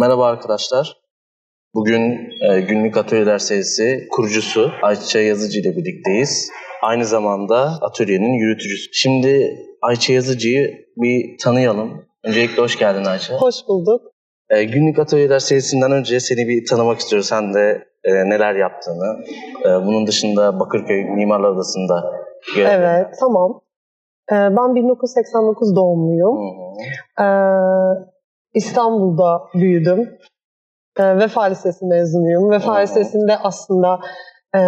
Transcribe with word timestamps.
Merhaba 0.00 0.26
arkadaşlar. 0.26 0.96
Bugün 1.74 2.30
e, 2.50 2.60
Günlük 2.60 2.96
Atölyeler 2.96 3.38
serisi 3.38 4.08
kurucusu 4.10 4.70
Ayça 4.82 5.20
Yazıcı 5.20 5.60
ile 5.60 5.76
birlikteyiz. 5.76 6.50
Aynı 6.82 7.04
zamanda 7.04 7.78
atölyenin 7.80 8.32
yürütücüsü. 8.32 8.90
Şimdi 8.92 9.58
Ayça 9.82 10.12
Yazıcı'yı 10.12 10.86
bir 10.96 11.38
tanıyalım. 11.38 12.04
Öncelikle 12.24 12.62
hoş 12.62 12.78
geldin 12.78 13.04
Ayça. 13.04 13.34
Hoş 13.34 13.54
bulduk. 13.68 14.02
E, 14.50 14.64
Günlük 14.64 14.98
Atölyeler 14.98 15.38
serisinden 15.38 15.92
önce 15.92 16.20
seni 16.20 16.48
bir 16.48 16.66
tanımak 16.66 16.98
istiyoruz. 16.98 17.28
Sen 17.28 17.54
de 17.54 17.84
e, 18.04 18.12
neler 18.12 18.54
yaptığını. 18.54 19.24
E, 19.64 19.86
bunun 19.86 20.06
dışında 20.06 20.60
Bakırköy 20.60 21.04
Mimarlar 21.04 21.48
Odası'nda 21.48 22.04
görev 22.56 22.70
Evet, 22.70 23.06
tamam. 23.20 23.60
Ee, 24.32 24.34
ben 24.34 24.74
1989 24.74 25.76
doğumluyum. 25.76 26.36
Hı 26.36 27.22
hı. 27.22 28.15
İstanbul'da 28.56 29.40
büyüdüm. 29.54 30.10
Ee, 31.00 31.18
Vefa 31.18 31.42
Lisesi 31.42 31.84
mezunuyum. 31.84 32.50
Vefa 32.50 32.72
Aa. 32.72 32.78
Lisesi'nde 32.78 33.36
aslında 33.42 33.98
e, 34.54 34.60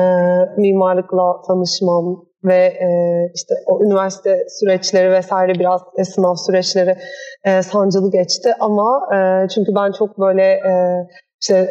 mimarlıkla 0.56 1.42
tanışmam 1.48 2.24
ve 2.45 2.64
e, 2.64 2.88
işte 3.34 3.55
o 3.66 3.84
üniversite 3.84 4.45
süreçleri 4.48 5.11
vesaire 5.12 5.55
biraz 5.55 5.80
e, 5.98 6.05
sınav 6.05 6.34
süreçleri 6.34 6.97
e, 7.45 7.62
sancılı 7.62 8.11
geçti 8.11 8.51
ama 8.61 9.01
e, 9.14 9.48
çünkü 9.48 9.73
ben 9.77 9.92
çok 9.98 10.19
böyle 10.19 10.42
e, 10.42 10.73
işte 11.42 11.70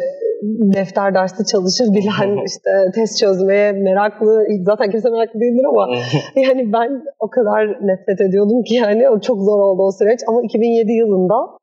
defter 0.74 1.14
dersi 1.14 1.46
çalışır 1.46 1.86
bilen 1.94 2.44
işte 2.46 2.70
test 2.94 3.18
çözmeye 3.18 3.72
meraklı 3.72 4.46
zaten 4.62 4.90
kimse 4.90 5.10
meraklı 5.10 5.40
değildir 5.40 5.64
ama 5.68 5.86
yani 6.36 6.72
ben 6.72 7.02
o 7.20 7.30
kadar 7.30 7.86
nefret 7.86 8.20
ediyordum 8.20 8.62
ki 8.62 8.74
yani 8.74 9.10
o 9.10 9.20
çok 9.20 9.38
zor 9.38 9.58
oldu 9.60 9.82
o 9.82 9.92
süreç 9.92 10.20
ama 10.28 10.42
2007 10.42 10.92
yılında 10.92 11.57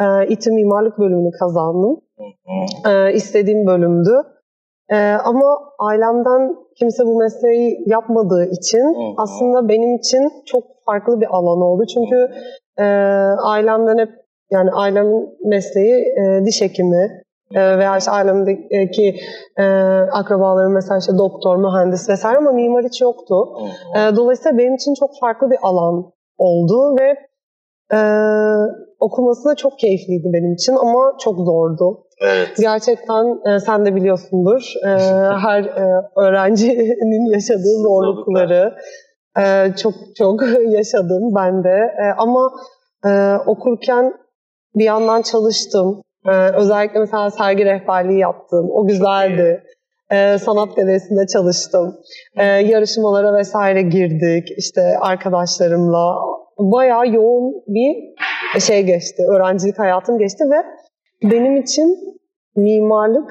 e, 0.00 0.26
İTÜ 0.28 0.52
Mimarlık 0.52 0.98
bölümünü 0.98 1.30
kazandım. 1.30 2.00
E, 2.90 3.12
istediğim 3.12 3.66
bölümdü. 3.66 4.22
E, 4.90 4.96
ama 5.24 5.58
ailemden 5.78 6.56
kimse 6.78 7.04
bu 7.04 7.18
mesleği 7.18 7.84
yapmadığı 7.86 8.44
için 8.44 9.14
aslında 9.16 9.68
benim 9.68 9.96
için 9.96 10.30
çok 10.46 10.64
farklı 10.86 11.20
bir 11.20 11.26
alan 11.26 11.60
oldu. 11.60 11.84
Çünkü 11.94 12.28
e, 12.78 12.84
ailemden 13.44 13.98
hep 13.98 14.10
yani 14.50 14.70
ailemin 14.70 15.38
mesleği 15.44 15.94
e, 15.94 16.44
diş 16.46 16.62
hekimi 16.62 17.22
e, 17.54 17.78
veya 17.78 17.96
işte 17.96 18.10
ailemdeki 18.10 19.16
e, 19.58 19.64
akrabalarım 20.12 20.74
mesela 20.74 20.98
işte 20.98 21.18
doktor, 21.18 21.56
mühendis 21.56 22.08
vesaire 22.08 22.38
ama 22.38 22.52
mimar 22.52 22.84
hiç 22.84 23.00
yoktu. 23.00 23.34
E, 23.96 24.16
dolayısıyla 24.16 24.58
benim 24.58 24.74
için 24.74 24.94
çok 24.94 25.10
farklı 25.20 25.50
bir 25.50 25.58
alan 25.62 26.12
oldu 26.38 26.96
ve 27.00 27.29
e, 27.92 28.00
okuması 29.00 29.48
da 29.48 29.54
çok 29.54 29.78
keyifliydi 29.78 30.30
benim 30.32 30.52
için 30.52 30.72
ama 30.72 31.16
çok 31.20 31.36
zordu. 31.36 32.04
Evet. 32.20 32.48
Gerçekten 32.60 33.54
e, 33.54 33.60
sen 33.60 33.86
de 33.86 33.94
biliyorsundur 33.94 34.72
e, 34.84 34.88
her 35.46 35.64
e, 35.64 36.02
öğrencinin 36.16 37.32
yaşadığı 37.32 37.82
zorlukları 37.82 38.74
e, 39.38 39.74
çok 39.76 39.94
çok 40.18 40.42
yaşadım 40.68 41.34
ben 41.36 41.64
de 41.64 41.94
E, 41.98 42.04
ama 42.18 42.50
e, 43.06 43.10
okurken 43.46 44.12
bir 44.74 44.84
yandan 44.84 45.22
çalıştım. 45.22 46.02
E, 46.26 46.32
özellikle 46.56 47.00
mesela 47.00 47.30
sergi 47.30 47.64
rehberliği 47.64 48.18
yaptım. 48.18 48.70
O 48.72 48.86
güzeldi. 48.86 49.62
E, 50.10 50.38
sanat 50.38 50.76
galerisinde 50.76 51.26
çalıştım. 51.26 51.96
E, 52.36 52.44
yarışmalara 52.44 53.34
vesaire 53.34 53.82
girdik. 53.82 54.48
İşte 54.58 54.98
arkadaşlarımla 55.00 56.16
bayağı 56.60 57.08
yoğun 57.08 57.54
bir 57.66 57.96
şey 58.60 58.82
geçti. 58.82 59.22
Öğrencilik 59.34 59.78
hayatım 59.78 60.18
geçti 60.18 60.44
ve 60.44 60.64
benim 61.30 61.56
için 61.56 61.96
mimarlık 62.56 63.30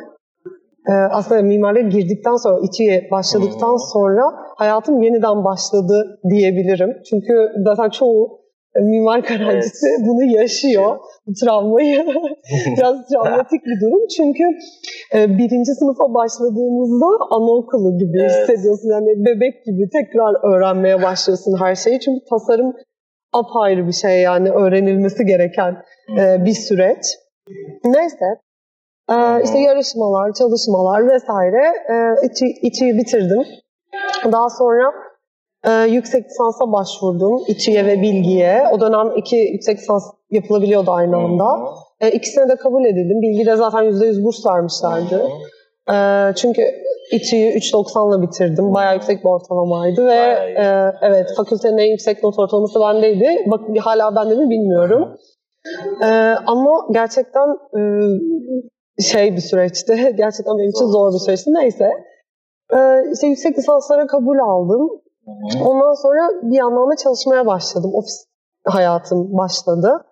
e, 0.89 0.93
aslında 0.93 1.41
mimarlığa 1.41 1.81
girdikten 1.81 2.35
sonra, 2.35 2.59
içiye 2.63 3.07
başladıktan 3.11 3.71
Hmm. 3.71 3.79
sonra 3.93 4.23
hayatım 4.57 5.01
yeniden 5.01 5.45
başladı 5.45 6.19
diyebilirim. 6.29 6.89
Çünkü 7.09 7.51
zaten 7.65 7.89
çoğu 7.89 8.39
mimar 8.75 9.19
öğrencisi 9.19 9.87
bunu 10.07 10.23
yaşıyor. 10.23 10.97
Bu 11.27 11.31
travmayı. 11.33 12.05
Biraz 12.77 12.95
travmatik 13.07 13.61
bir 13.65 13.81
durum. 13.81 14.07
Çünkü 14.17 14.43
e, 15.15 15.37
birinci 15.37 15.71
sınıfa 15.79 16.13
başladığımızda 16.13 17.05
anaokulu 17.31 17.97
gibi 17.97 18.19
Evet. 18.21 18.31
hissediyorsun. 18.31 18.89
Yani 18.91 19.25
bebek 19.25 19.65
gibi 19.65 19.89
tekrar 19.89 20.53
öğrenmeye 20.53 21.01
başlıyorsun 21.01 21.57
her 21.59 21.75
şeyi. 21.75 21.99
Çünkü 21.99 22.19
tasarım 22.29 22.73
apayrı 23.33 23.87
bir 23.87 23.93
şey 23.93 24.21
yani 24.21 24.49
öğrenilmesi 24.51 25.25
gereken 25.25 25.83
e, 26.17 26.45
bir 26.45 26.53
süreç. 26.53 27.05
Neyse. 27.83 28.25
Ee, 29.11 29.43
işte 29.43 29.59
yarışmalar, 29.59 30.33
çalışmalar 30.33 31.07
vesaire 31.07 31.73
e, 31.89 32.25
İTÜ, 32.25 32.45
İTÜ'yü 32.45 32.97
bitirdim. 32.97 33.43
Daha 34.31 34.49
sonra 34.49 34.93
e, 35.63 35.71
yüksek 35.71 36.25
lisansa 36.25 36.71
başvurdum. 36.71 37.43
İTÜ'ye 37.47 37.85
ve 37.85 38.01
Bilgi'ye. 38.01 38.63
O 38.71 38.79
dönem 38.79 39.17
iki 39.17 39.35
yüksek 39.35 39.77
lisans 39.77 40.03
yapılabiliyordu 40.29 40.91
aynı 40.91 41.17
anda. 41.17 41.59
E, 41.99 42.11
ikisine 42.11 42.49
de 42.49 42.55
kabul 42.55 42.85
edildim. 42.85 43.21
Bilgi'de 43.21 43.55
zaten 43.55 43.83
%100 43.83 44.23
burs 44.23 44.45
vermişlerdi. 44.45 45.23
E, 45.93 45.95
çünkü 46.35 46.61
İTÜ'yü 47.11 47.49
3.90'la 47.51 48.21
bitirdim. 48.21 48.73
Bayağı 48.73 48.93
yüksek 48.93 49.23
bir 49.23 49.29
ortalamaydı 49.29 50.05
ve 50.05 50.19
e, 50.57 50.91
evet 51.01 51.27
fakültenin 51.37 51.77
en 51.77 51.91
yüksek 51.91 52.23
not 52.23 52.39
ortalaması 52.39 52.79
bendeydi. 52.79 53.45
Bak 53.51 53.61
hala 53.79 54.15
bende 54.15 54.35
mi 54.35 54.49
bilmiyorum. 54.49 55.17
E, 56.03 56.07
ama 56.47 56.87
gerçekten 56.91 57.47
e, 57.77 57.81
şey 59.01 59.35
bir 59.35 59.41
süreçti. 59.41 59.93
Gerçekten 60.17 60.57
benim 60.57 60.69
için 60.69 60.85
zor 60.85 61.13
bir 61.13 61.19
süreçti. 61.19 61.53
Neyse. 61.53 61.89
E, 62.73 62.77
işte 63.13 63.27
yüksek 63.27 63.57
lisanslara 63.57 64.07
kabul 64.07 64.37
aldım. 64.39 64.89
Ondan 65.65 66.01
sonra 66.01 66.29
bir 66.41 66.57
yandan 66.57 66.91
da 66.91 66.95
çalışmaya 66.95 67.45
başladım. 67.45 67.91
Ofis 67.93 68.25
hayatım 68.65 69.37
başladı. 69.37 70.05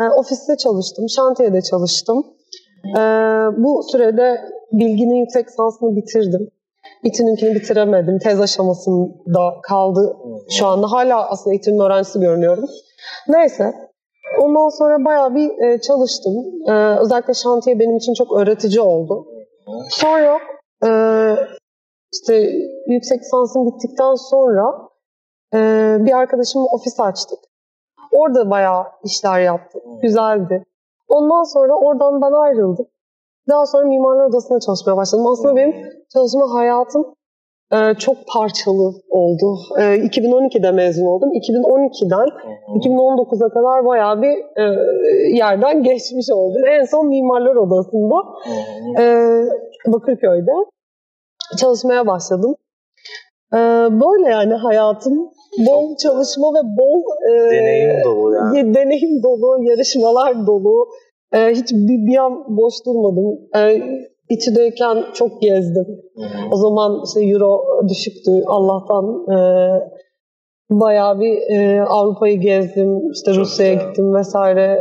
E, 0.00 0.02
ofiste 0.02 0.56
çalıştım, 0.56 1.04
şantiyede 1.08 1.62
çalıştım. 1.62 2.26
E, 2.98 3.00
bu 3.56 3.82
sürede 3.92 4.40
bilginin 4.72 5.14
yüksek 5.14 5.48
lisansını 5.48 5.96
bitirdim. 5.96 6.50
İTÜ'nünkini 7.04 7.54
bitiremedim. 7.54 8.18
Tez 8.18 8.40
aşamasında 8.40 9.60
kaldı 9.62 10.16
şu 10.50 10.66
anda. 10.66 10.92
Hala 10.92 11.30
aslında 11.30 11.56
İTÜ'nün 11.56 11.78
öğrencisi 11.80 12.20
görünüyorum. 12.20 12.64
Neyse. 13.28 13.74
Ondan 14.38 14.68
sonra 14.68 15.04
bayağı 15.04 15.34
bir 15.34 15.62
e, 15.62 15.80
çalıştım. 15.80 16.34
E, 16.68 16.72
özellikle 17.00 17.34
şantiye 17.34 17.78
benim 17.78 17.96
için 17.96 18.14
çok 18.14 18.38
öğretici 18.38 18.80
oldu. 18.80 19.26
Sonra 19.90 20.38
e, 20.84 20.90
işte 22.12 22.50
yüksek 22.86 23.20
lisansım 23.20 23.66
bittikten 23.66 24.14
sonra 24.14 24.90
bir 26.04 26.12
arkadaşımla 26.12 26.66
ofis 26.66 27.00
açtık. 27.00 27.38
Orada 28.12 28.50
bayağı 28.50 28.84
işler 29.04 29.40
yaptık. 29.40 29.82
Güzeldi. 30.02 30.64
Ondan 31.08 31.42
sonra 31.42 31.72
oradan 31.72 32.22
ben 32.22 32.32
ayrıldım. 32.32 32.86
Daha 33.50 33.66
sonra 33.66 33.86
Mimarlar 33.86 34.24
Odası'nda 34.26 34.60
çalışmaya 34.60 34.96
başladım. 34.96 35.26
Aslında 35.26 35.56
benim 35.56 35.74
çalışma 36.12 36.54
hayatım 36.54 37.14
e, 37.72 37.94
çok 37.98 38.16
parçalı 38.34 38.92
oldu. 39.10 39.58
E, 39.78 39.82
2012'de 39.82 40.70
mezun 40.70 41.06
oldum. 41.06 41.28
2012'den 41.32 42.28
2019'a 42.78 43.48
kadar 43.48 43.86
bayağı 43.86 44.22
bir 44.22 44.36
e, 44.62 44.64
yerden 45.36 45.82
geçmiş 45.82 46.26
oldum. 46.34 46.62
En 46.68 46.84
son 46.84 47.06
Mimarlar 47.08 47.54
Odası'nda 47.56 48.16
e, 49.02 49.04
Bakırköy'de 49.92 50.52
çalışmaya 51.60 52.06
başladım. 52.06 52.54
E, 53.52 53.56
böyle 53.90 54.28
yani 54.30 54.54
hayatım 54.54 55.30
bol 55.66 55.96
çalışma 55.96 56.46
ve 56.54 56.62
bol 56.78 57.00
e, 57.32 57.50
Deneyim 57.50 58.04
dolu 58.04 58.34
yani. 58.34 58.58
ya- 58.58 58.74
deneyim 58.74 59.22
dolu, 59.22 59.64
yarışmalar 59.70 60.46
dolu. 60.46 60.88
E, 61.32 61.50
hiç 61.50 61.72
bir, 61.72 62.06
bir 62.06 62.16
an 62.16 62.44
boş 62.48 62.74
durmadım. 62.86 63.38
E, 63.56 63.82
İTÜ'deyken 64.28 65.04
çok 65.14 65.42
gezdim. 65.42 65.86
O 66.52 66.56
zaman 66.56 67.02
işte 67.06 67.20
euro 67.24 67.60
düşüktü 67.88 68.30
Allah'tan. 68.46 69.04
E, 69.30 69.38
bayağı 70.70 71.20
bir 71.20 71.56
e, 71.56 71.82
Avrupa'yı 71.82 72.40
gezdim. 72.40 73.10
İşte 73.12 73.34
Rusya'ya 73.34 73.74
gittim 73.74 74.14
vesaire. 74.14 74.78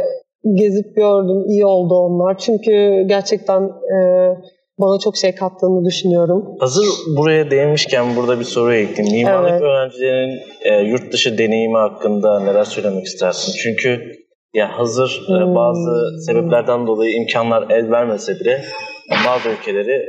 Gezip 0.53 0.95
gördüm. 0.95 1.45
İyi 1.47 1.65
oldu 1.65 1.95
onlar. 1.95 2.37
Çünkü 2.37 3.03
gerçekten 3.07 3.61
e, 3.63 3.99
bana 4.79 4.99
çok 4.99 5.17
şey 5.17 5.35
kattığını 5.35 5.85
düşünüyorum. 5.85 6.55
Hazır 6.59 6.85
buraya 7.17 7.51
değinmişken 7.51 8.15
burada 8.15 8.39
bir 8.39 8.45
soru 8.45 8.73
ekleyeyim. 8.73 9.27
Mimarlık 9.27 9.51
Evet. 9.51 9.61
öğrencilerinin 9.61 10.39
e, 10.63 10.89
yurt 10.89 11.13
dışı 11.13 11.37
deneyimi 11.37 11.77
hakkında 11.77 12.39
neler 12.39 12.63
söylemek 12.63 13.05
istersin? 13.05 13.53
Çünkü 13.63 14.18
ya 14.53 14.79
hazır 14.79 15.27
e, 15.29 15.45
Hmm. 15.45 15.55
bazı 15.55 16.23
sebeplerden 16.25 16.87
dolayı 16.87 17.11
imkanlar 17.15 17.69
el 17.69 17.91
vermese 17.91 18.33
bile 18.39 18.61
bazı 19.27 19.49
ülkeleri 19.49 20.05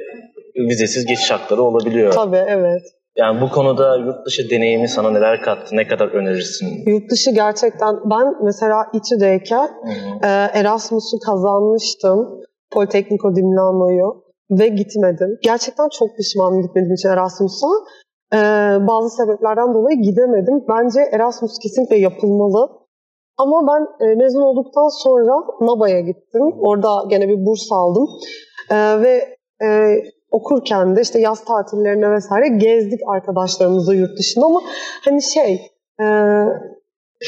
vizesiz 0.57 1.07
geçiş 1.07 1.31
hakları 1.31 1.63
olabiliyor. 1.63 2.13
Tabii 2.13 2.45
evet. 2.49 2.83
Yani 3.17 3.41
bu 3.41 3.49
konuda 3.51 3.97
yurt 3.97 4.27
dışı 4.27 4.51
deneyimi 4.51 4.89
sana 4.89 5.11
neler 5.11 5.43
kattı? 5.43 5.77
Ne 5.77 5.87
kadar 5.87 6.09
önerirsin? 6.09 6.67
Yurt 6.87 7.11
dışı 7.11 7.31
gerçekten 7.31 7.95
ben 8.11 8.45
mesela 8.45 8.87
İTÜ'deyken 8.95 9.69
e, 10.25 10.29
Erasmus'u 10.61 11.19
kazanmıştım. 11.27 12.41
Politecnico 12.73 13.37
di 13.37 13.43
Milano'yu 13.43 14.25
ve 14.51 14.69
gitmedim. 14.69 15.39
Gerçekten 15.43 15.89
çok 15.99 16.17
pişmanım 16.17 16.63
gitmediğim 16.63 16.95
için 16.95 17.09
Erasmus'a. 17.09 17.67
Ee, 18.35 18.39
bazı 18.81 19.17
sebeplerden 19.17 19.75
dolayı 19.75 19.97
gidemedim. 20.03 20.65
Bence 20.69 21.01
Erasmus 21.13 21.59
kesinlikle 21.63 21.97
yapılmalı. 21.97 22.69
Ama 23.43 23.67
ben 23.71 24.07
e, 24.07 24.15
mezun 24.15 24.43
olduktan 24.43 24.89
sonra 24.89 25.35
NABA'ya 25.61 26.01
gittim. 26.01 26.43
Orada 26.61 26.89
gene 27.09 27.29
bir 27.29 27.47
burs 27.47 27.73
aldım. 27.73 28.07
Ee, 28.71 29.03
ve 29.03 29.37
e, 29.63 29.69
okurken 30.31 30.97
de 30.97 31.01
işte 31.01 31.21
yaz 31.21 31.45
tatillerine 31.45 32.11
vesaire 32.11 32.49
gezdik 32.49 33.01
arkadaşlarımızla 33.15 33.95
yurt 33.95 34.19
dışında 34.19 34.47
ama 34.47 34.61
hani 35.05 35.23
şey 35.23 35.53
e, 36.01 36.05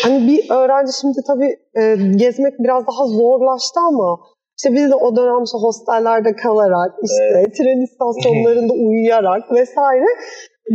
hani 0.05 0.29
bir 0.29 0.51
öğrenci 0.51 0.93
şimdi 1.01 1.19
tabii 1.27 1.57
e, 1.81 1.97
gezmek 2.17 2.55
biraz 2.59 2.87
daha 2.87 3.07
zorlaştı 3.07 3.81
ama 3.81 4.21
işte 4.59 4.73
biz 4.73 4.91
de 4.91 4.95
o 4.95 5.17
dönem 5.17 5.43
işte 5.45 5.59
hostellerde 5.59 6.37
kalarak, 6.37 6.93
işte 7.03 7.25
evet. 7.33 7.57
tren 7.57 7.81
istasyonlarında 7.85 8.73
uyuyarak 8.87 9.53
vesaire 9.53 10.07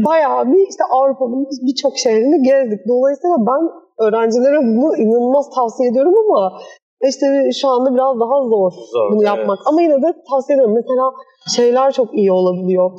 bayağı 0.06 0.52
bir 0.54 0.68
işte 0.70 0.84
Avrupa'nın 0.90 1.48
birçok 1.68 1.98
şehrini 1.98 2.42
gezdik. 2.42 2.80
Dolayısıyla 2.88 3.38
ben 3.40 3.87
öğrencilere 4.00 4.58
bunu 4.58 4.98
inanılmaz 4.98 5.50
tavsiye 5.56 5.90
ediyorum 5.90 6.14
ama 6.26 6.60
işte 7.02 7.26
şu 7.62 7.68
anda 7.68 7.94
biraz 7.94 8.20
daha 8.20 8.42
zor, 8.50 8.72
zor 8.72 9.12
bunu 9.12 9.24
yapmak. 9.24 9.58
Evet. 9.58 9.68
Ama 9.70 9.82
yine 9.82 10.02
de 10.02 10.14
tavsiye 10.30 10.58
ederim. 10.58 10.74
Mesela 10.74 11.12
şeyler 11.56 11.92
çok 11.92 12.14
iyi 12.14 12.32
olabiliyor. 12.32 12.92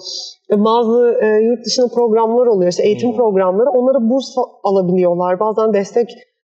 E, 0.53 0.65
bazı 0.65 1.19
e, 1.23 1.27
yurt 1.27 1.67
dışında 1.67 1.89
programlar 1.95 2.47
oluyor. 2.47 2.71
İşte 2.71 2.83
eğitim 2.83 3.11
hmm. 3.11 3.17
programları. 3.17 3.71
Onlara 3.71 4.11
burs 4.11 4.35
alabiliyorlar. 4.65 5.41
Bazen 5.41 5.75
destek 5.75 6.09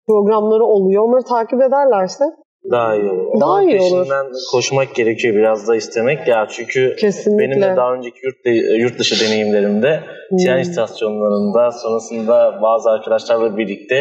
programları 0.08 0.66
oluyor. 0.66 1.04
Onları 1.04 1.24
takip 1.24 1.62
ederlerse 1.62 2.24
daha 2.72 2.96
iyi 2.96 3.10
olur. 3.10 3.42
Daha 3.42 3.64
iyi 3.64 3.82
olur. 3.82 4.08
koşmak 4.52 4.96
gerekiyor 4.96 5.36
biraz 5.36 5.68
da 5.68 5.76
istemek 5.76 6.28
ya 6.28 6.48
çünkü 6.50 6.96
Kesinlikle. 6.96 7.44
benim 7.44 7.62
de 7.62 7.76
daha 7.76 7.94
önceki 7.94 8.18
yurt, 8.26 8.46
de, 8.46 8.50
yurt 8.76 9.00
dışı 9.00 9.26
deneyimlerimde 9.26 10.04
hmm. 10.30 10.38
tren 10.38 10.60
istasyonlarında 10.60 11.72
sonrasında 11.72 12.60
bazı 12.62 12.90
arkadaşlarla 12.90 13.58
birlikte 13.58 13.96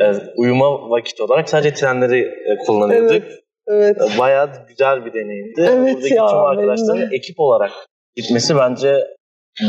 e, 0.00 0.12
uyuma 0.36 0.90
vakit 0.90 1.20
olarak 1.20 1.48
sadece 1.48 1.74
trenleri 1.74 2.20
e, 2.20 2.56
kullanıyorduk. 2.66 3.10
Evet. 3.12 3.42
Evet. 3.68 3.96
Bayağı 4.18 4.50
güzel 4.68 5.04
bir 5.04 5.12
deneyimdi. 5.12 5.60
Evet 5.60 5.94
Buradaki 5.94 6.14
ya, 6.14 6.26
tüm 6.26 6.38
arkadaşların 6.38 7.12
ekip 7.12 7.40
olarak 7.40 7.70
gitmesi 8.16 8.56
bence 8.56 9.06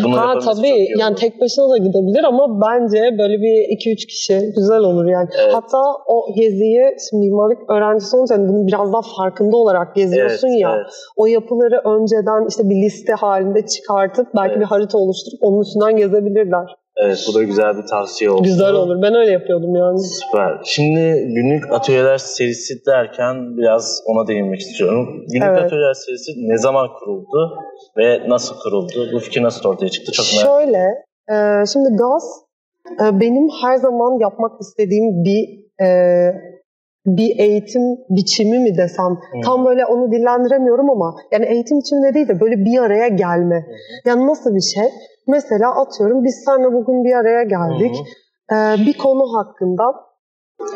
bunu 0.03 0.17
ha 0.17 0.39
tabii 0.39 0.87
yani 0.99 1.15
tek 1.15 1.41
başına 1.41 1.69
da 1.69 1.77
gidebilir 1.77 2.23
ama 2.23 2.61
bence 2.61 3.17
böyle 3.19 3.37
bir 3.41 3.55
2-3 3.77 4.07
kişi 4.07 4.51
güzel 4.55 4.79
olur 4.79 5.05
yani. 5.05 5.29
Evet. 5.43 5.53
Hatta 5.53 5.81
o 6.07 6.33
geziyi 6.35 6.83
şimdi 7.09 7.25
mimarlık 7.25 7.69
öğrencisi 7.69 8.15
olunca 8.17 8.35
hani 8.35 8.49
bunu 8.49 8.67
biraz 8.67 8.93
daha 8.93 9.01
farkında 9.17 9.57
olarak 9.57 9.95
geziyorsun 9.95 10.47
evet, 10.47 10.61
ya. 10.61 10.75
Evet. 10.75 10.93
O 11.15 11.25
yapıları 11.25 11.81
önceden 11.85 12.47
işte 12.49 12.69
bir 12.69 12.75
liste 12.75 13.13
halinde 13.13 13.65
çıkartıp 13.65 14.27
belki 14.35 14.51
evet. 14.51 14.59
bir 14.59 14.65
harita 14.65 14.97
oluşturup 14.97 15.39
onun 15.41 15.61
üstünden 15.61 15.97
gezebilirler. 15.97 16.67
Evet 17.03 17.25
bu 17.29 17.33
da 17.33 17.43
güzel 17.43 17.77
bir 17.77 17.87
tavsiye 17.87 18.29
oldu. 18.29 18.43
Güzel 18.43 18.73
olur. 18.73 19.01
Ben 19.01 19.15
öyle 19.15 19.31
yapıyordum 19.31 19.75
yani. 19.75 19.99
Süper. 19.99 20.61
Şimdi 20.65 21.27
günlük 21.35 21.71
atölyeler 21.71 22.17
serisi 22.17 22.85
derken 22.85 23.57
biraz 23.57 24.03
ona 24.05 24.27
değinmek 24.27 24.59
istiyorum. 24.59 25.25
Günlük 25.27 25.47
evet. 25.47 25.63
atölyeler 25.63 25.93
serisi 25.93 26.31
ne 26.37 26.57
zaman 26.57 26.87
kuruldu 26.99 27.57
ve 27.97 28.29
nasıl 28.29 28.55
kuruldu? 28.63 29.09
Bu 29.13 29.19
fikir 29.19 29.43
nasıl 29.43 29.69
ortaya 29.69 29.89
çıktı? 29.89 30.11
Çok 30.11 30.25
merak 30.33 30.45
Şöyle, 30.45 30.83
e, 31.29 31.65
şimdi 31.65 31.89
gaz 31.95 32.23
e, 33.01 33.19
benim 33.19 33.49
her 33.61 33.75
zaman 33.75 34.19
yapmak 34.19 34.61
istediğim 34.61 35.23
bir 35.23 35.67
e, 35.85 35.87
bir 37.05 37.39
eğitim 37.39 37.81
biçimi 38.09 38.59
mi 38.59 38.77
desem 38.77 39.17
hmm. 39.31 39.41
tam 39.41 39.65
böyle 39.65 39.85
onu 39.85 40.11
dillendiremiyorum 40.11 40.89
ama 40.89 41.15
yani 41.31 41.45
eğitim 41.45 41.79
biçimi 41.79 42.13
değil 42.13 42.27
de 42.27 42.39
böyle 42.39 42.55
bir 42.55 42.79
araya 42.79 43.07
gelme. 43.07 43.59
Hmm. 43.67 43.75
Yani 44.05 44.27
nasıl 44.27 44.55
bir 44.55 44.61
şey? 44.61 44.89
Mesela 45.27 45.81
atıyorum 45.81 46.23
biz 46.23 46.43
seninle 46.45 46.73
bugün 46.73 47.03
bir 47.03 47.13
araya 47.13 47.43
geldik. 47.43 47.95
Ee, 48.51 48.85
bir 48.85 48.97
konu 48.97 49.37
hakkında 49.37 49.83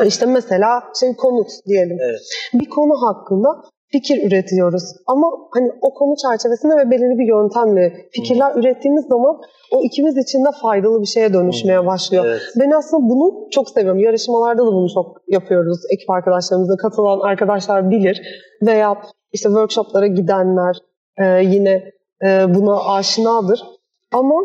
işte 0.06 0.26
mesela 0.26 0.84
şey 1.00 1.16
konut 1.16 1.48
diyelim. 1.68 1.98
Evet. 2.02 2.22
Bir 2.54 2.70
konu 2.70 2.94
hakkında 3.08 3.50
fikir 3.92 4.28
üretiyoruz. 4.28 4.84
Ama 5.08 5.28
hani 5.52 5.72
o 5.82 5.94
konu 5.94 6.16
çerçevesinde 6.16 6.76
ve 6.76 6.92
belirli 6.92 7.20
bir 7.20 7.28
yöntemle 7.28 7.94
fikirler 8.12 8.54
hmm. 8.54 8.62
ürettiğimiz 8.62 9.06
zaman 9.06 9.42
o 9.72 9.84
ikimiz 9.84 10.18
için 10.18 10.46
de 10.46 10.50
faydalı 10.62 11.02
bir 11.02 11.06
şeye 11.06 11.34
dönüşmeye 11.34 11.86
başlıyor. 11.86 12.26
Evet. 12.28 12.42
Ben 12.60 12.72
aslında 12.72 13.10
bunu 13.10 13.48
çok 13.52 13.70
seviyorum. 13.70 14.00
Yarışmalarda 14.00 14.62
da 14.62 14.72
bunu 14.72 14.90
çok 14.94 15.22
yapıyoruz. 15.28 15.80
Ekip 15.94 16.10
arkadaşlarımızla 16.10 16.78
katılan 16.78 17.20
arkadaşlar 17.20 17.92
bilir. 17.92 18.22
Veya 18.62 19.02
işte 19.32 19.48
workshoplara 19.50 20.08
gidenler 20.08 20.76
e, 21.18 21.26
yine 21.44 21.84
e, 22.26 22.56
buna 22.56 22.94
aşinadır. 22.96 23.64
Ama 24.12 24.36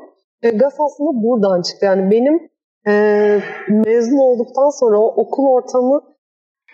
e, 0.42 0.50
gaz 0.50 0.74
aslında 0.80 1.22
buradan 1.22 1.62
çıktı. 1.62 1.86
Yani 1.86 2.10
benim 2.10 2.48
e, 2.88 2.92
mezun 3.68 4.18
olduktan 4.18 4.80
sonra 4.80 4.98
o 4.98 5.06
okul 5.06 5.46
ortamı 5.46 6.00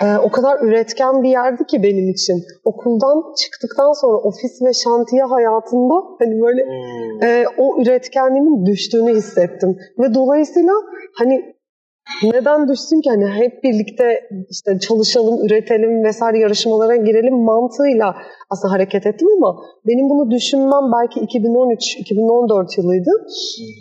e, 0.02 0.18
o 0.18 0.30
kadar 0.30 0.60
üretken 0.60 1.22
bir 1.22 1.28
yerdi 1.28 1.66
ki 1.66 1.82
benim 1.82 2.08
için. 2.10 2.36
Okuldan 2.64 3.34
çıktıktan 3.42 3.92
sonra 3.92 4.16
ofis 4.16 4.62
ve 4.62 4.72
şantiye 4.72 5.22
hayatında 5.22 5.94
hani 6.18 6.40
böyle 6.40 6.62
hmm. 6.64 7.28
e, 7.28 7.44
o 7.58 7.82
üretkenliğimin 7.82 8.66
düştüğünü 8.66 9.14
hissettim. 9.14 9.76
Ve 9.98 10.14
dolayısıyla 10.14 10.72
hani 11.18 11.54
neden 12.22 12.68
düşsün 12.68 13.00
ki 13.00 13.10
hani 13.10 13.26
hep 13.26 13.64
birlikte 13.64 14.28
işte 14.50 14.78
çalışalım, 14.78 15.46
üretelim 15.46 16.04
vesaire 16.04 16.38
yarışmalara 16.38 16.96
girelim 16.96 17.34
mantığıyla 17.34 18.14
aslında 18.50 18.74
hareket 18.74 19.06
ettim 19.06 19.28
ama 19.36 19.56
benim 19.86 20.10
bunu 20.10 20.30
düşünmem 20.30 20.84
belki 20.96 21.20
2013-2014 21.20 22.80
yılıydı. 22.80 23.10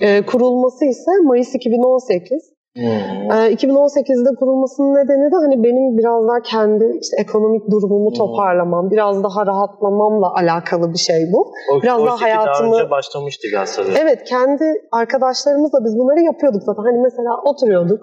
Ee, 0.01 0.25
kurulması 0.25 0.85
ise 0.85 1.11
Mayıs 1.23 1.55
2018. 1.55 2.60
Hmm. 2.75 3.31
Ee, 3.31 3.53
2018'de 3.53 4.35
kurulmasının 4.39 4.95
nedeni 4.95 5.31
de 5.31 5.35
hani 5.35 5.63
benim 5.63 5.97
biraz 5.97 6.27
daha 6.27 6.41
kendi 6.41 6.85
işte 7.01 7.15
ekonomik 7.23 7.71
durumumu 7.71 8.09
hmm. 8.09 8.17
toparlamam, 8.17 8.91
biraz 8.91 9.23
daha 9.23 9.45
rahatlamamla 9.45 10.35
alakalı 10.35 10.93
bir 10.93 10.97
şey 10.97 11.21
bu. 11.33 11.51
O, 11.71 11.81
biraz 11.81 12.05
daha 12.05 12.21
hayatımı 12.21 12.71
daha 12.71 12.81
önce 12.81 12.91
başlamıştı 12.91 13.47
aslında. 13.59 13.99
Evet, 14.01 14.23
kendi 14.23 14.73
arkadaşlarımızla 14.91 15.79
biz 15.85 15.97
bunları 15.97 16.19
yapıyorduk 16.19 16.63
zaten. 16.63 16.83
Hani 16.83 16.99
mesela 17.01 17.31
oturuyorduk. 17.45 18.01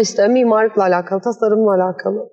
İşte 0.00 0.28
mimarlıkla 0.28 0.82
alakalı, 0.82 1.20
tasarımla 1.20 1.74
alakalı 1.74 2.30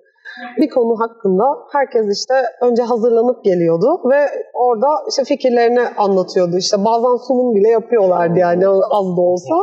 bir 0.60 0.70
konu 0.70 1.00
hakkında 1.00 1.44
herkes 1.72 2.18
işte 2.20 2.34
önce 2.62 2.82
hazırlanıp 2.82 3.44
geliyordu 3.44 4.00
ve 4.10 4.20
orada 4.54 4.88
işte 5.08 5.24
fikirlerini 5.24 5.80
anlatıyordu. 5.96 6.56
İşte 6.58 6.84
bazen 6.84 7.16
sunum 7.26 7.54
bile 7.54 7.68
yapıyorlardı 7.68 8.38
yani 8.38 8.68
az 8.68 9.16
da 9.16 9.20
olsa. 9.20 9.54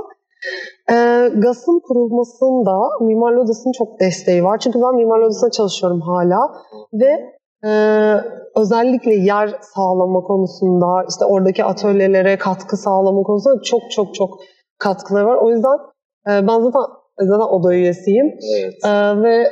E, 0.90 0.96
GAS'ın 1.36 1.80
kurulmasında 1.88 3.06
Mimarlı 3.06 3.42
Odası'nın 3.42 3.74
çok 3.78 4.00
desteği 4.00 4.44
var. 4.44 4.60
Çünkü 4.60 4.80
ben 4.82 4.96
Mimarlı 4.96 5.26
Odası'nda 5.26 5.52
çalışıyorum 5.52 6.02
hala 6.02 6.40
ve 6.94 7.36
e, 7.68 7.72
özellikle 8.56 9.14
yer 9.14 9.56
sağlama 9.76 10.22
konusunda 10.22 11.06
işte 11.10 11.26
oradaki 11.26 11.64
atölyelere 11.64 12.38
katkı 12.38 12.78
sağlama 12.78 13.24
konusunda 13.24 13.62
çok 13.62 13.82
çok 13.92 14.16
çok 14.16 14.40
katkıları 14.80 15.28
var. 15.28 15.36
O 15.36 15.50
yüzden 15.52 15.78
e, 16.28 16.48
ben 16.48 16.60
zaten 16.60 16.82
zaten 17.20 17.54
oda 17.54 17.74
üyesiyim. 17.74 18.26
Evet. 18.58 18.74
E, 18.86 19.24
ve 19.24 19.48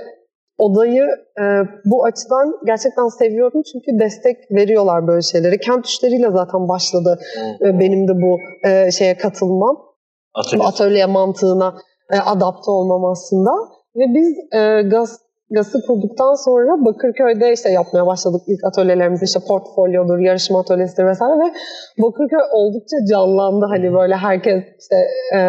odayı 0.58 1.04
e, 1.40 1.44
bu 1.86 2.06
açıdan 2.06 2.54
gerçekten 2.66 3.08
seviyorum 3.08 3.62
çünkü 3.72 4.00
destek 4.00 4.38
veriyorlar 4.52 5.08
böyle 5.08 5.22
şeyleri. 5.22 5.60
Kent 5.60 5.86
işleriyle 5.86 6.28
zaten 6.32 6.68
başladı 6.68 7.20
e, 7.62 7.80
benim 7.80 8.08
de 8.08 8.12
bu 8.22 8.40
e, 8.68 8.92
şeye 8.92 9.18
katılmam. 9.18 9.93
Atölye, 10.34 10.64
atölye 10.64 11.06
mantığına 11.06 11.74
e, 12.14 12.20
adapte 12.20 12.72
olmam 12.72 13.06
aslında. 13.06 13.52
Ve 13.96 14.06
biz 14.14 14.38
e, 14.54 14.82
gaz 14.82 15.24
GAS'ı 15.56 15.82
kurduktan 15.88 16.34
sonra 16.46 16.86
Bakırköy'de 16.86 17.54
işte 17.54 17.70
yapmaya 17.70 18.08
başladık 18.08 18.42
ilk 18.48 18.64
atölyelerimiz 18.64 19.24
işte 19.24 19.40
portfolyodur, 19.48 20.20
yarışma 20.20 20.60
atölyesidir 20.60 21.06
vesaire 21.06 21.40
ve 21.40 21.54
Bakırköy 22.04 22.40
oldukça 22.52 22.98
canlandı. 23.12 23.66
Hani 23.70 23.94
böyle 23.94 24.16
herkes 24.16 24.64
işte 24.80 24.96
e, 25.36 25.40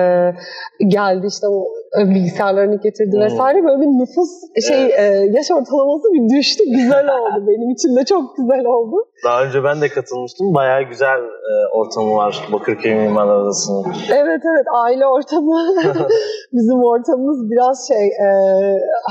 geldi 0.87 1.27
işte 1.27 1.47
o 1.49 1.65
bilgisayarlarını 1.97 2.81
getirdi 2.81 3.21
vesaire. 3.21 3.65
Böyle 3.65 3.81
bir 3.81 3.87
nüfus 3.87 4.31
şey 4.69 4.85
e, 4.85 5.03
yaş 5.37 5.51
ortalaması 5.51 6.05
bir 6.15 6.39
düştü. 6.39 6.65
Güzel 6.71 7.07
oldu. 7.19 7.47
Benim 7.49 7.71
için 7.71 7.97
de 7.97 8.05
çok 8.05 8.37
güzel 8.37 8.65
oldu. 8.65 8.97
Daha 9.25 9.45
önce 9.45 9.65
ben 9.65 9.81
de 9.81 9.89
katılmıştım 9.89 10.55
bayağı 10.55 10.83
güzel 10.83 11.21
e, 11.51 11.53
ortamı 11.73 12.15
var 12.15 12.49
Bakırköy 12.53 12.95
Mimarlar 12.95 13.37
Odası'nın. 13.37 13.85
Evet 14.13 14.43
evet 14.51 14.67
aile 14.85 15.07
ortamı 15.07 15.57
bizim 16.53 16.79
ortamımız 16.85 17.51
biraz 17.51 17.89
şey 17.89 18.07
e, 18.07 18.29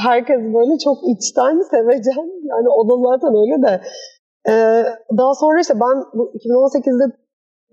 herkes 0.03 0.41
böyle 0.58 0.77
çok 0.77 0.98
içten 1.13 1.62
sevecen 1.72 2.27
yani 2.51 2.67
o 2.70 2.82
da 2.89 2.96
zaten 3.10 3.32
öyle 3.41 3.58
de 3.67 3.82
e, 4.51 4.53
daha 5.17 5.34
sonra 5.34 5.60
işte 5.60 5.74
ben 5.74 5.96
bu 6.13 6.32
2018'de 6.38 7.05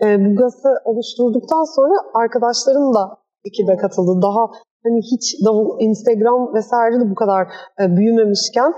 e, 0.05 0.25
bu 0.25 0.35
GAS'ı 0.35 0.69
oluşturduktan 0.85 1.63
sonra 1.75 1.95
arkadaşlarım 2.13 2.95
da 2.95 3.17
ekibe 3.45 3.77
katıldı. 3.77 4.21
Daha 4.21 4.43
hani 4.83 4.99
hiç 5.11 5.45
da 5.45 5.51
Instagram 5.79 6.53
vesaire 6.53 6.95
de 6.99 7.09
bu 7.11 7.15
kadar 7.15 7.47
e, 7.81 7.97
büyümemişken 7.97 8.73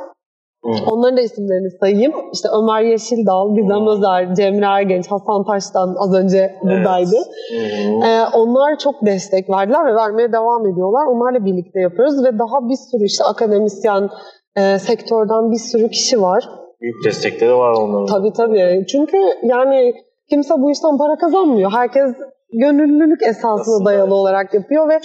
Onların 0.63 1.17
da 1.17 1.21
isimlerini 1.21 1.71
sayayım. 1.79 2.13
İşte 2.33 2.49
Ömer 2.57 2.81
Yeşildal, 2.81 3.55
Gizem 3.55 3.85
Hı. 3.85 3.89
Özer, 3.89 4.35
Cemre 4.35 4.65
Ergenç, 4.65 5.07
Hasan 5.11 5.45
Taş'tan 5.45 5.95
az 5.99 6.13
önce 6.15 6.55
buradaydı. 6.63 7.15
Hı. 7.15 8.05
Ee, 8.05 8.21
onlar 8.33 8.77
çok 8.77 9.05
destek 9.05 9.49
verdiler 9.49 9.85
ve 9.85 9.95
vermeye 9.95 10.31
devam 10.31 10.67
ediyorlar. 10.67 11.05
Onlarla 11.05 11.45
birlikte 11.45 11.79
yapıyoruz 11.79 12.23
ve 12.23 12.39
daha 12.39 12.69
bir 12.69 12.77
sürü 12.91 13.05
işte 13.05 13.23
akademisyen, 13.23 14.09
e, 14.55 14.79
sektörden 14.79 15.51
bir 15.51 15.59
sürü 15.59 15.89
kişi 15.89 16.21
var. 16.21 16.49
Büyük 16.81 17.05
destekleri 17.05 17.55
var 17.55 17.73
onların. 17.73 18.05
Tabii 18.05 18.33
tabii. 18.33 18.85
Çünkü 18.87 19.17
yani 19.43 19.93
kimse 20.29 20.53
bu 20.57 20.71
işten 20.71 20.97
para 20.97 21.15
kazanmıyor. 21.15 21.71
Herkes 21.71 22.15
gönüllülük 22.53 23.23
esasına 23.23 23.53
Aslında 23.53 23.85
dayalı 23.85 24.15
olarak 24.15 24.53
yapıyor 24.53 24.89
ve 24.89 24.99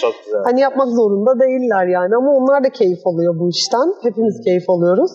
hani 0.44 0.60
yapmak 0.60 0.88
zorunda 0.88 1.40
değiller 1.40 1.86
yani 1.86 2.16
ama 2.16 2.32
onlar 2.32 2.64
da 2.64 2.70
keyif 2.70 3.06
alıyor 3.06 3.38
bu 3.38 3.48
işten. 3.48 3.94
Hepimiz 4.02 4.40
keyif 4.44 4.70
alıyoruz. 4.70 5.10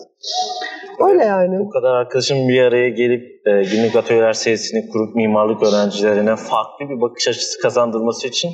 Öyle 1.00 1.24
yani. 1.24 1.58
Bu 1.58 1.70
kadar 1.70 1.94
arkadaşım 1.94 2.48
bir 2.48 2.62
araya 2.62 2.88
gelip 2.88 3.46
e, 3.46 3.50
günlük 3.50 3.96
atölyeler 3.96 4.32
serisini 4.32 4.88
kurup 4.88 5.14
mimarlık 5.14 5.62
öğrencilerine 5.62 6.36
farklı 6.36 6.88
bir 6.88 7.00
bakış 7.00 7.28
açısı 7.28 7.60
kazandırması 7.62 8.28
için 8.28 8.50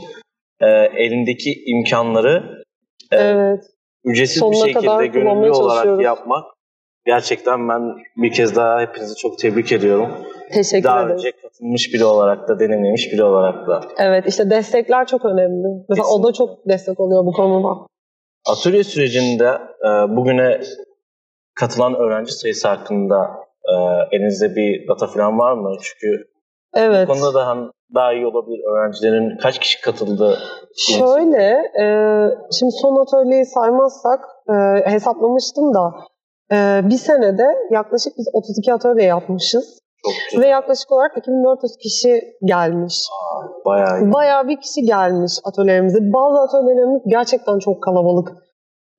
e, 0.60 0.66
elindeki 0.96 1.62
imkanları 1.66 2.62
e, 3.12 3.16
Evet. 3.16 3.64
ücretsiz 4.04 4.38
Sonuna 4.38 4.66
bir 4.66 4.72
şekilde 4.72 5.06
gönüllü 5.06 5.50
olarak 5.50 6.02
yapmak 6.02 6.44
gerçekten 7.06 7.68
ben 7.68 7.82
bir 8.16 8.32
kez 8.32 8.56
daha 8.56 8.80
hepinizi 8.80 9.16
çok 9.16 9.38
tebrik 9.38 9.72
ediyorum. 9.72 10.08
Teşekkür 10.54 10.88
daha 10.88 11.00
ederim. 11.00 11.12
önce 11.16 11.32
katılmış 11.32 11.94
biri 11.94 12.04
olarak 12.04 12.48
da 12.48 12.58
deneyimlemiş 12.58 13.12
biri 13.12 13.24
olarak 13.24 13.68
da. 13.68 13.80
Evet 13.98 14.24
işte 14.26 14.50
destekler 14.50 15.06
çok 15.06 15.24
önemli. 15.24 15.84
Mesela 15.88 16.08
o 16.08 16.22
da 16.22 16.32
çok 16.32 16.68
destek 16.68 17.00
oluyor 17.00 17.24
bu 17.26 17.32
konuda. 17.32 17.86
Atölye 18.48 18.84
sürecinde 18.84 19.48
e, 19.84 20.16
bugüne 20.16 20.60
katılan 21.54 21.94
öğrenci 21.94 22.32
sayısı 22.32 22.68
hakkında 22.68 23.30
e, 23.64 23.74
elinizde 24.16 24.56
bir 24.56 24.88
data 24.88 25.06
falan 25.06 25.38
var 25.38 25.52
mı? 25.52 25.76
Çünkü 25.82 26.24
Evet. 26.74 27.08
bu 27.08 27.12
konuda 27.12 27.34
daha, 27.34 27.56
daha 27.94 28.12
iyi 28.12 28.26
olabilir. 28.26 28.60
Öğrencilerin 28.72 29.38
kaç 29.38 29.58
kişi 29.58 29.80
katıldı? 29.80 30.38
Şöyle, 30.98 31.46
e, 31.82 31.84
şimdi 32.58 32.72
son 32.82 33.02
atölyeyi 33.02 33.46
saymazsak 33.46 34.20
e, 34.48 34.54
hesaplamıştım 34.90 35.74
da 35.74 35.94
e, 36.52 36.80
bir 36.84 36.96
senede 36.96 37.46
yaklaşık 37.70 38.12
biz 38.18 38.28
32 38.32 38.72
atölye 38.72 39.04
yapmışız. 39.06 39.78
Çok 40.04 40.12
güzel. 40.30 40.44
Ve 40.44 40.48
yaklaşık 40.48 40.92
olarak 40.92 41.18
2400 41.18 41.76
kişi 41.76 42.20
gelmiş. 42.44 43.08
Bayağı 43.66 44.00
iyi. 44.00 44.12
Bayağı 44.12 44.48
bir 44.48 44.60
kişi 44.60 44.82
gelmiş 44.82 45.32
atölyelerimize. 45.44 45.98
Bazı 46.00 46.40
atölyelerimiz 46.40 47.02
gerçekten 47.06 47.58
çok 47.58 47.82
kalabalık 47.82 48.32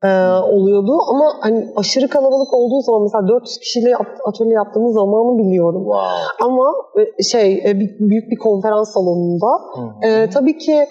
e, 0.04 0.08
oluyordu 0.56 0.98
ama 1.10 1.26
hani 1.42 1.68
aşırı 1.76 2.08
kalabalık 2.08 2.54
olduğu 2.54 2.82
zaman 2.82 3.02
mesela 3.02 3.28
400 3.28 3.58
kişiyle 3.58 3.90
yap- 3.90 4.20
atölye 4.26 4.54
yaptığımız 4.54 4.94
zamanı 4.94 5.38
biliyorum. 5.38 5.84
Wow. 5.84 6.46
Ama 6.46 6.74
e, 7.20 7.24
şey 7.24 7.54
e, 7.66 7.80
bir- 7.80 8.00
büyük 8.00 8.32
bir 8.32 8.38
konferans 8.38 8.94
salonunda 8.94 9.48
Hı. 9.76 10.08
ee, 10.08 10.30
tabii 10.30 10.58
ki 10.58 10.88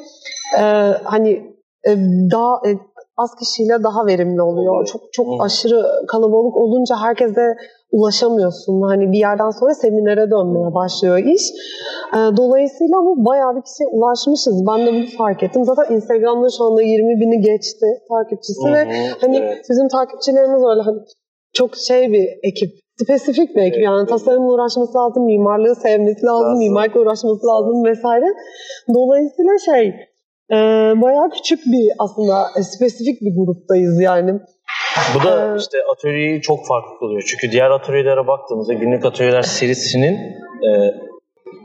e, 0.59 0.62
hani 1.05 1.31
e, 1.88 1.90
daha 2.33 2.55
e, 2.69 2.71
az 3.23 3.31
kişiyle 3.41 3.83
daha 3.83 4.07
verimli 4.07 4.43
oluyor. 4.43 4.87
Çok 4.87 5.03
çok 5.12 5.27
Hı. 5.27 5.45
aşırı 5.45 5.81
kalabalık 6.09 6.57
olunca 6.57 6.95
herkese 6.97 7.57
ulaşamıyorsun. 7.93 8.83
Hani 8.83 9.12
bir 9.12 9.19
yerden 9.19 9.50
sonra 9.50 9.75
seminere 9.75 10.31
dönmeye 10.31 10.75
başlıyor 10.75 11.19
iş. 11.19 11.45
E, 12.17 12.19
dolayısıyla 12.37 12.97
bu 13.07 13.25
bayağı 13.27 13.57
bir 13.57 13.62
kişiye 13.62 13.89
ulaşmışız. 13.97 14.67
Ben 14.69 14.87
de 14.87 14.93
bunu 14.93 15.07
fark 15.19 15.43
ettim. 15.43 15.65
Zaten 15.65 15.95
Instagram'da 15.95 16.49
şu 16.59 16.65
anda 16.65 16.83
20 16.83 17.21
bini 17.21 17.41
geçti 17.41 17.87
takipçisi 18.12 18.67
ve 18.73 18.83
hani 19.21 19.37
evet. 19.37 19.67
bizim 19.71 19.89
takipçilerimiz 19.89 20.62
öyle 20.71 20.83
hani 20.83 20.99
çok 21.53 21.77
şey 21.77 22.12
bir 22.12 22.27
ekip. 22.43 22.71
Spesifik 23.03 23.57
bir 23.57 23.62
ekip. 23.62 23.83
Yani 23.83 24.07
tasarımla 24.07 24.53
uğraşması 24.53 24.99
lazım, 24.99 25.25
mimarlığı 25.25 25.75
sevmesi 25.75 26.27
lazım, 26.27 26.47
Lazım. 26.47 26.59
mimarlıkla 26.59 27.00
uğraşması 27.00 27.47
lazım 27.47 27.85
vesaire. 27.85 28.27
Dolayısıyla 28.95 29.59
şey 29.59 29.95
e, 30.50 30.57
bayağı 31.02 31.30
küçük 31.30 31.59
bir 31.66 31.92
aslında 31.99 32.62
spesifik 32.62 33.21
bir 33.21 33.33
gruptayız 33.37 34.00
yani. 34.00 34.40
Bu 35.14 35.25
da 35.25 35.54
Ee, 35.54 35.59
işte 35.59 35.78
atölyeyi 35.92 36.40
çok 36.40 36.66
farklı 36.66 36.99
kılıyor. 36.99 37.23
Çünkü 37.26 37.52
diğer 37.52 37.71
atölyelere 37.71 38.26
baktığımızda 38.26 38.73
günlük 38.73 39.04
atölyeler 39.04 39.42
serisinin 39.42 40.14
e, 40.69 40.71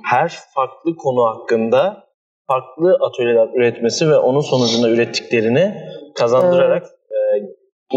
her 0.06 0.34
farklı 0.56 0.96
konu 0.96 1.26
hakkında 1.26 2.06
farklı 2.48 2.98
atölyeler 3.08 3.50
üretmesi 3.56 4.10
ve 4.10 4.18
onun 4.18 4.42
sonucunda 4.42 4.90
ürettiklerini 4.90 5.76
kazandırarak 6.16 6.84
e, 6.84 7.18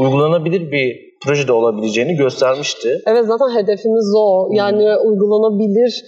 uygulanabilir 0.01 0.73
bir 0.73 1.09
projede 1.25 1.53
olabileceğini 1.53 2.15
göstermişti. 2.15 3.03
Evet 3.07 3.25
zaten 3.27 3.63
hedefimiz 3.63 4.15
o. 4.17 4.49
Yani 4.53 4.97
uygulanabilir 4.97 6.05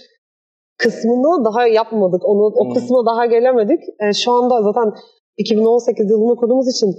kısmını 0.83 1.45
daha 1.45 1.67
yapmadık. 1.67 2.21
Onu 2.25 2.43
o 2.45 2.65
Hmm. 2.65 2.73
kısma 2.73 3.05
daha 3.05 3.25
gelemedik. 3.25 3.79
E, 3.99 4.13
şu 4.13 4.31
anda 4.31 4.61
zaten 4.61 4.93
2018 5.37 6.11
yılını 6.11 6.35
kurduğumuz 6.35 6.67
için 6.75 6.89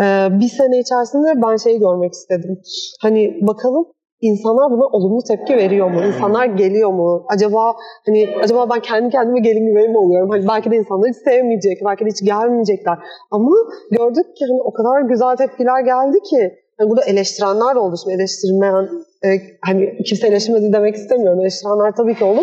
e, 0.00 0.04
bir 0.40 0.48
sene 0.48 0.78
içerisinde 0.78 1.28
ben 1.46 1.56
şeyi 1.56 1.78
görmek 1.78 2.12
istedim. 2.12 2.60
Hani 3.02 3.38
bakalım 3.42 3.86
insanlar 4.20 4.70
buna 4.70 4.86
olumlu 4.86 5.22
tepki 5.22 5.56
veriyor 5.56 5.90
mu? 5.90 6.00
İnsanlar 6.06 6.46
geliyor 6.46 6.90
mu? 6.90 7.24
Acaba 7.28 7.74
hani 8.06 8.28
acaba 8.42 8.70
ben 8.74 8.80
kendi 8.80 9.10
kendime 9.10 9.40
gelin 9.40 9.66
güvey 9.66 9.88
mi 9.88 9.98
oluyorum? 9.98 10.30
Hani 10.30 10.48
belki 10.48 10.70
de 10.70 10.76
insanlar 10.76 11.08
hiç 11.08 11.16
sevmeyecek, 11.16 11.78
belki 11.86 12.04
de 12.04 12.08
hiç 12.08 12.22
gelmeyecekler. 12.24 12.98
Ama 13.30 13.50
gördük 13.90 14.36
ki 14.36 14.44
hani 14.50 14.62
o 14.62 14.72
kadar 14.72 15.00
güzel 15.00 15.36
tepkiler 15.36 15.80
geldi 15.80 16.18
ki 16.30 16.52
hani 16.78 16.90
burada 16.90 17.04
eleştirenler 17.04 17.74
oldu. 17.76 17.96
Şimdi 18.02 18.14
eleştirmeyen 18.16 18.88
e, 19.24 19.28
hani 19.66 20.02
kimse 20.06 20.26
eleştirmedi 20.28 20.72
demek 20.72 20.94
istemiyorum. 20.94 21.40
Eleştirenler 21.40 21.92
tabii 21.96 22.14
ki 22.14 22.24
oldu. 22.24 22.40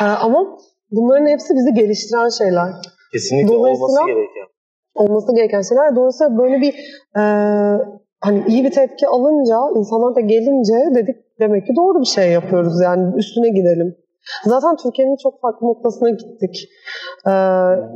Ama 0.00 0.58
bunların 0.90 1.26
hepsi 1.26 1.54
bizi 1.54 1.74
geliştiren 1.74 2.28
şeyler. 2.28 2.68
Kesinlikle 3.12 3.56
olması 3.56 4.06
gereken. 4.06 4.46
Olması 4.94 5.34
gereken 5.34 5.62
şeyler. 5.62 5.96
Dolayısıyla 5.96 6.38
böyle 6.38 6.60
bir 6.60 6.74
e, 7.16 7.22
hani 8.20 8.44
iyi 8.48 8.64
bir 8.64 8.70
tepki 8.70 9.08
alınca, 9.08 9.56
insanlar 9.76 10.14
da 10.14 10.20
gelince 10.20 10.94
dedik 10.94 11.16
demek 11.40 11.66
ki 11.66 11.72
doğru 11.76 12.00
bir 12.00 12.06
şey 12.06 12.32
yapıyoruz. 12.32 12.80
Yani 12.82 13.16
üstüne 13.16 13.48
gidelim. 13.48 13.96
Zaten 14.44 14.76
Türkiye'nin 14.76 15.16
çok 15.16 15.40
farklı 15.40 15.66
noktasına 15.66 16.10
gittik. 16.10 16.68
Ee, 17.26 17.30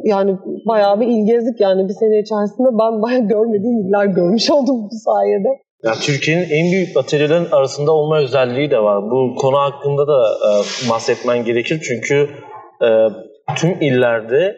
yani 0.05 0.39
bayağı 0.69 1.01
bir 1.01 1.07
il 1.07 1.27
gezdik 1.27 1.61
yani 1.61 1.89
bir 1.89 1.95
sene 1.95 2.21
içerisinde 2.21 2.69
ben 2.69 3.03
bayağı 3.03 3.21
görmediğim 3.21 3.79
iller 3.81 4.07
görmüş 4.07 4.51
oldum 4.57 4.89
bu 4.91 4.95
sayede. 5.05 5.49
Ya 5.85 5.93
Türkiye'nin 5.95 6.43
en 6.51 6.73
büyük 6.73 6.97
atölyelerin 6.97 7.51
arasında 7.51 7.93
olma 7.93 8.19
özelliği 8.19 8.71
de 8.71 8.79
var. 8.79 9.03
Bu 9.11 9.35
konu 9.39 9.59
hakkında 9.59 10.07
da 10.09 10.23
e, 10.23 10.51
bahsetmen 10.91 11.45
gerekir. 11.45 11.81
Çünkü 11.89 12.29
e, 12.83 12.89
tüm 13.57 13.81
illerde 13.81 14.57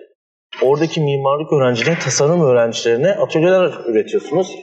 oradaki 0.63 1.01
mimarlık 1.01 1.53
öğrencilerin 1.53 1.97
tasarım 2.05 2.43
öğrencilerine 2.43 3.11
atölyeler 3.11 3.71
üretiyorsunuz. 3.87 4.55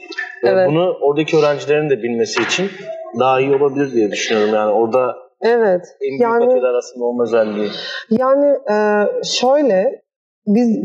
Ve 0.44 0.48
Evet. 0.48 0.68
bunu 0.68 0.96
oradaki 1.00 1.36
öğrencilerin 1.36 1.90
de 1.90 2.02
bilmesi 2.02 2.42
için 2.42 2.70
daha 3.18 3.40
iyi 3.40 3.54
olabilir 3.56 3.92
diye 3.92 4.10
düşünüyorum. 4.10 4.54
Yani 4.54 4.72
orada 4.72 5.14
Evet. 5.42 5.84
en 6.00 6.08
büyük 6.10 6.20
Yani- 6.22 6.44
atölyeler 6.44 6.68
arasında 6.68 7.04
olma 7.04 7.22
özelliği. 7.22 7.68
Yani 8.10 8.46
e, 8.70 8.76
şöyle 9.24 10.02
biz 10.46 10.78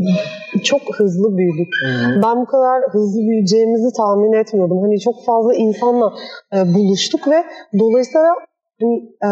çok 0.63 0.81
hızlı 0.97 1.37
büyüdük. 1.37 1.73
Ben 2.23 2.41
bu 2.41 2.45
kadar 2.45 2.81
hızlı 2.91 3.19
büyüyeceğimizi 3.19 3.93
tahmin 3.97 4.33
etmiyordum. 4.33 4.81
Hani 4.81 4.99
çok 4.99 5.25
fazla 5.25 5.53
insanla 5.53 6.13
e, 6.55 6.57
buluştuk 6.73 7.27
ve 7.27 7.43
dolayısıyla 7.79 8.33
hani, 8.81 8.95
e, 9.23 9.29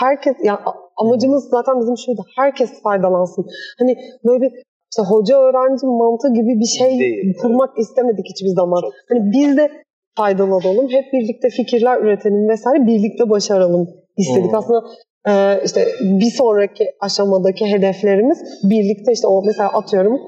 herkes 0.00 0.36
yani 0.44 0.58
amacımız 0.96 1.48
zaten 1.50 1.80
bizim 1.80 1.96
şuydu. 1.96 2.20
Herkes 2.36 2.82
faydalansın. 2.82 3.46
Hani 3.78 3.96
böyle 4.24 4.40
bir 4.42 4.52
işte 4.92 5.02
hoca 5.02 5.36
öğrenci 5.38 5.86
mantığı 5.86 6.32
gibi 6.34 6.60
bir 6.60 6.78
şey 6.78 6.98
Değil. 6.98 7.36
kurmak 7.42 7.78
istemedik 7.78 8.26
hiçbir 8.28 8.54
zaman. 8.60 8.82
Hani 9.08 9.20
biz 9.32 9.56
de 9.56 9.70
faydalanalım, 10.16 10.88
hep 10.88 11.12
birlikte 11.12 11.48
fikirler 11.48 12.00
üretelim 12.02 12.48
vesaire, 12.48 12.86
birlikte 12.86 13.30
başaralım 13.30 13.88
istedik. 14.16 14.50
Hmm. 14.50 14.58
Aslında 14.58 14.80
e, 15.28 15.60
işte 15.64 15.88
bir 16.00 16.30
sonraki 16.30 16.86
aşamadaki 17.00 17.66
hedeflerimiz 17.66 18.38
birlikte 18.64 19.12
işte 19.12 19.26
o 19.26 19.42
mesela 19.46 19.68
atıyorum 19.68 20.20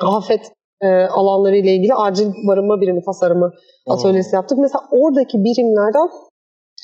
afet 0.00 0.52
e, 0.80 0.88
alanları 1.04 1.56
ile 1.56 1.74
ilgili 1.74 1.94
acil 1.94 2.32
barınma 2.46 2.80
birimi 2.80 3.04
tasarımı 3.04 3.52
Hmm. 3.86 3.94
atölyesi 3.94 4.34
yaptık. 4.34 4.58
Mesela 4.58 4.82
oradaki 4.90 5.44
birimlerden 5.44 6.08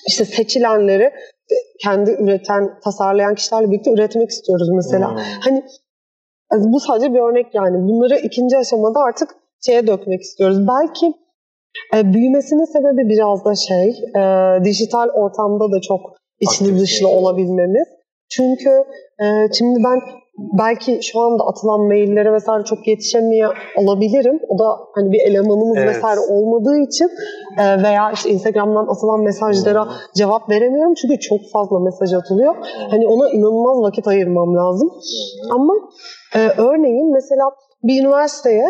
işte 0.09 0.25
seçilenleri 0.25 1.11
kendi 1.83 2.11
üreten, 2.11 2.81
tasarlayan 2.85 3.35
kişilerle 3.35 3.71
birlikte 3.71 3.91
üretmek 3.91 4.31
istiyoruz 4.31 4.69
mesela. 4.75 5.11
Hmm. 5.11 5.19
Hani 5.41 5.63
bu 6.53 6.81
sadece 6.81 7.15
bir 7.15 7.19
örnek 7.19 7.55
yani. 7.55 7.89
Bunları 7.89 8.19
ikinci 8.19 8.59
aşamada 8.59 9.01
artık 9.01 9.29
şeye 9.67 9.87
dökmek 9.87 10.21
istiyoruz. 10.21 10.59
Belki 10.69 11.07
e, 11.95 12.13
büyümesinin 12.13 12.65
sebebi 12.65 13.09
biraz 13.09 13.45
da 13.45 13.55
şey, 13.55 13.89
e, 13.89 14.65
dijital 14.65 15.09
ortamda 15.09 15.73
da 15.73 15.81
çok 15.81 16.01
içli 16.41 16.79
dışlı 16.79 17.09
olabilmemiz. 17.09 17.89
Çünkü 18.29 18.71
e, 19.21 19.25
şimdi 19.59 19.79
ben 19.85 20.01
belki 20.59 21.01
şu 21.03 21.21
anda 21.21 21.45
atılan 21.45 21.81
maillere 21.81 22.33
vesaire 22.33 22.65
çok 22.65 22.89
yetişemiyor 22.89 23.57
olabilirim. 23.77 24.41
O 24.49 24.59
da 24.59 24.65
hani 24.95 25.13
bir 25.13 25.21
elemanımız 25.31 25.77
Evet. 25.77 25.97
vesaire 25.97 26.21
olmadığı 26.21 26.79
için 26.79 27.09
e, 27.59 27.83
veya 27.83 28.11
işte 28.11 28.31
Instagram'dan 28.31 28.87
atılan 28.87 29.21
mesajlara 29.21 29.89
cevap 30.17 30.51
veremiyorum 30.51 30.95
çünkü 30.95 31.21
çok 31.21 31.41
fazla 31.53 31.81
mesaj 31.81 32.13
atılıyor. 32.13 32.55
Hani 32.91 33.07
ona 33.07 33.31
inanılmaz 33.31 33.83
vakit 33.83 34.09
ayırmam 34.09 34.57
lazım. 34.57 34.91
Ama 35.51 35.75
e, 36.35 36.39
örneğin 36.59 37.13
mesela 37.13 37.45
bir 37.83 38.03
üniversiteye 38.03 38.67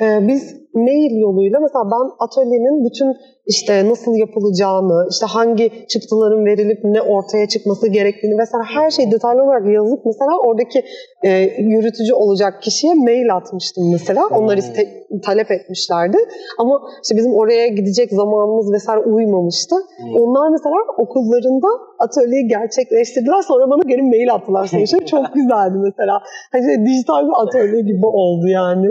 e, 0.00 0.28
biz 0.28 0.56
mail 0.86 1.20
yoluyla 1.20 1.60
mesela 1.60 1.84
ben 1.94 2.04
atölyenin 2.26 2.84
bütün 2.84 3.08
işte 3.48 3.88
nasıl 3.88 4.14
yapılacağını, 4.14 5.06
işte 5.10 5.26
hangi 5.26 5.86
çıktıların 5.88 6.44
verilip 6.44 6.84
ne 6.84 7.02
ortaya 7.02 7.48
çıkması 7.48 7.88
gerektiğini 7.88 8.38
vesaire 8.38 8.64
her 8.74 8.90
şeyi 8.90 9.10
detaylı 9.10 9.42
olarak 9.44 9.66
yazıp 9.66 10.00
mesela 10.06 10.30
oradaki 10.44 10.84
e, 11.22 11.30
yürütücü 11.62 12.14
olacak 12.14 12.62
kişiye 12.62 12.94
mail 12.94 13.34
atmıştım 13.34 13.92
mesela. 13.92 14.26
Onlar 14.26 14.56
iste, 14.56 15.06
talep 15.24 15.50
etmişlerdi. 15.50 16.16
Ama 16.58 16.80
işte 17.02 17.16
bizim 17.16 17.34
oraya 17.34 17.66
gidecek 17.68 18.10
zamanımız 18.12 18.72
vesaire 18.72 19.00
uymamıştı. 19.00 19.76
Hmm. 19.76 20.20
Onlar 20.20 20.50
mesela 20.50 20.76
okullarında 20.98 21.68
atölyeyi 21.98 22.48
gerçekleştirdiler. 22.48 23.42
Sonra 23.42 23.70
bana 23.70 23.82
geri 23.86 24.02
mail 24.02 24.34
attılar 24.34 24.66
sonuçta. 24.66 25.06
Çok 25.06 25.24
güzeldi 25.34 25.76
mesela. 25.82 26.20
Hani 26.52 26.86
dijital 26.86 27.26
bir 27.26 27.42
atölye 27.42 27.80
gibi 27.80 28.06
oldu 28.06 28.48
yani. 28.48 28.86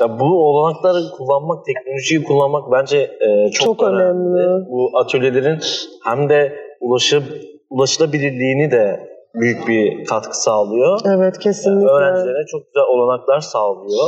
Ya 0.00 0.20
bu 0.20 0.24
olanakları 0.24 0.98
kullanmak, 1.20 1.64
teknolojiyi 1.64 2.24
kullanmak 2.24 2.64
bence 2.72 2.98
e, 2.98 3.50
çok, 3.50 3.66
Çok 3.66 3.82
önemli. 3.82 4.70
Bu 4.70 4.90
atölyelerin 5.00 5.58
hem 6.04 6.28
de 6.28 6.52
ulaşıp 6.80 7.22
ulaşılabilirliğini 7.70 8.70
de 8.70 9.00
büyük 9.34 9.68
bir 9.68 10.04
katkı 10.04 10.42
sağlıyor. 10.42 11.00
Evet 11.06 11.38
kesinlikle. 11.38 11.88
Öğrencilere 11.88 12.46
çok 12.46 12.66
güzel 12.66 12.84
olanaklar 12.88 13.40
sağlıyor. 13.40 14.06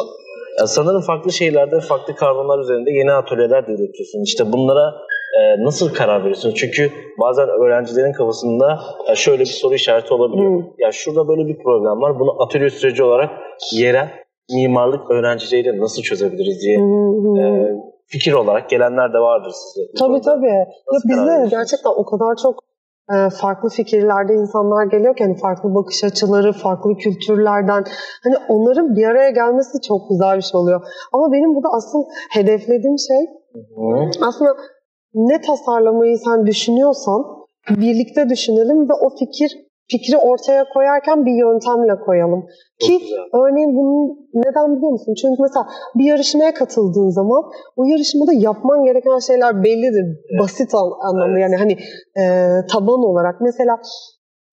Ya 0.61 0.67
sanırım 0.67 1.01
farklı 1.01 1.33
şeylerde, 1.33 1.81
farklı 1.81 2.15
karbonlar 2.17 2.59
üzerinde 2.59 2.91
yeni 2.91 3.13
atölyeler 3.13 3.67
de 3.67 3.73
üretiyorsun. 3.73 4.23
İşte 4.25 4.53
bunlara 4.53 4.95
e, 5.39 5.65
nasıl 5.65 5.95
karar 5.95 6.21
veriyorsun? 6.21 6.53
Çünkü 6.55 6.91
bazen 7.21 7.49
öğrencilerin 7.49 8.13
kafasında 8.13 8.81
e, 9.11 9.15
şöyle 9.15 9.41
bir 9.41 9.59
soru 9.63 9.75
işareti 9.75 10.15
olabiliyor. 10.15 10.63
Hı. 10.63 10.65
Ya 10.79 10.93
şurada 10.93 11.29
böyle 11.29 11.47
bir 11.47 11.59
problem 11.59 12.01
var. 12.01 12.21
Bunu 12.21 12.43
atölye 12.43 12.71
süreci 12.71 13.05
olarak 13.05 13.31
yerel 13.73 14.11
mimarlık 14.51 15.11
öğrencileriyle 15.11 15.81
nasıl 15.81 16.03
çözebiliriz 16.03 16.61
diye 16.63 16.79
Hı 16.79 16.83
hı. 16.83 17.39
e, 17.41 17.73
fikir 18.07 18.33
olarak 18.33 18.71
gelenler 18.71 19.13
de 19.13 19.19
vardır 19.19 19.51
size. 19.51 19.87
Tabii 19.99 20.09
konuda. 20.09 20.21
tabii. 20.21 20.47
Ya 20.47 20.67
bizde 21.09 21.47
gerçekten 21.51 21.91
o 21.97 22.05
kadar 22.05 22.37
çok 22.43 22.55
e, 23.15 23.31
farklı 23.41 23.69
fikirlerde 23.69 24.35
insanlar 24.35 24.87
geliyor 24.87 25.17
ki 25.17 25.25
hani 25.25 25.37
farklı 25.37 25.75
bakış 25.75 26.05
açıları, 26.05 26.53
farklı 26.53 26.97
kültürlerden 26.97 27.85
hani 28.25 28.35
onların 28.49 28.97
bir 28.97 29.05
araya 29.07 29.31
gelmesi 29.31 29.81
çok 29.89 30.11
güzel 30.11 30.37
bir 30.37 30.43
şey 30.43 30.61
oluyor. 30.61 30.81
Ama 31.13 31.33
benim 31.33 31.55
burada 31.55 31.69
asıl 31.77 32.05
hedeflediğim 32.31 32.99
şey 32.99 33.21
Hı. 33.77 34.11
aslında 34.29 34.51
ne 35.15 35.41
tasarlamayı 35.41 36.19
sen 36.19 36.47
düşünüyorsan 36.47 37.25
birlikte 37.71 38.29
düşünelim 38.29 38.89
ve 38.89 38.93
o 38.93 39.09
fikir 39.19 39.51
fikri 39.91 40.17
ortaya 40.17 40.65
koyarken 40.75 41.27
bir 41.27 41.33
yöntemle 41.33 41.95
koyalım. 42.07 42.47
Çok 42.81 42.89
Ki 42.89 42.99
güzel. 42.99 43.25
örneğin 43.41 43.77
bunu 43.77 44.17
neden 44.35 44.77
biliyor 44.77 44.93
musun? 44.93 45.15
Çünkü 45.23 45.43
mesela 45.43 45.67
bir 45.95 46.05
yarışmaya 46.05 46.55
katıldığın 46.55 47.11
zaman 47.11 47.43
o 47.77 47.85
yarışmada 47.85 48.33
yapman 48.33 48.85
gereken 48.85 49.19
şeyler 49.19 49.65
bellidir. 49.65 50.07
Basit 50.41 50.75
an- 50.75 50.99
anlamda 51.09 51.39
Evet. 51.39 51.43
yani 51.43 51.57
hani 51.57 51.73
e, 52.21 52.25
taban 52.73 53.03
olarak. 53.11 53.41
Mesela 53.41 53.79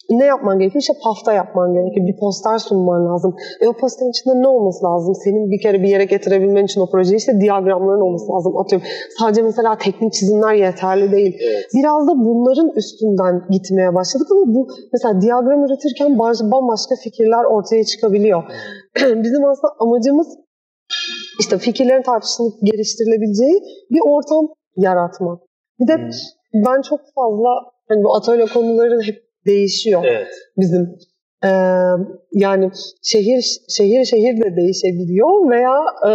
ne 0.10 0.26
yapman 0.26 0.60
gerekiyor? 0.60 0.82
İşte 0.82 0.94
pafta 1.04 1.34
yapman 1.34 1.74
gerekiyor. 1.74 2.08
Bir 2.08 2.18
poster 2.20 2.58
sunman 2.58 3.06
lazım. 3.06 3.36
E 3.62 3.68
o 3.68 3.74
posterin 3.74 4.10
içinde 4.10 4.34
ne 4.42 4.48
olması 4.48 4.86
lazım? 4.86 5.16
Senin 5.24 5.52
bir 5.52 5.62
kere 5.62 5.84
bir 5.84 5.90
yere 5.90 6.06
getirebilmen 6.06 6.66
için 6.66 6.82
o 6.82 6.90
projeyi 6.92 7.18
işte 7.18 7.42
diyagramların 7.42 8.02
olması 8.02 8.32
lazım. 8.32 8.58
Atıyorum 8.58 8.88
sadece 9.20 9.42
mesela 9.42 9.78
teknik 9.78 10.14
çizimler 10.14 10.54
yeterli 10.54 11.12
değil. 11.12 11.38
Evet. 11.52 11.66
Biraz 11.76 12.08
da 12.08 12.12
bunların 12.16 12.70
üstünden 12.76 13.44
gitmeye 13.50 13.96
başladık 13.96 14.28
ama 14.32 14.56
bu 14.56 14.68
mesela 14.94 15.22
diyagram 15.22 15.64
üretirken 15.66 16.20
baş- 16.20 16.42
bambaşka 16.52 16.96
fikirler 17.04 17.44
ortaya 17.44 17.84
çıkabiliyor. 17.84 18.44
Bizim 18.96 19.46
aslında 19.46 19.74
amacımız 19.80 20.28
işte 21.40 21.58
fikirlerin 21.58 22.02
tartışılıp 22.02 22.54
geliştirilebileceği 22.64 23.60
bir 23.92 24.00
ortam 24.08 24.48
yaratmak. 24.78 25.40
Bir 25.80 25.88
de 25.88 25.94
Hmm. 25.96 26.64
ben 26.66 26.82
çok 26.82 27.00
fazla 27.16 27.50
hani 27.90 28.04
bu 28.04 28.16
atölye 28.16 28.46
konuları 28.46 29.02
hep 29.02 29.29
değişiyor 29.46 30.04
Evet. 30.06 30.32
bizim. 30.58 30.96
Ee, 31.44 31.50
yani 32.32 32.72
şehir 33.04 33.60
şehir 33.70 34.06
şehir 34.06 34.38
de 34.42 34.56
değişebiliyor 34.56 35.50
veya 35.52 35.78
e, 36.10 36.12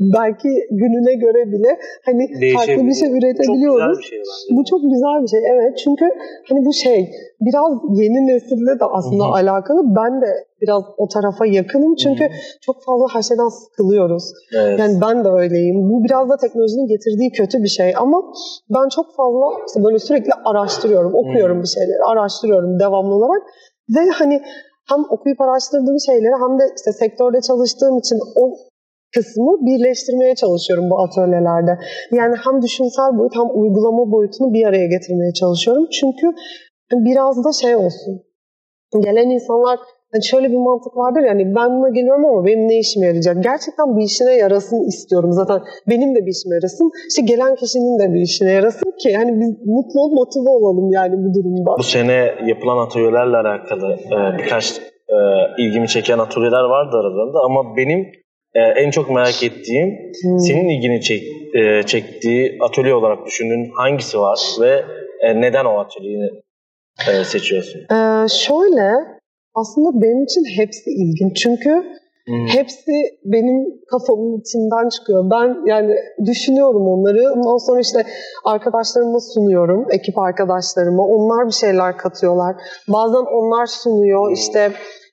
belki 0.00 0.48
gününe 0.70 1.14
göre 1.14 1.52
bile 1.52 1.78
hani 2.04 2.52
farklı 2.54 2.86
bir 2.86 2.94
şey 2.94 3.08
üretebiliyoruz. 3.18 3.96
Çok 3.96 4.02
bir 4.02 4.08
şey. 4.08 4.22
Bu 4.50 4.64
çok 4.64 4.82
güzel 4.82 5.22
bir 5.22 5.28
şey 5.28 5.40
evet 5.52 5.78
çünkü 5.84 6.04
hani 6.48 6.66
bu 6.66 6.72
şey 6.72 7.10
biraz 7.40 7.72
yeni 7.90 8.26
nesille 8.26 8.80
de 8.80 8.84
aslında 8.84 9.24
Hı 9.24 9.28
hı. 9.28 9.32
alakalı. 9.32 9.82
Ben 9.96 10.20
de 10.22 10.26
biraz 10.62 10.82
o 10.98 11.08
tarafa 11.08 11.46
yakınım 11.46 11.94
çünkü 11.94 12.24
çok 12.60 12.76
fazla 12.84 13.06
her 13.14 13.22
şeyden 13.22 13.48
sıkılıyoruz. 13.48 14.24
Evet. 14.58 14.78
Yani 14.78 15.00
ben 15.02 15.24
de 15.24 15.28
öyleyim. 15.28 15.90
Bu 15.90 16.04
biraz 16.04 16.28
da 16.28 16.36
teknolojinin 16.36 16.86
getirdiği 16.86 17.30
kötü 17.32 17.62
bir 17.62 17.68
şey 17.68 17.92
ama 17.96 18.22
ben 18.70 18.88
çok 18.88 19.06
fazla 19.16 19.46
işte 19.68 19.84
böyle 19.84 19.98
sürekli 19.98 20.30
araştırıyorum, 20.44 21.14
okuyorum 21.14 21.56
Hmm. 21.56 21.62
bir 21.62 21.68
şeyleri, 21.68 22.02
araştırıyorum 22.12 22.80
devamlı 22.80 23.14
olarak 23.14 23.42
ve 23.94 24.10
hani 24.10 24.42
hem 24.90 25.00
okuyup 25.10 25.40
araştırdığım 25.40 26.00
şeyleri 26.06 26.36
hem 26.44 26.58
de 26.60 26.64
işte 26.76 26.92
sektörde 26.92 27.40
çalıştığım 27.40 27.98
için 27.98 28.18
o 28.42 28.44
kısmı 29.14 29.52
birleştirmeye 29.66 30.34
çalışıyorum 30.34 30.90
bu 30.90 30.96
atölyelerde. 31.04 31.78
Yani 32.12 32.34
hem 32.44 32.62
düşünsel 32.62 33.18
boyut 33.18 33.34
hem 33.36 33.48
uygulama 33.60 34.12
boyutunu 34.12 34.52
bir 34.54 34.64
araya 34.66 34.86
getirmeye 34.86 35.32
çalışıyorum. 35.32 35.86
Çünkü 36.00 36.26
biraz 36.92 37.44
da 37.44 37.52
şey 37.62 37.76
olsun. 37.76 38.22
Gelen 39.00 39.30
insanlar 39.30 39.78
hani 40.12 40.24
şöyle 40.30 40.48
bir 40.52 40.56
mantık 40.56 40.96
vardır 40.96 41.22
yani 41.30 41.42
ben 41.56 41.68
buna 41.76 41.88
geliyorum 41.88 42.24
ama 42.24 42.46
benim 42.46 42.68
ne 42.68 42.78
işime 42.78 43.06
yarayacak? 43.06 43.36
Gerçekten 43.42 43.96
bir 43.96 44.04
işine 44.04 44.32
yarasın 44.44 44.88
istiyorum 44.88 45.32
zaten. 45.32 45.60
Benim 45.88 46.14
de 46.14 46.20
bir 46.26 46.32
işime 46.36 46.54
yarasın. 46.54 46.90
İşte 47.08 47.22
gelen 47.22 47.54
kişinin 47.54 47.98
de 47.98 48.14
bir 48.14 48.20
işine 48.20 48.52
yarasın 48.52 48.90
ki 49.02 49.16
hani 49.16 49.32
biz 49.40 49.50
mutlu 49.66 50.00
ol, 50.04 50.10
motive 50.12 50.48
olalım 50.48 50.92
yani 50.92 51.14
bu 51.24 51.34
durumda. 51.34 51.70
Bu 51.78 51.82
sene 51.82 52.34
yapılan 52.46 52.78
atölyelerle 52.86 53.36
alakalı 53.36 53.88
e, 53.92 54.38
birkaç 54.38 54.78
e, 55.08 55.16
ilgimi 55.58 55.88
çeken 55.88 56.18
atölyeler 56.18 56.64
vardı 56.74 56.96
aralarında 56.96 57.38
ama 57.44 57.76
benim 57.76 58.00
e, 58.54 58.60
en 58.60 58.90
çok 58.90 59.10
merak 59.10 59.42
ettiğim 59.42 59.88
Hmm. 60.22 60.38
senin 60.38 60.68
ilgini 60.68 61.00
çek, 61.00 61.22
e, 61.54 61.82
çektiği 61.82 62.58
atölye 62.60 62.94
olarak 62.94 63.26
düşündüğün 63.26 63.70
hangisi 63.76 64.18
var 64.18 64.38
ve 64.60 64.82
e, 65.20 65.40
neden 65.40 65.64
o 65.64 65.78
atölyeyi 65.78 66.30
e, 67.08 67.24
seçiyorsun? 67.24 67.80
Ee, 67.80 68.28
şöyle 68.28 68.90
aslında 69.54 70.02
benim 70.02 70.24
için 70.24 70.44
hepsi 70.56 70.90
ilginç. 70.90 71.36
Çünkü 71.36 72.00
Hmm. 72.26 72.46
hepsi 72.46 72.92
benim 73.24 73.66
kafamın 73.90 74.40
içinden 74.40 74.88
çıkıyor. 74.88 75.30
Ben 75.30 75.66
yani 75.66 75.94
düşünüyorum 76.26 76.88
onları. 76.88 77.32
Ondan 77.32 77.56
sonra 77.66 77.80
işte 77.80 78.02
arkadaşlarıma 78.44 79.20
sunuyorum. 79.20 79.86
Ekip 79.90 80.18
arkadaşlarıma. 80.18 81.06
Onlar 81.06 81.46
bir 81.46 81.52
şeyler 81.52 81.98
katıyorlar. 81.98 82.56
Bazen 82.88 83.24
onlar 83.38 83.66
sunuyor. 83.66 84.32
işte 84.32 84.72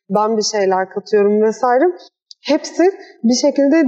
ben 0.09 0.37
bir 0.37 0.43
şeyler 0.43 0.89
katıyorum 0.89 1.41
vesaire. 1.41 1.83
Hepsi 2.45 2.83
bir 3.23 3.33
şekilde 3.33 3.83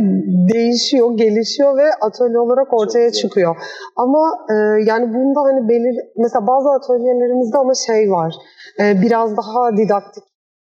değişiyor, 0.53 1.17
gelişiyor 1.17 1.77
ve 1.77 1.87
atölye 2.01 2.39
olarak 2.39 2.73
ortaya 2.73 3.11
çıkıyor. 3.11 3.55
Ama 3.95 4.31
e, 4.49 4.55
yani 4.85 5.13
bunda 5.13 5.39
hani 5.41 5.69
belir 5.69 5.95
mesela 6.17 6.47
bazı 6.47 6.69
atölyelerimizde 6.69 7.57
ama 7.57 7.73
şey 7.73 8.11
var. 8.11 8.33
e, 8.81 9.01
biraz 9.01 9.37
daha 9.37 9.77
didaktik 9.77 10.23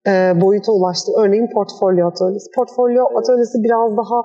e, 0.07 0.41
boyuta 0.41 0.73
ulaştı. 0.73 1.13
Örneğin 1.19 1.49
portfolyo 1.55 2.07
atölyesi. 2.07 2.51
Portfolyo 2.57 3.05
atölyesi 3.19 3.59
biraz 3.63 3.97
daha 3.97 4.19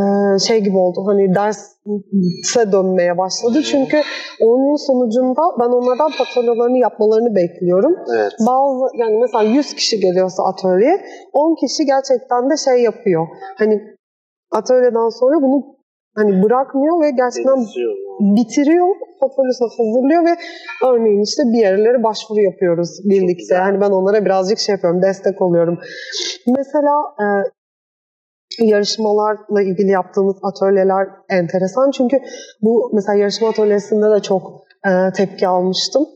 e, 0.00 0.38
şey 0.38 0.60
gibi 0.60 0.76
oldu. 0.76 1.02
Hani 1.06 1.34
derse 1.34 2.72
dönmeye 2.72 3.18
başladı. 3.18 3.62
Çünkü 3.62 4.02
onun 4.40 4.76
sonucunda 4.86 5.42
ben 5.60 5.68
onlardan 5.68 6.10
portfolyolarını 6.18 6.78
yapmalarını 6.78 7.34
bekliyorum. 7.34 7.96
Evet. 8.16 8.32
Bazı 8.46 8.96
yani 8.96 9.18
mesela 9.20 9.44
100 9.44 9.74
kişi 9.74 10.00
geliyorsa 10.00 10.42
atölyeye 10.44 11.00
10 11.32 11.54
kişi 11.54 11.86
gerçekten 11.86 12.50
de 12.50 12.56
şey 12.56 12.82
yapıyor. 12.82 13.26
Hani 13.58 13.82
atölyeden 14.52 15.08
sonra 15.08 15.42
bunu 15.42 15.73
hani 16.14 16.42
bırakmıyor 16.42 17.02
ve 17.02 17.10
gerçekten 17.10 17.58
bitiriyor, 18.20 18.88
portfolyosunu 19.20 19.68
hazırlıyor 19.68 20.24
ve 20.24 20.36
örneğin 20.88 21.22
işte 21.22 21.42
bir 21.52 21.60
yerlere 21.60 22.02
başvuru 22.02 22.40
yapıyoruz 22.40 22.90
birlikte. 23.04 23.54
Yani 23.54 23.80
ben 23.80 23.90
onlara 23.90 24.24
birazcık 24.24 24.58
şey 24.58 24.72
yapıyorum, 24.72 25.02
destek 25.02 25.42
oluyorum. 25.42 25.78
Mesela 26.46 26.94
e, 27.20 27.26
yarışmalarla 28.58 29.62
ilgili 29.62 29.90
yaptığımız 29.90 30.36
atölyeler 30.42 31.08
enteresan. 31.28 31.90
Çünkü 31.90 32.20
bu 32.62 32.90
mesela 32.94 33.18
yarışma 33.18 33.48
atölyesinde 33.48 34.10
de 34.10 34.20
çok 34.20 34.64
e, 34.86 35.12
tepki 35.16 35.48
almıştım. 35.48 36.06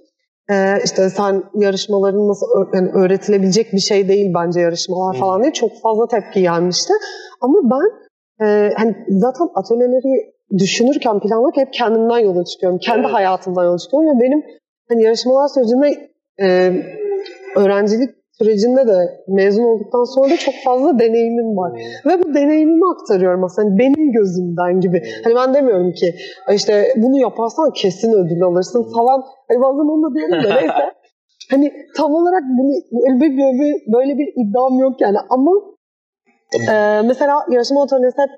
e, 0.51 0.75
işte 0.85 1.11
sen 1.11 1.43
yarışmaların 1.55 2.29
nasıl 2.29 2.47
yani 2.75 2.91
öğretilebilecek 2.91 3.73
bir 3.73 3.79
şey 3.79 4.09
değil 4.09 4.35
bence 4.35 4.61
yarışmalar 4.61 5.17
falan 5.17 5.43
diye 5.43 5.53
çok 5.53 5.71
fazla 5.83 6.07
tepki 6.07 6.41
gelmişti. 6.43 6.93
Ama 7.41 7.59
ben 7.65 8.08
e, 8.41 8.71
hani 8.77 8.97
zaten 9.09 9.49
atölyeleri 9.55 10.33
düşünürken 10.59 11.21
planlarken 11.21 11.63
hep 11.63 11.73
kendimden 11.73 12.19
yola 12.19 12.45
çıkıyorum. 12.45 12.79
Kendi 12.79 13.01
evet. 13.01 13.15
hayatımdan 13.15 13.65
yola 13.65 13.79
çıkıyorum 13.79 14.09
ve 14.09 14.21
benim 14.23 14.45
hani 14.89 15.03
yarışmalar 15.03 15.49
sürecinde 15.49 16.11
e, 16.41 16.73
öğrencilik 17.57 18.11
sürecinde 18.39 18.87
de 18.87 19.25
mezun 19.29 19.65
olduktan 19.65 20.05
sonra 20.05 20.31
da 20.31 20.37
çok 20.37 20.55
fazla 20.65 20.99
deneyimim 20.99 21.57
var. 21.57 21.73
Hmm. 21.73 22.11
Ve 22.11 22.23
bu 22.23 22.35
deneyimimi 22.35 22.85
aktarıyorum 22.95 23.45
aslında 23.45 23.69
hani 23.69 23.79
benim 23.79 24.13
gözümden 24.13 24.81
gibi. 24.81 24.99
Hmm. 25.01 25.09
Hani 25.25 25.35
ben 25.35 25.55
demiyorum 25.55 25.93
ki 25.93 26.15
işte 26.55 26.95
bunu 26.97 27.21
yaparsan 27.21 27.71
kesin 27.73 28.13
ödül 28.13 28.43
alırsın 28.43 28.83
falan. 28.83 29.25
Hani 29.49 29.61
bazen 29.63 29.93
onu 29.93 30.11
da 30.11 30.15
diyorum 30.15 30.45
da 30.45 30.55
neyse. 30.55 30.85
hani 31.51 31.73
tam 31.97 32.15
olarak 32.15 32.43
bunu 32.59 32.73
böyle 33.21 33.37
bir, 33.37 33.93
böyle 33.95 34.19
bir 34.19 34.29
iddiam 34.37 34.79
yok 34.79 35.01
yani 35.01 35.17
ama 35.31 35.51
e, 36.55 37.03
mesela 37.05 37.47
yarışma 37.51 37.83
atölyesi 37.83 38.19
hep 38.19 38.31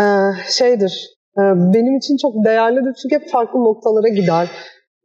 e, 0.00 0.04
şeydir 0.48 1.08
e, 1.38 1.42
benim 1.74 1.96
için 1.96 2.16
çok 2.16 2.44
değerlidir 2.44 2.94
çünkü 3.02 3.14
hep 3.14 3.28
farklı 3.30 3.58
noktalara 3.58 4.08
gider. 4.08 4.50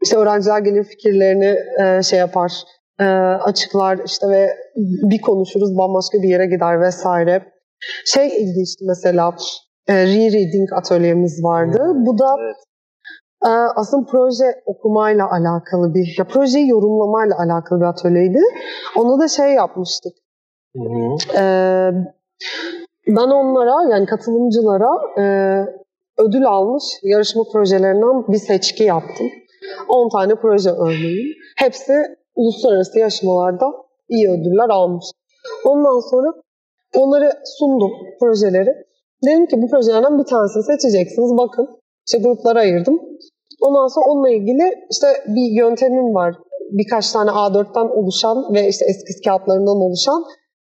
İşte 0.03 0.17
öğrenciler 0.17 0.59
gelir 0.59 0.83
fikirlerini 0.83 1.55
e, 1.83 2.03
şey 2.03 2.19
yapar 2.19 2.51
e, 2.99 3.03
açıklar 3.49 3.99
işte 4.05 4.27
ve 4.27 4.49
bir 5.09 5.21
konuşuruz 5.21 5.77
bambaşka 5.77 6.17
bir 6.23 6.29
yere 6.29 6.45
gider 6.45 6.81
vesaire. 6.81 7.43
Şey 8.05 8.27
ilginçti 8.27 8.85
mesela 8.87 9.35
e, 9.87 9.93
re-reading 9.93 10.73
atölyemiz 10.73 11.43
vardı. 11.43 11.77
Hmm, 11.79 12.05
Bu 12.05 12.19
da 12.19 12.35
evet. 12.39 12.55
e, 13.45 13.49
aslında 13.75 14.05
proje 14.11 14.61
okumayla 14.65 15.31
alakalı 15.31 15.93
bir, 15.93 16.15
ya 16.19 16.25
projeyi 16.27 16.67
yorumlamayla 16.69 17.35
alakalı 17.39 17.79
bir 17.79 17.85
atölyeydi. 17.85 18.39
Onu 18.95 19.19
da 19.19 19.27
şey 19.27 19.53
yapmıştık. 19.53 20.13
E, 21.37 21.91
ben 23.07 23.29
onlara 23.29 23.91
yani 23.91 24.05
katılımcılara 24.05 24.91
e, 25.17 25.23
ödül 26.17 26.45
almış 26.45 26.83
yarışma 27.03 27.43
projelerinden 27.53 28.27
bir 28.27 28.37
seçki 28.37 28.83
yaptım. 28.83 29.27
10 29.89 30.09
tane 30.09 30.35
proje 30.35 30.69
örneğin. 30.69 31.33
Hepsi 31.57 31.93
uluslararası 32.35 32.99
yarışmalarda 32.99 33.65
iyi 34.09 34.29
ödüller 34.29 34.69
almış. 34.69 35.05
Ondan 35.65 35.99
sonra 36.11 36.33
onları 36.95 37.31
sundum 37.45 37.91
projeleri. 38.19 38.69
Dedim 39.25 39.45
ki 39.45 39.61
bu 39.61 39.69
projelerden 39.69 40.19
bir 40.19 40.23
tanesini 40.23 40.63
seçeceksiniz. 40.63 41.37
Bakın 41.37 41.67
işte 42.07 42.17
gruplara 42.17 42.59
ayırdım. 42.59 43.01
Ondan 43.61 43.87
sonra 43.87 44.05
onunla 44.05 44.29
ilgili 44.29 44.85
işte 44.91 45.07
bir 45.27 45.61
yöntemim 45.61 46.15
var. 46.15 46.35
Birkaç 46.71 47.11
tane 47.11 47.29
A4'ten 47.29 48.01
oluşan 48.01 48.53
ve 48.53 48.67
işte 48.67 48.85
eski 48.89 49.21
kağıtlarından 49.29 49.77
oluşan 49.77 50.23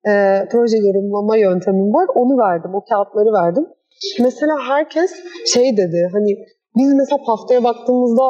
e, 0.08 0.12
proje 0.52 0.78
yorumlama 0.78 1.38
yöntemim 1.38 1.94
var. 1.94 2.08
Onu 2.16 2.38
verdim. 2.38 2.76
O 2.76 2.82
kağıtları 2.90 3.34
verdim. 3.34 3.66
Mesela 4.20 4.54
herkes 4.68 5.12
şey 5.46 5.78
dedi 5.78 6.10
hani 6.14 6.38
biz 6.78 6.94
mesela 6.94 7.20
haftaya 7.26 7.64
baktığımızda 7.64 8.24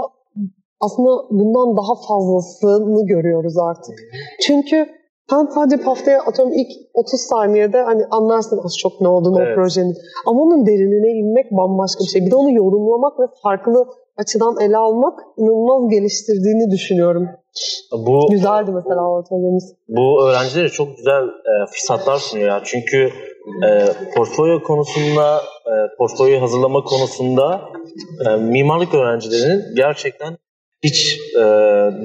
aslında 0.80 1.10
bundan 1.32 1.78
daha 1.78 1.96
fazlasını 2.08 3.06
görüyoruz 3.06 3.58
artık. 3.58 3.96
Çünkü 4.48 4.86
sen 5.30 5.46
sadece 5.46 5.84
haftaya 5.84 6.22
atıyorum 6.22 6.54
ilk 6.54 6.68
30 6.94 7.22
saniyede 7.22 7.82
hani 7.82 8.06
anlarsın 8.12 8.60
az 8.66 8.78
çok 8.78 9.02
ne 9.02 9.08
olduğunu 9.08 9.42
evet. 9.42 9.58
o 9.58 9.62
projenin. 9.62 9.96
Ama 10.26 10.42
onun 10.42 10.66
derinine 10.66 11.12
inmek 11.20 11.52
bambaşka 11.52 12.00
bir 12.00 12.10
şey. 12.10 12.26
Bir 12.26 12.32
de 12.32 12.36
onu 12.36 12.52
yorumlamak 12.52 13.20
ve 13.20 13.24
farklı 13.44 13.86
açıdan 14.18 14.56
ele 14.62 14.78
almak 14.78 15.20
inanılmaz 15.38 15.90
geliştirdiğini 15.90 16.72
düşünüyorum. 16.72 17.28
Bu 17.92 18.28
güzeldi 18.32 18.72
mesela 18.72 19.02
o 19.02 19.20
atölyemiz. 19.20 19.76
Bu 19.88 20.30
öğrencilere 20.30 20.70
çok 20.70 20.98
güzel 20.98 21.24
e, 21.24 21.66
fırsatlar 21.72 22.18
sunuyor 22.18 22.50
ya. 22.50 22.62
Çünkü 22.66 23.12
e, 23.68 23.88
portfolyo 24.16 24.64
konusunda, 24.64 25.42
e, 25.66 25.74
portfolyo 25.98 26.42
hazırlama 26.42 26.84
konusunda 26.84 27.62
e, 28.28 28.36
mimarlık 28.36 28.94
öğrencilerinin 28.94 29.76
gerçekten 29.76 30.38
hiç 30.84 31.20
e, 31.36 31.44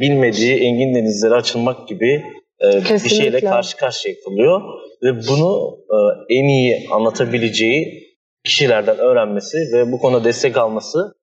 bilmediği 0.01 0.55
engin 0.55 0.95
denizlere 0.95 1.35
açılmak 1.35 1.89
gibi 1.89 2.23
e, 2.61 2.85
bir 3.05 3.09
şeyle 3.09 3.41
karşı 3.41 3.77
karşıya 3.77 4.15
kalıyor. 4.25 4.61
Ve 5.03 5.29
bunu 5.29 5.79
e, 5.91 5.97
en 6.35 6.49
iyi 6.49 6.89
anlatabileceği 6.91 8.03
kişilerden 8.45 8.99
öğrenmesi 8.99 9.59
ve 9.73 9.93
bu 9.93 9.99
konuda 9.99 10.25
destek 10.25 10.57
alması 10.57 11.15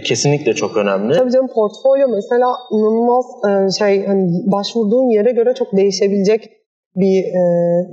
kesinlikle 0.00 0.54
çok 0.54 0.76
önemli. 0.76 1.14
Tabii 1.14 1.30
canım 1.30 1.48
portfolyo 1.54 2.08
mesela 2.08 2.48
inanılmaz 2.72 3.26
e, 3.48 3.78
şey 3.78 4.06
hani 4.06 4.30
başvurduğun 4.52 5.08
yere 5.08 5.32
göre 5.32 5.54
çok 5.54 5.76
değişebilecek 5.76 6.50
bir 6.96 7.24
e, 7.24 7.42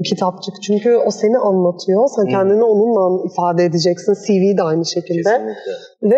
kitapçık. 0.04 0.54
Çünkü 0.64 0.96
o 0.96 1.12
seni 1.12 1.38
anlatıyor. 1.38 2.08
Sen 2.16 2.24
hmm. 2.24 2.30
kendini 2.30 2.64
onunla 2.64 3.26
ifade 3.32 3.66
edeceksin. 3.66 4.14
CV 4.14 4.58
de 4.58 4.64
aynı 4.64 4.86
şekilde. 4.86 5.30
Kesinlikle. 5.30 5.72
Ve 6.04 6.18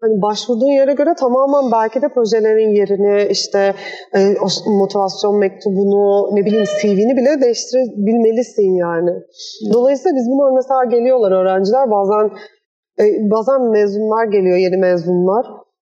hani 0.00 0.22
başvurduğun 0.22 0.72
yere 0.80 0.92
göre 0.92 1.14
tamamen 1.14 1.72
belki 1.72 2.02
de 2.02 2.08
projelerin 2.08 2.74
yerini 2.74 3.28
işte 3.30 3.74
e, 4.14 4.34
motivasyon 4.66 5.38
mektubunu 5.38 6.36
ne 6.36 6.44
bileyim 6.46 6.66
CV'ni 6.82 7.16
bile 7.16 7.40
değiştirebilmelisin 7.40 8.76
yani. 8.76 9.10
Dolayısıyla 9.72 10.16
biz 10.16 10.26
bunlar 10.30 10.50
mesela 10.50 10.84
geliyorlar 10.84 11.32
öğrenciler 11.32 11.90
bazen 11.90 12.30
e, 13.00 13.30
bazen 13.30 13.70
mezunlar 13.70 14.24
geliyor 14.24 14.56
yeni 14.56 14.76
mezunlar. 14.76 15.46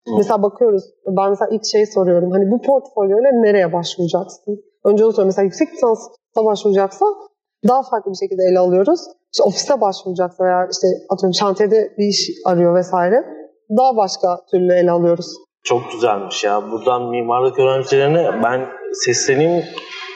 Hı. 0.08 0.12
Mesela 0.18 0.44
bakıyoruz 0.44 0.84
ben 1.08 1.30
mesela 1.30 1.50
ilk 1.52 1.66
şey 1.72 1.86
soruyorum 1.86 2.32
hani 2.32 2.52
bu 2.52 2.62
portfolyoyla 2.62 3.30
nereye 3.34 3.74
başvuracaksın? 3.74 4.63
Önce 4.86 5.06
onu 5.06 5.12
soruyorum 5.12 5.28
mesela 5.28 5.46
yüksek 5.46 5.74
lisansa 5.74 6.46
başvuracaksa 6.46 7.06
daha 7.68 7.82
farklı 7.84 8.12
bir 8.12 8.18
şekilde 8.18 8.44
ele 8.52 8.60
alıyoruz. 8.60 9.00
İşte 9.34 9.44
ofise 9.44 9.82
başvuracaksa 9.82 10.44
veya 10.44 10.68
işte 10.72 10.88
atıyorum 11.10 11.34
şantiyede 11.34 11.94
bir 11.98 12.08
iş 12.08 12.30
arıyor 12.46 12.76
vesaire 12.76 13.26
daha 13.78 13.98
başka 13.98 14.46
türlü 14.52 14.74
ele 14.74 14.92
alıyoruz. 14.92 15.26
Çok 15.63 15.92
güzelmiş 15.92 16.44
ya. 16.44 16.72
Buradan 16.72 17.10
mimarlık 17.10 17.60
öğrencilerine 17.60 18.44
ben 18.44 18.62
sesleneyim. 18.94 19.63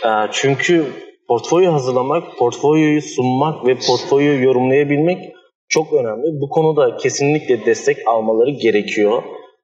Ee, 0.06 0.10
çünkü 0.32 0.86
portfolyo 1.28 1.74
hazırlamak, 1.74 2.24
portfolyoyu 2.40 3.02
sunmak 3.02 3.68
ve 3.68 3.76
portfolyoyu 3.76 4.44
yorumlayabilmek 4.44 5.37
çok 5.70 5.94
önemli. 5.94 6.42
Bu 6.42 6.50
konuda 6.50 6.98
kesinlikle 6.98 7.66
destek 7.66 7.98
almaları 8.08 8.50
gerekiyor. 8.50 9.24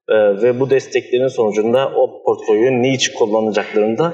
Ee, 0.10 0.16
ve 0.16 0.60
bu 0.60 0.70
desteklerin 0.70 1.28
sonucunda 1.28 1.92
o 1.96 2.24
portfolyoyu 2.24 2.72
ne 2.72 2.94
için 2.94 3.14
kullanacaklarını 3.18 3.98
da 3.98 4.14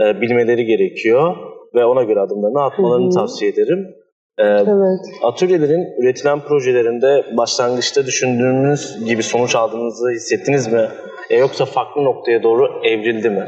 e, 0.00 0.20
bilmeleri 0.20 0.64
gerekiyor. 0.64 1.36
Ve 1.74 1.84
ona 1.84 2.02
göre 2.02 2.20
adımlarını 2.20 2.62
atmalarını 2.62 3.04
Hı-hı. 3.04 3.14
tavsiye 3.14 3.50
ederim. 3.50 3.94
Ee, 4.38 4.44
evet. 4.44 5.00
Atölyelerin 5.22 6.02
üretilen 6.02 6.40
projelerinde 6.40 7.36
başlangıçta 7.36 8.06
düşündüğünüz 8.06 9.04
gibi 9.04 9.22
sonuç 9.22 9.56
aldığınızı 9.56 10.10
hissettiniz 10.10 10.72
mi? 10.72 10.88
E, 11.30 11.36
yoksa 11.36 11.64
farklı 11.64 12.04
noktaya 12.04 12.42
doğru 12.42 12.66
evrildi 12.84 13.30
mi? 13.30 13.46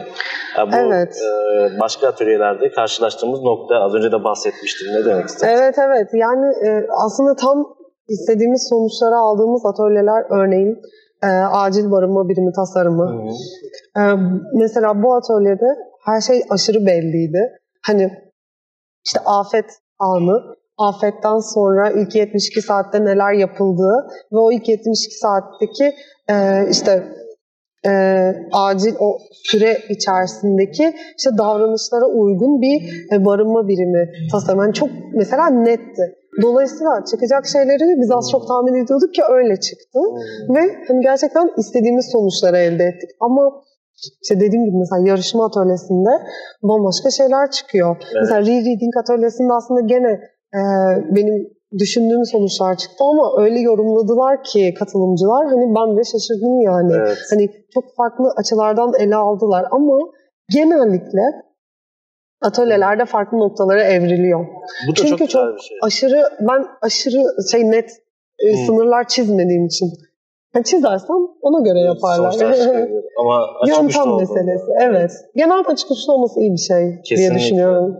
E, 0.58 0.72
bu 0.72 0.76
evet. 0.76 1.16
e, 1.16 1.80
başka 1.80 2.08
atölyelerde 2.08 2.70
karşılaştığımız 2.70 3.42
nokta 3.42 3.74
az 3.74 3.94
önce 3.94 4.12
de 4.12 4.24
bahsetmiştim. 4.24 4.88
Ne 4.92 5.04
demek 5.04 5.26
istersiniz? 5.26 5.60
Evet 5.60 5.74
evet. 5.78 6.08
Yani 6.14 6.46
e, 6.66 6.86
aslında 7.06 7.36
tam 7.36 7.76
istediğimiz 8.08 8.68
sonuçları 8.68 9.16
aldığımız 9.16 9.66
atölyeler 9.66 10.24
örneğin 10.30 10.78
e, 11.22 11.26
acil 11.52 11.90
barınma 11.90 12.28
birimi 12.28 12.52
tasarımı. 12.52 13.30
E, 13.96 14.02
mesela 14.54 15.02
bu 15.02 15.14
atölyede 15.14 15.66
her 16.04 16.20
şey 16.20 16.42
aşırı 16.50 16.86
belliydi. 16.86 17.52
Hani 17.86 18.10
işte 19.06 19.20
afet 19.26 19.66
anı 19.98 20.59
afetten 20.80 21.38
sonra 21.38 21.90
ilk 21.90 22.14
72 22.14 22.62
saatte 22.62 23.04
neler 23.04 23.32
yapıldığı 23.32 24.06
ve 24.32 24.38
o 24.38 24.52
ilk 24.52 24.68
72 24.68 25.18
saatteki 25.18 25.94
e, 26.30 26.66
işte 26.70 27.04
e, 27.86 27.92
acil 28.52 28.94
o 28.98 29.18
süre 29.32 29.78
içerisindeki 29.88 30.94
işte 31.18 31.30
davranışlara 31.38 32.06
uygun 32.06 32.60
bir 32.60 32.76
e, 33.12 33.24
barınma 33.24 33.68
birimi 33.68 34.08
tasarım. 34.32 34.60
Yani 34.60 34.74
çok 34.74 34.88
mesela 35.14 35.50
netti. 35.50 36.16
Dolayısıyla 36.42 37.04
çıkacak 37.10 37.46
şeyleri 37.46 38.00
biz 38.00 38.10
az 38.10 38.30
çok 38.30 38.48
tahmin 38.48 38.84
ediyorduk 38.84 39.14
ki 39.14 39.22
öyle 39.28 39.60
çıktı. 39.60 40.00
Hmm. 40.00 40.56
Ve 40.56 40.60
hani 40.88 41.00
gerçekten 41.02 41.50
istediğimiz 41.58 42.06
sonuçları 42.12 42.56
elde 42.56 42.84
ettik. 42.84 43.10
Ama 43.20 43.62
işte 44.22 44.34
dediğim 44.36 44.64
gibi 44.64 44.76
mesela 44.76 45.08
yarışma 45.08 45.46
atölyesinde 45.46 46.10
bambaşka 46.62 47.10
şeyler 47.10 47.50
çıkıyor. 47.50 47.96
Evet. 48.00 48.22
Mesela 48.22 48.40
re-reading 48.40 48.94
atölyesinde 49.02 49.52
aslında 49.52 49.80
gene 49.80 50.20
e, 50.54 50.60
benim 51.16 51.60
düşündüğüm 51.78 52.24
sonuçlar 52.24 52.76
çıktı 52.76 53.04
ama 53.04 53.42
öyle 53.42 53.60
yorumladılar 53.60 54.44
ki 54.44 54.74
katılımcılar 54.78 55.46
hani 55.46 55.74
ben 55.74 55.96
de 55.96 56.04
şaşırdım 56.04 56.60
yani. 56.60 56.92
Evet. 56.96 57.18
Hani 57.30 57.50
çok 57.74 57.96
farklı 57.96 58.32
açılardan 58.36 58.92
ele 58.98 59.16
aldılar 59.16 59.66
ama 59.70 59.98
genellikle 60.48 61.22
atölyelerde 62.42 63.04
farklı 63.04 63.38
noktalara 63.38 63.82
evriliyor. 63.82 64.46
Bu 64.88 64.90
da 64.90 64.94
Çünkü 64.94 65.16
çok, 65.16 65.30
çok 65.30 65.56
bir 65.56 65.60
şey. 65.60 65.78
aşırı 65.82 66.22
ben 66.40 66.66
aşırı 66.82 67.22
şey 67.52 67.70
net 67.70 67.90
e, 68.38 68.52
hmm. 68.52 68.66
sınırlar 68.66 69.08
çizmediğim 69.08 69.66
için 69.66 69.92
çizersem 70.64 71.16
ona 71.40 71.60
göre 71.64 71.80
yaparlar. 71.80 72.34
Ama 73.20 73.46
açık 73.62 73.76
Yöntem 73.76 74.16
meselesi. 74.16 74.70
Evet. 74.80 75.10
Genelde 75.36 75.68
açık 75.68 75.90
uçlu 75.90 76.12
olması 76.12 76.40
iyi 76.40 76.52
bir 76.52 76.58
şey 76.58 76.76
diye 76.76 77.02
Kesinlikle. 77.04 77.38
düşünüyorum. 77.38 77.96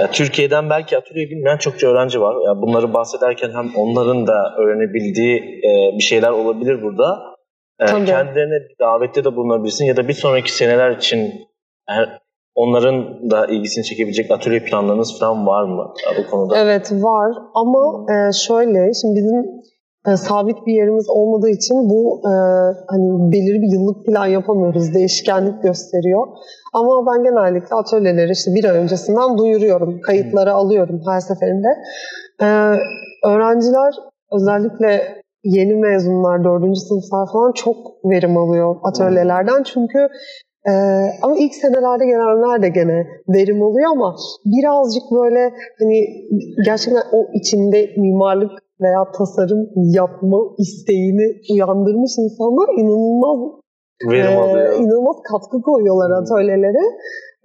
Ya, 0.00 0.10
Türkiye'den 0.10 0.70
belki 0.70 0.98
atölye 0.98 1.30
bilmeyen 1.30 1.58
çokça 1.58 1.86
öğrenci 1.86 2.20
var. 2.20 2.34
Ya, 2.46 2.62
bunları 2.62 2.94
bahsederken 2.94 3.50
hem 3.54 3.70
onların 3.76 4.26
da 4.26 4.54
öğrenebildiği 4.58 5.38
e, 5.38 5.98
bir 5.98 6.02
şeyler 6.02 6.30
olabilir 6.30 6.82
burada. 6.82 7.18
E, 7.80 7.86
Tabii. 7.86 8.04
kendilerine 8.04 8.68
bir 8.68 8.76
davette 8.80 9.24
de 9.24 9.36
bulunabilirsin 9.36 9.84
ya 9.84 9.96
da 9.96 10.08
bir 10.08 10.12
sonraki 10.12 10.52
seneler 10.52 10.90
için 10.90 11.32
eğer 11.88 12.18
onların 12.54 13.30
da 13.30 13.46
ilgisini 13.46 13.84
çekebilecek 13.84 14.30
atölye 14.30 14.64
planlarınız 14.64 15.18
falan 15.20 15.46
var 15.46 15.64
mı 15.64 15.94
ya, 16.06 16.24
bu 16.24 16.30
konuda? 16.30 16.58
Evet 16.58 16.92
var 16.92 17.32
ama 17.54 18.06
e, 18.12 18.32
şöyle 18.32 18.92
şimdi 19.00 19.16
bizim 19.16 19.44
e, 20.06 20.16
sabit 20.16 20.66
bir 20.66 20.72
yerimiz 20.72 21.08
olmadığı 21.08 21.50
için 21.50 21.90
bu 21.90 22.20
e, 22.24 22.32
hani 22.88 23.32
belirli 23.32 23.62
bir 23.62 23.72
yıllık 23.72 24.06
plan 24.06 24.26
yapamıyoruz. 24.26 24.94
Değişkenlik 24.94 25.62
gösteriyor. 25.62 26.26
Ama 26.72 27.06
ben 27.06 27.22
genellikle 27.22 27.76
atölyeleri 27.76 28.32
işte 28.32 28.54
bir 28.54 28.64
ay 28.64 28.78
öncesinden 28.78 29.38
duyuruyorum. 29.38 30.00
Kayıtları 30.00 30.52
alıyorum 30.52 31.00
her 31.08 31.20
seferinde. 31.20 31.68
E, 32.42 32.46
öğrenciler 33.26 33.94
özellikle 34.32 35.22
yeni 35.44 35.74
mezunlar, 35.74 36.44
dördüncü 36.44 36.80
sınıflar 36.80 37.32
falan 37.32 37.52
çok 37.52 37.76
verim 38.04 38.36
alıyor 38.36 38.76
atölyelerden. 38.82 39.62
Çünkü 39.62 40.08
ee, 40.68 40.72
ama 41.22 41.36
ilk 41.38 41.54
senelerde 41.54 42.06
gelenler 42.06 42.62
de 42.62 42.68
gene 42.68 43.06
verim 43.28 43.62
oluyor 43.62 43.90
ama 43.90 44.16
birazcık 44.44 45.02
böyle 45.12 45.52
hani 45.78 46.06
gerçekten 46.64 47.02
o 47.12 47.26
içinde 47.34 47.90
mimarlık 47.96 48.50
veya 48.82 49.02
tasarım 49.18 49.62
yapma 49.76 50.38
isteğini 50.58 51.26
uyandırmış 51.52 52.12
insanlar 52.18 52.68
inanılmaz 52.80 53.62
Verim 54.10 54.32
e, 54.32 54.76
inanılmaz 54.76 55.16
katkı 55.30 55.62
koyuyorlar 55.62 56.22
atölyelere. 56.22 56.84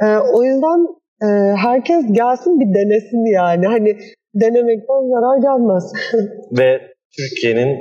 E, 0.01 0.05
o 0.33 0.43
yüzden 0.43 0.79
e, 1.21 1.27
herkes 1.55 2.05
gelsin 2.11 2.59
bir 2.59 2.69
denesin 2.79 3.33
yani. 3.33 3.65
Hani 3.67 3.97
denemekten 4.35 5.01
zarar 5.13 5.37
gelmez. 5.41 5.93
Ve 6.59 6.81
Türkiye'nin 7.17 7.77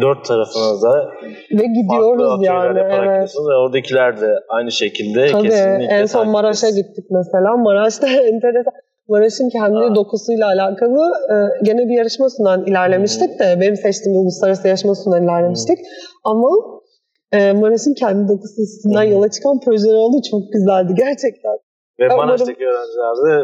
dört 0.00 0.24
tarafına 0.24 0.82
da 0.82 1.10
Ve 1.50 1.66
gidiyoruz 1.66 2.46
yani. 2.46 2.78
Evet. 2.78 3.34
ve 3.48 3.54
oradakiler 3.54 4.20
de 4.20 4.30
aynı 4.48 4.72
şekilde 4.72 5.26
Tabii 5.32 5.42
kesinlikle 5.42 5.94
en 5.94 6.06
son 6.06 6.28
Maraş'a 6.28 6.70
gittik 6.70 7.04
mesela. 7.10 7.56
Maraş'ta 7.56 8.06
enteresan. 8.32 8.72
Maraş'ın 9.08 9.48
kendi 9.48 9.78
Aa. 9.78 9.94
dokusuyla 9.94 10.46
alakalı 10.46 11.02
e, 11.32 11.34
gene 11.64 11.88
bir 11.88 11.96
yarışma 11.98 12.30
sunan 12.30 12.66
ilerlemiştik 12.66 13.30
Hmm. 13.30 13.38
de 13.38 13.60
benim 13.60 13.76
seçtiğim 13.76 14.18
uluslararası 14.20 14.68
yarışma 14.68 14.94
sunan 14.94 15.24
ilerlemiştik. 15.24 15.78
Ama 16.24 16.48
e, 17.32 17.52
Maraş'ın 17.52 17.94
kendi 17.94 18.28
dokusu 18.28 18.62
üstünden 18.62 19.04
Hmm. 19.04 19.12
yola 19.12 19.30
çıkan 19.30 19.60
projeler 19.60 19.94
oldu. 19.94 20.16
Çok 20.30 20.52
güzeldi 20.52 20.92
gerçekten. 20.96 21.56
Ve 22.00 22.08
Maraş'taki 22.08 22.64
öğrenciler 22.66 23.14
de 23.26 23.34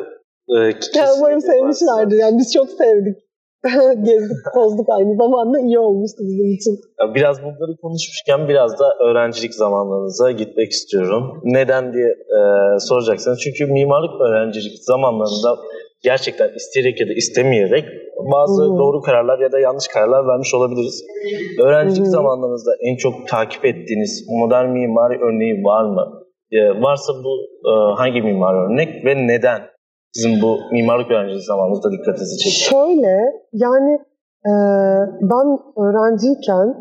e, 1.01 1.05
umarım 1.18 1.40
sevmişlerdir. 1.40 2.16
Yani 2.16 2.38
biz 2.38 2.53
çok 2.53 2.70
sevdik. 2.70 3.16
Gezdik, 4.09 4.37
tozduk 4.55 4.88
aynı 4.88 5.16
zamanda 5.16 5.61
iyi 5.61 5.79
olmuştu 5.79 6.18
bizim 6.29 6.53
için. 6.53 6.75
Ya 7.01 7.14
Biraz 7.14 7.42
bunları 7.42 7.77
konuşmuşken 7.83 8.49
biraz 8.49 8.79
da 8.79 8.87
öğrencilik 9.05 9.55
zamanlarınıza 9.55 10.31
gitmek 10.31 10.70
istiyorum. 10.70 11.40
Neden 11.44 11.92
diye 11.92 12.09
e, 12.09 12.40
soracaksınız. 12.79 13.38
Çünkü 13.44 13.73
mimarlık 13.73 14.20
öğrencilik 14.20 14.73
zamanlarında 14.85 15.57
gerçekten 16.05 16.49
isteyerek 16.55 17.01
ya 17.01 17.09
da 17.09 17.12
istemeyerek 17.12 17.85
bazı 18.33 18.62
Hı. 18.62 18.79
doğru 18.79 19.01
kararlar 19.01 19.38
ya 19.38 19.53
da 19.53 19.61
yanlış 19.61 19.88
kararlar 19.88 20.29
vermiş 20.29 20.55
olabiliriz. 20.55 21.05
Öğrencilik 21.64 22.07
Hı. 22.07 22.11
zamanlarınızda 22.11 22.73
en 22.81 22.96
çok 22.96 23.29
takip 23.29 23.64
ettiğiniz 23.64 24.27
modern 24.40 24.68
mimari 24.68 25.18
örneği 25.27 25.64
var 25.64 25.85
mı? 25.85 26.05
E, 26.53 26.59
varsa 26.83 27.12
bu 27.25 27.33
e, 27.70 27.73
hangi 27.96 28.23
mimari 28.23 28.57
örnek 28.57 29.05
ve 29.05 29.27
neden? 29.27 29.61
Sizin 30.12 30.42
bu 30.42 30.59
mimarlık 30.73 31.11
öğrencilik 31.11 31.44
zamanınızda 31.44 31.92
dikkatinizi 31.92 32.38
çekti. 32.38 32.61
Şöyle 32.61 33.16
yani 33.53 33.92
e, 34.46 34.53
ben 35.23 35.59
öğrenciyken 35.85 36.75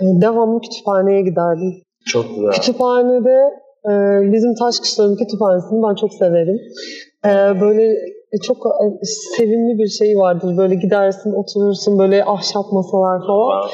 e, 0.00 0.04
devamlı 0.22 0.60
kütüphaneye 0.60 1.22
giderdim. 1.22 1.82
Çok 2.06 2.24
güzel. 2.28 2.50
Kütüphanede 2.50 3.38
e, 3.90 3.92
bizim 4.32 4.54
Taşkışla'nın 4.54 5.16
kütüphanesini 5.16 5.82
ben 5.82 5.94
çok 5.94 6.14
severim. 6.14 6.58
E, 7.24 7.60
böyle 7.60 7.94
çok 8.42 8.56
e, 8.66 9.04
sevimli 9.36 9.78
bir 9.78 9.88
şey 9.88 10.16
vardır. 10.16 10.56
Böyle 10.56 10.74
gidersin, 10.74 11.32
oturursun 11.32 11.98
böyle 11.98 12.24
ahşap 12.24 12.72
masalar 12.72 13.26
falan. 13.26 13.68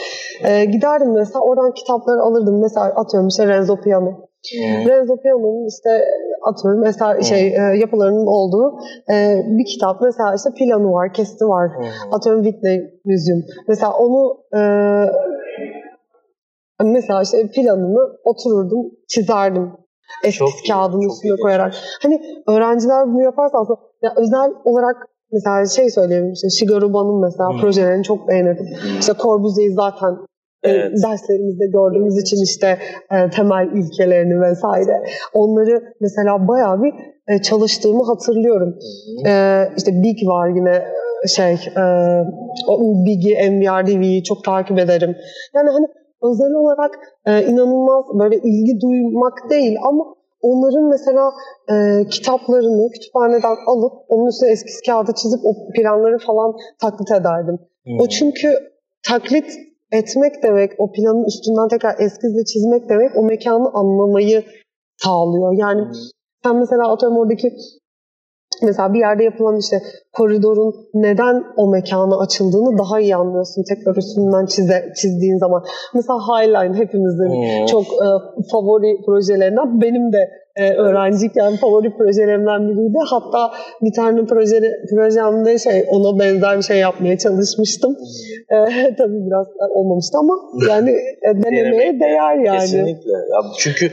E, 0.44 0.64
giderdim 0.64 1.12
mesela 1.14 1.40
oradan 1.40 1.72
kitapları 1.72 2.20
alırdım. 2.20 2.60
Mesela 2.60 2.86
atıyorum 2.86 3.28
işte 3.28 3.46
Renzo 3.46 3.76
Piano. 3.80 4.25
Hmm. 4.52 4.88
Renzo 4.88 5.16
Piano'nun 5.16 5.66
işte 5.68 6.04
atıyorum 6.48 6.80
mesela 6.80 7.22
şey 7.22 7.46
e, 7.46 7.60
yapılarının 7.78 8.26
olduğu 8.26 8.78
e, 9.12 9.42
bir 9.46 9.64
kitap. 9.64 10.00
Mesela 10.02 10.34
işte 10.36 10.50
planı 10.58 10.92
var, 10.92 11.12
kesti 11.12 11.44
var. 11.44 11.70
Hmm. 11.76 12.14
Atıyorum 12.14 12.42
Whitney 12.44 12.78
Museum. 13.04 13.42
Mesela 13.68 13.92
onu 13.92 14.36
e, 14.56 14.60
mesela 16.84 17.22
işte 17.22 17.50
planını 17.54 17.98
otururdum, 18.24 18.90
çizerdim. 19.08 19.72
Eski 20.24 20.38
Çok 20.38 20.48
iyi, 20.48 20.68
kağıdın 20.72 21.00
üstüne 21.00 21.32
iyi. 21.32 21.42
koyarak. 21.42 21.74
Hani 22.02 22.20
öğrenciler 22.48 23.06
bunu 23.06 23.22
yaparsa 23.22 23.58
aslında 23.58 23.80
ya 24.02 24.12
özel 24.16 24.50
olarak 24.64 24.96
mesela 25.32 25.66
şey 25.66 25.90
söyleyeyim 25.90 26.32
işte 26.32 26.48
Shigeru 26.50 26.92
Ban'ın 26.92 27.20
mesela 27.20 27.50
Hmm. 27.50 27.60
projelerini 27.60 28.02
çok 28.04 28.28
beğenirdim. 28.28 28.66
İşte 29.00 29.12
Corbusier'i 29.22 29.72
zaten 29.74 30.16
Evet. 30.68 30.92
derslerimizde 31.04 31.66
gördüğümüz 31.66 32.18
için 32.22 32.44
işte 32.44 32.78
e, 33.10 33.30
temel 33.30 33.66
ilkelerini 33.74 34.40
vesaire 34.40 35.02
onları 35.34 35.82
mesela 36.00 36.48
bayağı 36.48 36.82
bir 36.82 36.92
e, 37.28 37.42
çalıştığımı 37.42 38.04
hatırlıyorum. 38.04 38.78
E, 39.26 39.62
işte 39.76 39.92
Big 40.02 40.28
var 40.28 40.48
yine 40.48 40.76
e, 41.24 41.28
şey 41.28 41.52
e, 41.52 41.84
Big'i, 43.06 43.50
MVRDV'yi 43.50 44.22
çok 44.22 44.44
takip 44.44 44.78
ederim. 44.78 45.16
Yani 45.54 45.70
hani 45.70 45.86
özel 46.22 46.52
olarak 46.52 46.90
e, 47.26 47.42
inanılmaz 47.42 48.04
böyle 48.20 48.36
ilgi 48.36 48.80
duymak 48.80 49.50
değil 49.50 49.76
ama 49.88 50.04
onların 50.40 50.88
mesela 50.88 51.32
e, 51.72 51.74
kitaplarını 52.08 52.90
kütüphaneden 52.90 53.56
alıp 53.66 53.92
onun 54.08 54.26
üstüne 54.28 54.50
eskiz 54.50 54.80
kağıda 54.86 55.14
çizip 55.14 55.40
o 55.44 55.50
planları 55.76 56.18
falan 56.18 56.52
taklit 56.80 57.10
ederdim. 57.10 57.58
Hmm. 57.84 58.00
O 58.00 58.08
çünkü 58.08 58.48
taklit 59.08 59.46
etmek 59.92 60.42
demek, 60.42 60.70
o 60.78 60.92
planın 60.92 61.24
üstünden 61.24 61.68
tekrar 61.68 61.94
eskizle 61.98 62.44
çizmek 62.44 62.88
demek 62.88 63.16
o 63.16 63.22
mekanı 63.22 63.70
anlamayı 63.74 64.44
sağlıyor. 64.96 65.52
Yani 65.58 65.80
Hmm. 65.80 65.92
sen 66.44 66.56
mesela 66.56 66.92
atıyorum 66.92 67.18
oradaki 67.18 67.52
mesela 68.62 68.94
bir 68.94 68.98
yerde 68.98 69.24
yapılan 69.24 69.58
işte 69.58 69.82
koridorun 70.16 70.74
neden 70.94 71.44
o 71.56 71.70
mekana 71.70 72.18
açıldığını 72.18 72.78
daha 72.78 73.00
iyi 73.00 73.16
anlıyorsun 73.16 73.64
tekrar 73.68 73.96
üstünden 73.96 74.46
çize, 74.46 74.92
çizdiğin 75.00 75.38
zaman. 75.38 75.64
Mesela 75.94 76.18
Highline 76.18 76.76
hepimizin 76.78 77.30
Hmm. 77.30 77.66
çok 77.66 77.84
e, 77.84 78.08
favori 78.52 79.00
projelerinden. 79.06 79.80
Benim 79.80 80.12
de 80.12 80.30
e, 80.56 80.72
öğrenciyken 80.72 81.56
favori 81.56 81.96
projelerimden 81.96 82.68
biriydi. 82.68 82.98
Hatta 83.10 83.50
bir 83.82 83.92
tane 83.92 84.24
proje, 84.24 84.60
projemde 84.90 85.58
şey 85.58 85.84
ona 85.90 86.18
benzer 86.18 86.56
bir 86.56 86.62
şey 86.62 86.78
yapmaya 86.78 87.18
çalışmıştım. 87.18 87.96
E, 88.50 88.56
tabii 88.98 89.26
biraz 89.26 89.46
olmamıştı 89.70 90.18
ama 90.18 90.34
yani 90.68 90.90
e, 90.90 91.42
denemeye 91.42 92.00
değer 92.00 92.44
yani. 92.44 92.60
Kesinlikle. 92.60 93.12
Ya 93.12 93.40
çünkü 93.58 93.86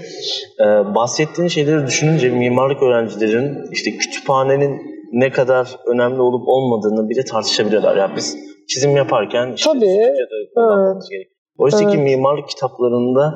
e, 0.60 0.66
bahsettiğin 0.96 1.48
şeyleri 1.48 1.88
düşününce 1.88 2.30
mimarlık 2.30 2.84
öğrencilerin 2.84 3.58
işte 3.72 3.92
kütüphanenin 3.92 4.93
ne 5.14 5.30
kadar 5.32 5.80
önemli 5.88 6.22
olup 6.22 6.48
olmadığını 6.48 7.10
bile 7.10 7.26
tartışabiliyorlar. 7.26 7.96
Ya 7.98 8.12
biz 8.16 8.38
çizim 8.70 8.96
yaparken 8.96 9.52
işte 9.56 9.70
Tabii. 9.74 10.14
kullanmamız 10.56 11.10
gerekiyor. 11.10 11.36
Oysa 11.58 11.78
ki 11.78 11.98
Evet. 11.98 12.04
mimarlık 12.04 12.50
kitaplarında 12.50 13.34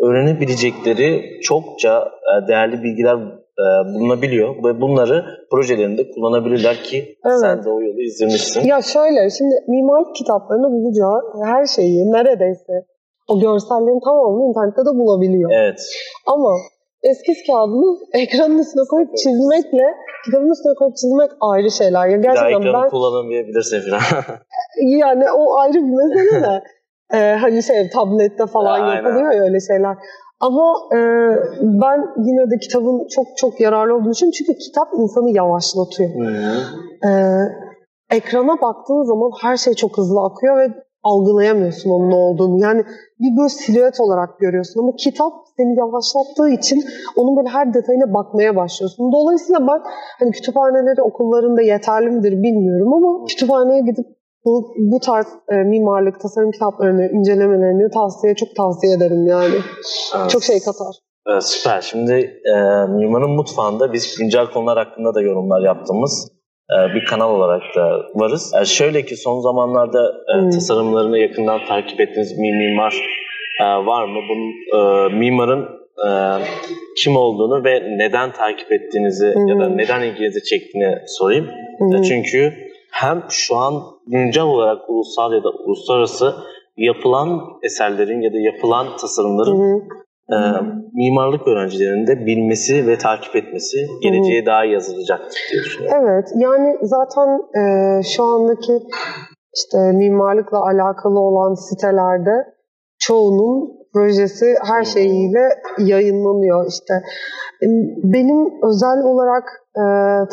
öğrenebilecekleri 0.00 1.40
çokça 1.42 2.08
e, 2.30 2.48
değerli 2.48 2.82
bilgiler 2.82 3.16
e, 3.64 3.64
bulunabiliyor 3.94 4.48
ve 4.64 4.80
bunları 4.80 5.24
projelerinde 5.50 6.10
kullanabilirler 6.10 6.76
ki 6.76 7.16
Evet. 7.26 7.40
sen 7.40 7.64
de 7.64 7.70
o 7.70 7.80
yolu 7.82 8.00
izlemişsin. 8.00 8.60
Ya 8.66 8.82
şöyle 8.82 9.30
şimdi 9.38 9.54
mimarlık 9.68 10.14
kitaplarında 10.14 10.68
bulacağı 10.68 11.16
her 11.44 11.66
şeyi 11.66 12.12
neredeyse 12.12 12.72
o 13.28 13.40
görsellerin 13.40 14.00
tamamını 14.04 14.48
internette 14.48 14.80
de 14.80 14.92
bulabiliyor. 15.00 15.50
Evet. 15.54 15.80
Ama 16.26 16.52
eskiz 17.02 17.38
kağıdını 17.46 17.98
ekranın 18.22 18.58
üstüne 18.58 18.84
koyup 18.90 19.16
çizmekle 19.16 19.86
kitabın 20.24 20.50
üstüne 20.50 20.74
koyup 20.74 20.96
çizmek 20.96 21.30
ayrı 21.40 21.70
şeyler. 21.70 22.08
Ya 22.08 22.16
gerçekten 22.16 22.72
ben 22.72 22.88
kullanamayabilirsin 22.88 23.80
falan. 23.90 24.24
yani 24.82 25.30
o 25.30 25.56
ayrı 25.58 25.74
bir 25.74 25.94
mesele 25.96 26.42
de 26.42 26.62
Ee, 27.12 27.36
hani 27.40 27.62
şey 27.62 27.90
tablette 27.90 28.46
falan 28.46 28.80
Aynen. 28.80 28.96
yapılıyor 28.96 29.32
ya 29.32 29.42
öyle 29.42 29.60
şeyler. 29.60 29.96
Ama 30.40 30.74
e, 30.92 30.98
ben 31.60 32.06
yine 32.16 32.50
de 32.50 32.58
kitabın 32.58 33.06
çok 33.08 33.26
çok 33.36 33.60
yararlı 33.60 33.94
olduğunu 33.94 34.10
düşünüyorum. 34.10 34.36
Çünkü 34.38 34.58
kitap 34.58 34.88
insanı 34.98 35.30
yavaşlatıyor. 35.30 36.10
Ee, 37.06 37.10
ekrana 38.10 38.60
baktığın 38.62 39.02
zaman 39.02 39.30
her 39.42 39.56
şey 39.56 39.74
çok 39.74 39.98
hızlı 39.98 40.20
akıyor 40.20 40.58
ve 40.58 40.68
algılayamıyorsun 41.02 41.90
onun 41.90 42.10
ne 42.10 42.14
olduğunu. 42.14 42.62
Yani 42.62 42.84
bir 43.20 43.36
böyle 43.38 43.48
silüet 43.48 44.00
olarak 44.00 44.38
görüyorsun 44.38 44.80
ama 44.80 44.92
kitap 44.96 45.32
seni 45.60 45.78
yavaşlattığı 45.78 46.50
için 46.58 46.78
onun 47.16 47.36
böyle 47.36 47.48
her 47.48 47.74
detayına 47.74 48.14
bakmaya 48.14 48.56
başlıyorsun. 48.56 49.12
Dolayısıyla 49.12 49.60
ben 49.60 49.80
hani 50.18 50.30
kütüphaneleri 50.30 51.02
okullarında 51.02 51.62
yeterli 51.62 52.10
midir 52.10 52.32
bilmiyorum 52.32 52.92
ama 52.98 53.24
kütüphaneye 53.24 53.80
gidip 53.80 54.06
bu, 54.44 54.74
bu 54.78 54.98
tarz 55.00 55.26
e, 55.52 55.54
mimarlık, 55.54 56.20
tasarım 56.20 56.50
kitaplarını, 56.50 57.06
incelemelerini 57.06 57.90
tavsiye 57.90 58.34
çok 58.34 58.56
tavsiye 58.56 58.96
ederim 58.96 59.26
yani. 59.26 59.54
Evet. 60.16 60.30
Çok 60.30 60.42
şey 60.44 60.58
katar. 60.58 60.94
Evet, 61.30 61.44
süper. 61.44 61.80
Şimdi 61.80 62.12
e, 62.52 62.54
Mimarın 62.88 63.30
Mutfağı'nda 63.30 63.92
biz 63.92 64.16
güncel 64.18 64.46
konular 64.46 64.78
hakkında 64.78 65.14
da 65.14 65.20
yorumlar 65.20 65.60
yaptığımız 65.60 66.32
e, 66.70 66.94
bir 66.94 67.04
kanal 67.10 67.30
olarak 67.30 67.62
da 67.76 67.84
varız. 68.14 68.52
E, 68.60 68.64
şöyle 68.64 69.04
ki 69.04 69.16
son 69.16 69.40
zamanlarda 69.40 70.12
e, 70.36 70.40
Hmm. 70.40 70.50
tasarımlarını 70.50 71.18
yakından 71.18 71.60
takip 71.68 72.00
ettiğiniz 72.00 72.32
bir 72.32 72.68
mimar 72.68 73.19
e, 73.60 73.86
var 73.86 74.04
mı? 74.04 74.20
Bunun 74.28 74.50
e, 74.78 75.08
mimarın 75.18 75.68
e, 76.08 76.10
kim 76.96 77.16
olduğunu 77.16 77.64
ve 77.64 77.98
neden 77.98 78.32
takip 78.32 78.72
ettiğinizi 78.72 79.34
ya 79.46 79.58
da 79.58 79.68
neden 79.68 80.02
ilginizi 80.02 80.42
çektiğini 80.44 80.98
sorayım. 81.06 81.46
Hı 81.78 81.84
hı. 81.84 82.00
E, 82.00 82.02
çünkü 82.02 82.52
hem 82.90 83.22
şu 83.28 83.56
an 83.56 83.74
güncel 84.06 84.44
olarak 84.44 84.90
ulusal 84.90 85.32
ya 85.32 85.44
da 85.44 85.50
uluslararası 85.50 86.34
yapılan 86.76 87.40
eserlerin 87.62 88.20
ya 88.20 88.32
da 88.32 88.38
yapılan 88.38 88.84
Hı 88.84 88.96
tasarımların 88.96 89.60
hı. 89.60 89.82
e, 90.34 90.38
mimarlık 90.94 91.46
öğrencilerinin 91.48 92.06
de 92.06 92.26
bilmesi 92.26 92.86
ve 92.86 92.98
takip 92.98 93.36
etmesi 93.36 93.76
geleceğe 94.02 94.46
daha 94.46 94.64
iyi 94.64 94.72
yazılacaktır 94.72 95.40
diye 95.52 95.62
düşünüyorum. 95.64 95.98
Evet, 96.02 96.28
yani 96.36 96.76
zaten 96.82 97.28
e, 97.60 97.62
şu 98.02 98.24
andaki 98.24 98.72
işte 99.54 99.92
mimarlıkla 99.92 100.58
alakalı 100.58 101.20
olan 101.20 101.54
sitelerde 101.54 102.59
çoğunun 103.00 103.80
projesi 103.94 104.46
her 104.62 104.84
şeyiyle 104.84 105.48
yayınlanıyor. 105.78 106.66
İşte 106.68 106.94
e, 107.62 107.66
benim 108.14 108.38
özel 108.68 109.02
olarak 109.04 109.44
e, 109.76 109.84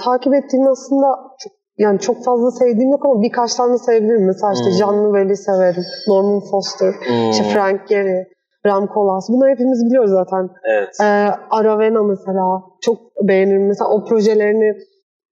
takip 0.03 0.33
ettiğim 0.33 0.67
aslında 0.67 1.07
çok, 1.39 1.53
yani 1.77 1.99
çok 1.99 2.23
fazla 2.23 2.51
sevdiğim 2.51 2.91
yok 2.91 3.05
ama 3.05 3.21
birkaç 3.21 3.55
tane 3.55 3.77
sevdiğim 3.77 4.25
mesela 4.25 4.53
işte 4.53 4.65
Hmm. 4.65 4.77
Jean 4.77 5.03
Nouvel'i 5.03 5.37
severim, 5.37 5.83
Norman 6.07 6.41
Foster, 6.51 6.93
Hmm, 7.07 7.29
işte 7.31 7.43
Frank 7.43 7.87
Gehry, 7.87 8.23
Ram 8.65 8.87
Koolhaas. 8.87 9.29
Bunları 9.29 9.49
hepimiz 9.49 9.85
biliyoruz 9.85 10.11
zaten. 10.11 10.49
Evet. 10.63 10.89
Ee, 11.01 11.29
Aravena 11.49 12.03
mesela 12.03 12.61
çok 12.81 12.97
beğenirim. 13.27 13.67
Mesela 13.67 13.89
o 13.89 14.05
projelerini 14.05 14.77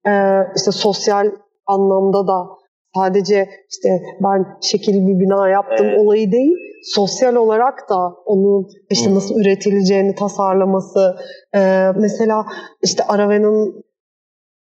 e, 0.08 0.14
işte 0.56 0.72
sosyal 0.72 1.32
anlamda 1.68 2.28
da 2.28 2.48
sadece 2.96 3.50
işte 3.70 3.90
ben 4.24 4.46
şekil 4.62 5.08
bir 5.08 5.20
bina 5.20 5.50
yaptım 5.50 5.86
Evet. 5.90 6.00
olayı 6.00 6.32
değil, 6.32 6.54
sosyal 6.84 7.36
olarak 7.36 7.90
da 7.90 8.14
onun 8.26 8.68
işte 8.90 9.16
nasıl 9.16 9.40
üretileceğini 9.40 10.16
tasarlaması, 10.16 11.16
e, 11.56 11.92
mesela 11.96 12.46
işte 12.84 13.04
Aravena'nın 13.04 13.84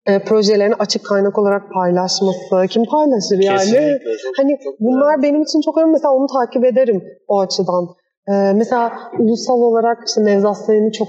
e, 0.08 0.20
projelerini 0.24 0.76
açık 0.76 1.06
kaynak 1.06 1.38
olarak 1.40 1.72
paylaşması, 1.74 2.68
kim 2.70 2.86
paylaşır 2.86 3.40
yani? 3.40 3.58
Kesinlikle. 3.58 4.12
Hani 4.38 4.58
bunlar 4.80 5.24
benim 5.24 5.42
için 5.42 5.62
çok 5.62 5.78
önemli. 5.78 5.92
Mesela 5.92 6.12
onu 6.14 6.28
takip 6.28 6.66
ederim 6.66 7.04
o 7.28 7.40
açıdan. 7.40 7.88
Ee, 8.28 8.54
mesela 8.56 8.92
ulusal 9.20 9.60
olarak 9.62 9.98
işte 10.08 10.26
Nevzat 10.26 10.58
Sayın'ı 10.58 10.92
çok 10.92 11.08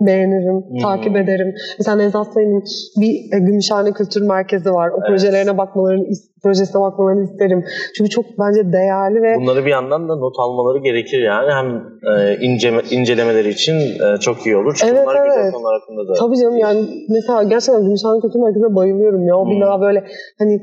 beğenirim, 0.00 0.64
Hmm. 0.68 0.78
takip 0.82 1.16
ederim. 1.16 1.54
Mesela 1.78 1.96
Nevzat 1.96 2.32
Sayın'ın 2.34 2.64
bir 3.00 3.12
e, 3.36 3.38
Gümüşhane 3.38 3.92
Kültür 3.92 4.22
Merkezi 4.22 4.70
var. 4.70 4.88
O 4.88 4.94
Evet. 4.98 5.08
projelerine 5.08 5.58
bakmalarını, 5.58 6.04
projesine 6.42 6.80
bakmalarını 6.82 7.24
isterim. 7.24 7.64
Çünkü 7.96 8.10
çok 8.10 8.24
bence 8.38 8.72
değerli 8.72 9.22
ve 9.22 9.36
Bunları 9.40 9.64
bir 9.64 9.70
yandan 9.70 10.08
da 10.08 10.16
not 10.16 10.34
almaları 10.38 10.78
gerekir 10.82 11.22
yani. 11.22 11.50
Hem 11.52 11.66
e, 12.16 12.36
inceme, 12.46 12.80
incelemeleri 12.90 13.48
için 13.48 13.74
e, 13.74 14.20
çok 14.20 14.46
iyi 14.46 14.56
olur. 14.56 14.74
Çünkü 14.80 14.92
Evet, 14.94 15.06
bunlar 15.06 15.26
güzel 15.26 15.40
evet. 15.42 15.52
konular 15.54 15.80
hakkında 15.80 16.08
da. 16.08 16.12
Tabii 16.18 16.36
canım 16.38 16.56
yani 16.58 16.80
mesela 17.08 17.42
gerçekten 17.42 17.82
Gümüşhane 17.84 18.20
Kültür 18.20 18.40
Merkezi'ne 18.40 18.74
bayılıyorum 18.74 19.26
ya. 19.26 19.36
O 19.36 19.44
Hmm. 19.44 19.50
bina 19.50 19.80
böyle 19.80 20.04
hani 20.38 20.54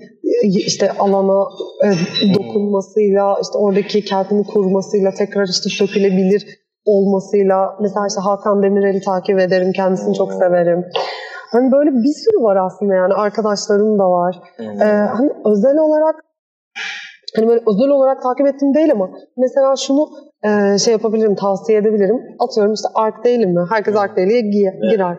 e, 0.44 0.48
işte 0.48 0.92
alana 0.92 1.44
e, 1.86 1.88
dokunmasıyla 2.34 3.36
işte 3.42 3.58
oradaki 3.58 4.06
kendini 4.06 4.44
kurmasıyla 4.44 5.12
tekrar 5.12 5.44
işte 5.48 5.70
sökülebilir 5.70 6.61
olmasıyla 6.86 7.78
mesela 7.82 8.08
işte 8.08 8.22
Hakan 8.22 8.64
Demirel'i 8.64 9.02
takip 9.02 9.40
ederim. 9.40 9.72
Kendisini 9.72 10.16
çok 10.16 10.34
severim. 10.34 10.86
Hani 11.52 11.72
böyle 11.72 11.92
bir 11.92 12.14
sürü 12.24 12.44
var 12.44 12.56
aslında 12.56 12.94
yani 12.94 13.14
arkadaşlarım 13.14 14.00
da 14.00 14.04
var. 14.04 14.36
Ee, 14.60 14.86
hani 15.18 15.30
özel 15.46 15.78
olarak 15.78 16.16
hani 17.36 17.48
böyle 17.48 17.62
özel 17.72 17.90
olarak 17.90 18.24
takip 18.24 18.48
ettiğim 18.48 18.74
değil 18.74 18.92
ama 18.92 19.10
mesela 19.38 19.76
şunu 19.76 20.10
e, 20.44 20.78
şey 20.78 20.92
yapabilirim, 20.92 21.36
tavsiye 21.36 21.78
edebilirim. 21.80 22.22
Atıyorum 22.40 22.74
işte 22.74 22.88
Art 22.96 23.26
Daily 23.26 23.46
mi? 23.46 23.66
Herkes 23.70 23.96
gi- 23.96 24.72
Evet. 24.82 24.92
girer. 24.92 25.18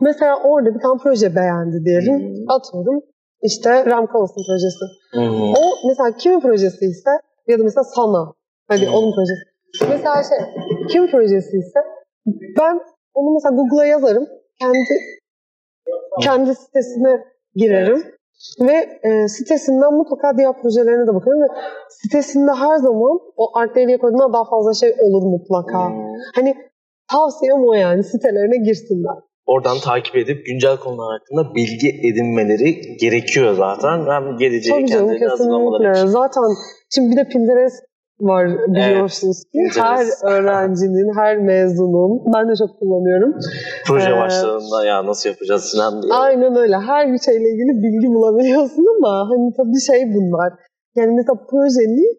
Mesela 0.00 0.36
orada 0.44 0.74
bir 0.74 0.80
tane 0.80 0.98
proje 1.02 1.36
beğendi 1.36 1.84
diyelim. 1.84 2.34
Atıyorum 2.48 3.02
işte 3.42 3.86
Ram 3.86 4.06
Kalas'ın 4.06 4.42
projesi. 4.48 4.84
O 5.58 5.88
mesela 5.88 6.16
kimin 6.16 6.40
projesi 6.40 6.84
ise 6.86 7.10
ya 7.48 7.58
da 7.58 7.62
mesela 7.62 7.84
Sana. 7.84 8.32
Hadi 8.68 8.88
onun 8.88 9.14
projesi. 9.14 9.51
Mesela 9.80 10.22
şey 10.22 10.38
kim 10.88 11.10
projesi 11.10 11.56
ise 11.58 11.80
ben 12.60 12.80
onu 13.14 13.34
mesela 13.34 13.54
Google'a 13.54 13.86
yazarım. 13.86 14.26
Kendi 14.60 14.78
kendi 16.20 16.54
sitesine 16.54 17.24
girerim. 17.54 18.02
Ve 18.60 18.98
e, 19.02 19.28
sitesinden 19.28 19.94
mutlaka 19.94 20.38
diğer 20.38 20.62
projelerine 20.62 21.06
de 21.06 21.14
bakarım. 21.14 21.42
Ve 21.42 21.46
sitesinde 21.88 22.52
her 22.52 22.76
zaman 22.76 23.18
o 23.36 23.58
Art 23.58 23.76
Daily'ye 23.76 23.98
koyduğundan 23.98 24.32
daha 24.32 24.44
fazla 24.44 24.74
şey 24.74 24.94
olur 25.00 25.22
mutlaka. 25.22 25.88
Hmm. 25.88 25.96
Hani 26.34 26.54
tavsiyem 27.10 27.68
o 27.68 27.72
yani 27.74 28.04
sitelerine 28.04 28.56
girsinler. 28.66 29.16
Oradan 29.46 29.78
takip 29.84 30.16
edip 30.16 30.46
güncel 30.46 30.76
konular 30.76 31.18
hakkında 31.18 31.54
bilgi 31.54 31.88
edinmeleri 31.88 32.96
gerekiyor 32.96 33.54
zaten. 33.54 34.06
Hem 34.06 34.36
geleceği 34.36 34.72
Tabii 34.72 34.86
canım 34.86 35.08
kendileri 35.08 35.30
hazırlamaları 35.30 35.92
için. 35.92 36.06
Zaten 36.06 36.42
şimdi 36.94 37.10
bir 37.10 37.16
de 37.16 37.28
Pinterest 37.28 37.84
var 38.20 38.48
biliyorsunuz 38.68 39.44
ki. 39.44 39.50
Pinterest. 39.52 40.24
Her 40.24 40.32
öğrencinin, 40.32 41.18
her 41.20 41.36
mezunun. 41.38 42.22
Ben 42.34 42.48
de 42.48 42.52
çok 42.56 42.78
kullanıyorum. 42.78 43.34
Proje 43.86 44.10
Ee, 44.10 44.16
başlarında 44.16 44.84
ya 44.86 45.06
nasıl 45.06 45.28
yapacağız 45.28 45.64
Sinan 45.64 46.02
diye. 46.02 46.14
Aynen 46.14 46.56
öyle. 46.56 46.76
Her 46.76 47.12
bir 47.12 47.18
şeyle 47.18 47.48
ilgili 47.52 47.72
bilgi 47.84 48.08
bulabiliyorsun 48.14 48.84
ama 48.96 49.30
hani 49.30 49.52
tabii 49.56 49.80
şey 49.90 50.14
bunlar. 50.14 50.52
Yani 50.96 51.12
mesela 51.18 51.36
projenin 51.50 52.10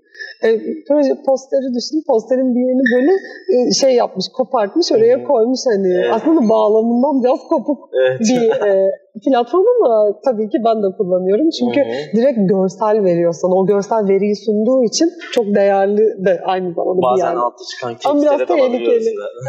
e, 0.46 0.48
proje 0.88 1.14
posteri 1.26 1.68
düşün. 1.78 1.98
Posterin 2.08 2.56
bir 2.56 2.62
yerini 2.68 2.86
böyle 2.96 3.12
e, 3.54 3.72
şey 3.82 3.96
yapmış, 3.96 4.26
kopartmış, 4.38 4.92
oraya 4.92 5.24
koymuş 5.24 5.60
hani. 5.72 5.94
Evet. 5.94 6.14
Aslında 6.14 6.50
bağlamından 6.50 7.24
biraz 7.24 7.40
kopuk 7.50 7.90
Evet. 8.02 8.20
bir 8.20 8.68
e, 8.68 8.92
platform 9.26 9.66
ama 9.78 10.20
tabii 10.26 10.50
ki 10.50 10.58
ben 10.66 10.78
de 10.84 10.88
kullanıyorum. 10.98 11.50
Çünkü 11.60 11.80
Hı 11.82 11.86
hı. 11.86 12.18
direkt 12.18 12.40
görsel 12.54 13.04
veriyor 13.04 13.34
sana. 13.34 13.54
O 13.56 13.66
görsel 13.66 14.08
veriyi 14.10 14.36
sunduğu 14.36 14.84
için 14.84 15.10
çok 15.32 15.46
değerli 15.56 16.26
de 16.26 16.42
aynı 16.46 16.74
zamanda 16.74 16.98
bir 16.98 17.04
Bazen 17.04 17.30
yer. 17.30 17.36
altta 17.36 17.64
çıkan 17.72 17.94
kekslere 17.94 18.48
de. 18.48 18.54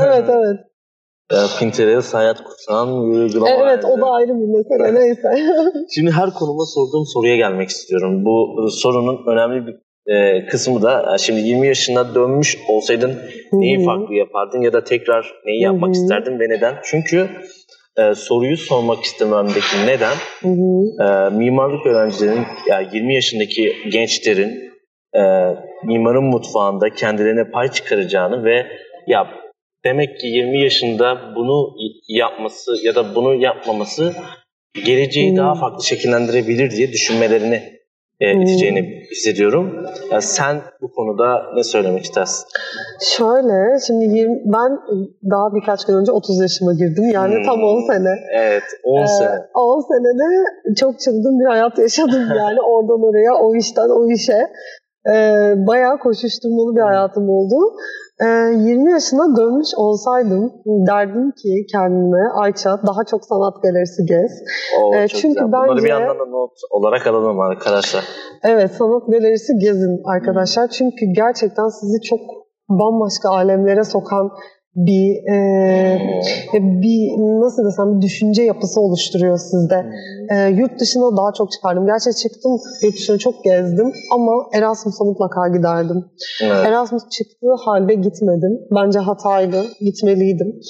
Evet 0.06 0.24
evet. 0.28 0.58
Pinterest 1.58 2.14
hayat 2.14 2.44
kurtaran 2.44 3.12
bir 3.12 3.18
uygulama. 3.18 3.50
Evet 3.50 3.84
o 3.84 4.00
da 4.00 4.06
ayrı 4.10 4.28
bir 4.28 4.46
mesele 4.46 5.00
neyse. 5.00 5.28
Şimdi 5.94 6.10
her 6.10 6.30
konuma 6.30 6.64
sorduğum 6.66 7.04
soruya 7.06 7.36
gelmek 7.36 7.68
istiyorum. 7.68 8.24
Bu 8.24 8.68
sorunun 8.70 9.26
önemli 9.26 9.66
bir 9.66 9.74
e, 10.14 10.46
kısmı 10.46 10.82
da 10.82 11.14
e, 11.14 11.18
şimdi 11.18 11.40
20 11.40 11.66
yaşına 11.66 12.14
dönmüş 12.14 12.58
olsaydın 12.68 13.18
neyi 13.52 13.76
Hı 13.76 13.80
hı. 13.80 13.84
farklı 13.84 14.14
yapardın 14.14 14.60
ya 14.60 14.72
da 14.72 14.84
tekrar 14.84 15.34
neyi 15.46 15.62
yapmak 15.62 15.94
Hı 15.94 15.98
hı. 15.98 16.02
isterdin 16.02 16.40
ve 16.40 16.48
neden? 16.48 16.74
Çünkü 16.84 17.28
e, 17.98 18.14
soruyu 18.14 18.56
sormak 18.56 19.04
istememdeki 19.04 19.86
neden 19.86 20.14
Hı 20.42 20.48
hı. 20.48 21.04
e, 21.04 21.36
mimarlık 21.36 21.86
öğrencilerinin 21.86 22.46
yani 22.68 22.86
20 22.92 23.14
yaşındaki 23.14 23.72
gençlerin 23.92 24.72
e, 25.16 25.22
mimarın 25.84 26.24
mutfağında 26.24 26.90
kendilerine 26.90 27.50
pay 27.50 27.70
çıkaracağını 27.70 28.44
ve 28.44 28.66
ya 29.06 29.26
demek 29.86 30.20
ki 30.20 30.26
20 30.26 30.62
yaşında 30.62 31.16
bunu 31.36 31.70
yapması 32.08 32.70
ya 32.86 32.94
da 32.94 33.14
bunu 33.14 33.34
yapmaması 33.34 34.12
geleceği 34.86 35.30
Hmm. 35.30 35.36
daha 35.36 35.54
farklı 35.54 35.84
şekillendirebilir 35.84 36.70
diye 36.70 36.92
düşünmelerini 36.92 37.62
e, 38.20 38.32
Hmm. 38.34 38.42
iteceğini 38.42 39.02
hissediyorum. 39.10 39.86
Ya 40.12 40.20
sen 40.20 40.56
bu 40.80 40.92
konuda 40.92 41.42
ne 41.56 41.64
söylemek 41.64 42.04
istersin? 42.04 42.44
Şöyle 43.16 43.78
şimdi 43.86 44.04
yirmi- 44.04 44.42
ben 44.44 44.70
daha 45.30 45.54
birkaç 45.54 45.84
gün 45.86 45.94
önce 45.94 46.12
30 46.12 46.40
yaşıma 46.40 46.72
girdim. 46.72 47.04
Yani 47.12 47.34
Hmm. 47.34 47.44
tam 47.44 47.62
10 47.62 47.86
sene. 47.92 48.14
Evet 48.34 48.62
10 48.84 49.02
Ee, 49.02 49.06
sene. 49.06 49.38
10 49.54 49.80
senede 49.80 50.44
çok 50.80 51.00
çılgın 51.00 51.40
bir 51.40 51.46
hayat 51.46 51.78
yaşadım 51.78 52.22
yani 52.38 52.60
oradan 52.60 53.02
oraya, 53.08 53.34
o 53.44 53.56
işten 53.56 53.88
o 53.88 54.10
işe. 54.12 54.38
e, 55.14 55.14
bayağı 55.66 55.98
koşuşturmalı 55.98 56.76
bir 56.76 56.80
hayatım 56.80 57.28
oldu. 57.28 57.56
E, 58.20 58.26
20 58.26 58.90
yaşına 58.92 59.36
dönmüş 59.36 59.68
olsaydım 59.76 60.52
derdim 60.66 61.30
ki 61.30 61.66
kendime 61.72 62.28
Ayça 62.34 62.70
daha 62.86 63.04
çok 63.10 63.24
sanat 63.24 63.62
galerisi 63.62 64.04
gez. 64.06 64.32
Oo, 64.80 64.94
E, 64.94 65.08
çünkü 65.08 65.28
güzel. 65.28 65.52
Bunları 65.52 65.70
bence- 65.72 65.84
bir 65.84 65.88
yandan 65.88 66.18
da 66.18 66.24
not 66.24 66.50
olarak 66.70 67.06
alalım 67.06 67.40
arkadaşlar. 67.40 68.04
Evet 68.44 68.70
sanat 68.70 69.06
galerisi 69.06 69.52
gezin 69.58 70.02
arkadaşlar. 70.14 70.68
Çünkü 70.68 71.06
gerçekten 71.16 71.68
sizi 71.68 72.00
çok 72.00 72.20
bambaşka 72.68 73.28
alemlere 73.28 73.84
sokan 73.84 74.30
bir 74.76 75.32
e, 75.34 75.98
bir 76.52 77.10
nasıl 77.44 77.64
desem 77.64 77.96
bir 77.96 78.02
düşünce 78.02 78.42
yapısı 78.42 78.80
oluşturuyor 78.80 79.38
sizde. 79.38 79.86
E, 80.30 80.48
yurt 80.48 80.80
dışına 80.80 81.16
daha 81.16 81.32
çok 81.32 81.52
çıkardım. 81.52 81.86
Gerçi 81.86 82.18
çıktım 82.18 82.60
yurt 82.82 82.94
dışına 82.94 83.18
çok 83.18 83.44
gezdim 83.44 83.92
ama 84.12 84.32
Erasmus'a 84.54 85.04
mutlaka 85.04 85.48
giderdim. 85.48 86.04
Evet. 86.42 86.66
Erasmus 86.66 87.02
çıktığı 87.08 87.54
halde 87.64 87.94
gitmedim. 87.94 88.60
Bence 88.74 88.98
hataydı. 88.98 89.64
Gitmeliydim. 89.80 90.60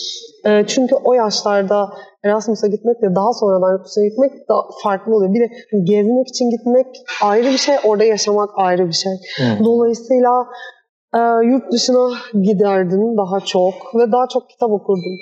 E, 0.44 0.66
çünkü 0.66 0.94
o 0.94 1.14
yaşlarda 1.14 1.88
Erasmus'a 2.24 2.66
gitmekle 2.66 3.14
daha 3.14 3.32
sonradan 3.32 3.72
yurt 3.72 3.86
dışına 3.86 4.04
gitmek 4.04 4.48
daha 4.48 4.62
farklı 4.82 5.16
oluyor. 5.16 5.34
Bir 5.34 5.40
de 5.40 5.48
gezmek 5.84 6.28
için 6.28 6.50
gitmek 6.50 6.86
ayrı 7.22 7.46
bir 7.46 7.58
şey, 7.58 7.74
orada 7.84 8.04
yaşamak 8.04 8.50
ayrı 8.56 8.86
bir 8.86 8.92
şey. 8.92 9.12
Hı. 9.12 9.64
Dolayısıyla 9.64 10.46
e, 11.14 11.46
yurt 11.46 11.72
dışına 11.72 12.08
giderdim 12.42 13.16
daha 13.16 13.40
çok 13.40 13.74
ve 13.94 14.12
daha 14.12 14.28
çok 14.28 14.50
kitap 14.50 14.70
okurdum. 14.70 15.16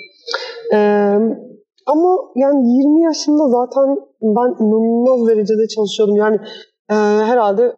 E, 0.73 0.77
ama 1.85 2.17
yani 2.35 2.77
20 2.77 3.03
yaşında 3.03 3.47
zaten 3.49 3.97
ben 4.21 4.65
inanılmaz 4.65 5.27
derecede 5.27 5.67
çalışıyordum. 5.67 6.15
Yani 6.15 6.37
e, 6.89 6.95
herhalde 7.23 7.75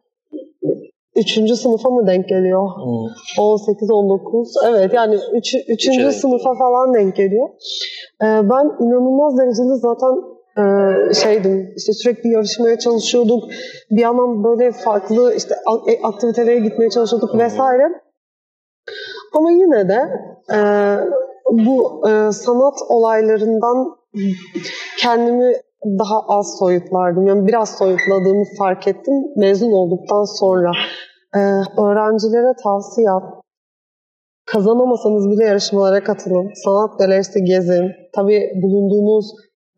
3. 1.15 1.59
sınıfa 1.59 1.89
mı 1.89 2.07
denk 2.07 2.29
geliyor? 2.29 2.67
Hı. 2.67 3.41
18-19. 3.41 4.69
Evet 4.69 4.93
yani 4.93 5.17
3. 5.33 5.55
Üçe 5.67 5.91
denk 5.91 6.13
sınıfa 6.13 6.53
falan 6.53 6.93
denk 6.93 7.15
geliyor. 7.15 7.49
Ee, 8.21 8.25
ben 8.25 8.85
inanılmaz 8.85 9.37
derecede 9.37 9.75
zaten 9.75 10.35
e, 10.57 11.13
şeydim 11.13 11.73
işte 11.77 11.93
sürekli 11.93 12.29
yarışmaya 12.29 12.79
çalışıyorduk. 12.79 13.43
Bir 13.91 14.01
yandan 14.01 14.43
böyle 14.43 14.71
farklı 14.71 15.33
işte 15.35 15.55
e, 15.87 16.01
aktivitelere 16.03 16.59
gitmeye 16.59 16.89
çalışıyorduk 16.89 17.37
vesaire. 17.37 17.83
Ama 19.35 19.51
yine 19.51 19.89
de 19.89 19.99
e, 20.53 20.57
bu 21.51 22.09
e, 22.09 22.31
sanat 22.31 22.75
olaylarından 22.89 23.95
kendimi 24.99 25.53
daha 25.85 26.21
az 26.27 26.57
soyutlardım. 26.59 27.27
Yani 27.27 27.47
biraz 27.47 27.77
soyutladığımı 27.77 28.43
fark 28.59 28.87
ettim 28.87 29.13
mezun 29.35 29.71
olduktan 29.71 30.23
sonra. 30.23 30.71
Ee, 31.35 31.39
öğrencilere 31.81 32.53
tavsiye 32.63 33.07
kazanamasanız 34.45 35.29
bile 35.29 35.43
yarışmalara 35.43 36.03
katılın. 36.03 36.51
Sanat 36.65 36.99
galerisi 36.99 37.43
gezin. 37.43 37.91
Tabii 38.15 38.51
bulunduğunuz 38.63 39.25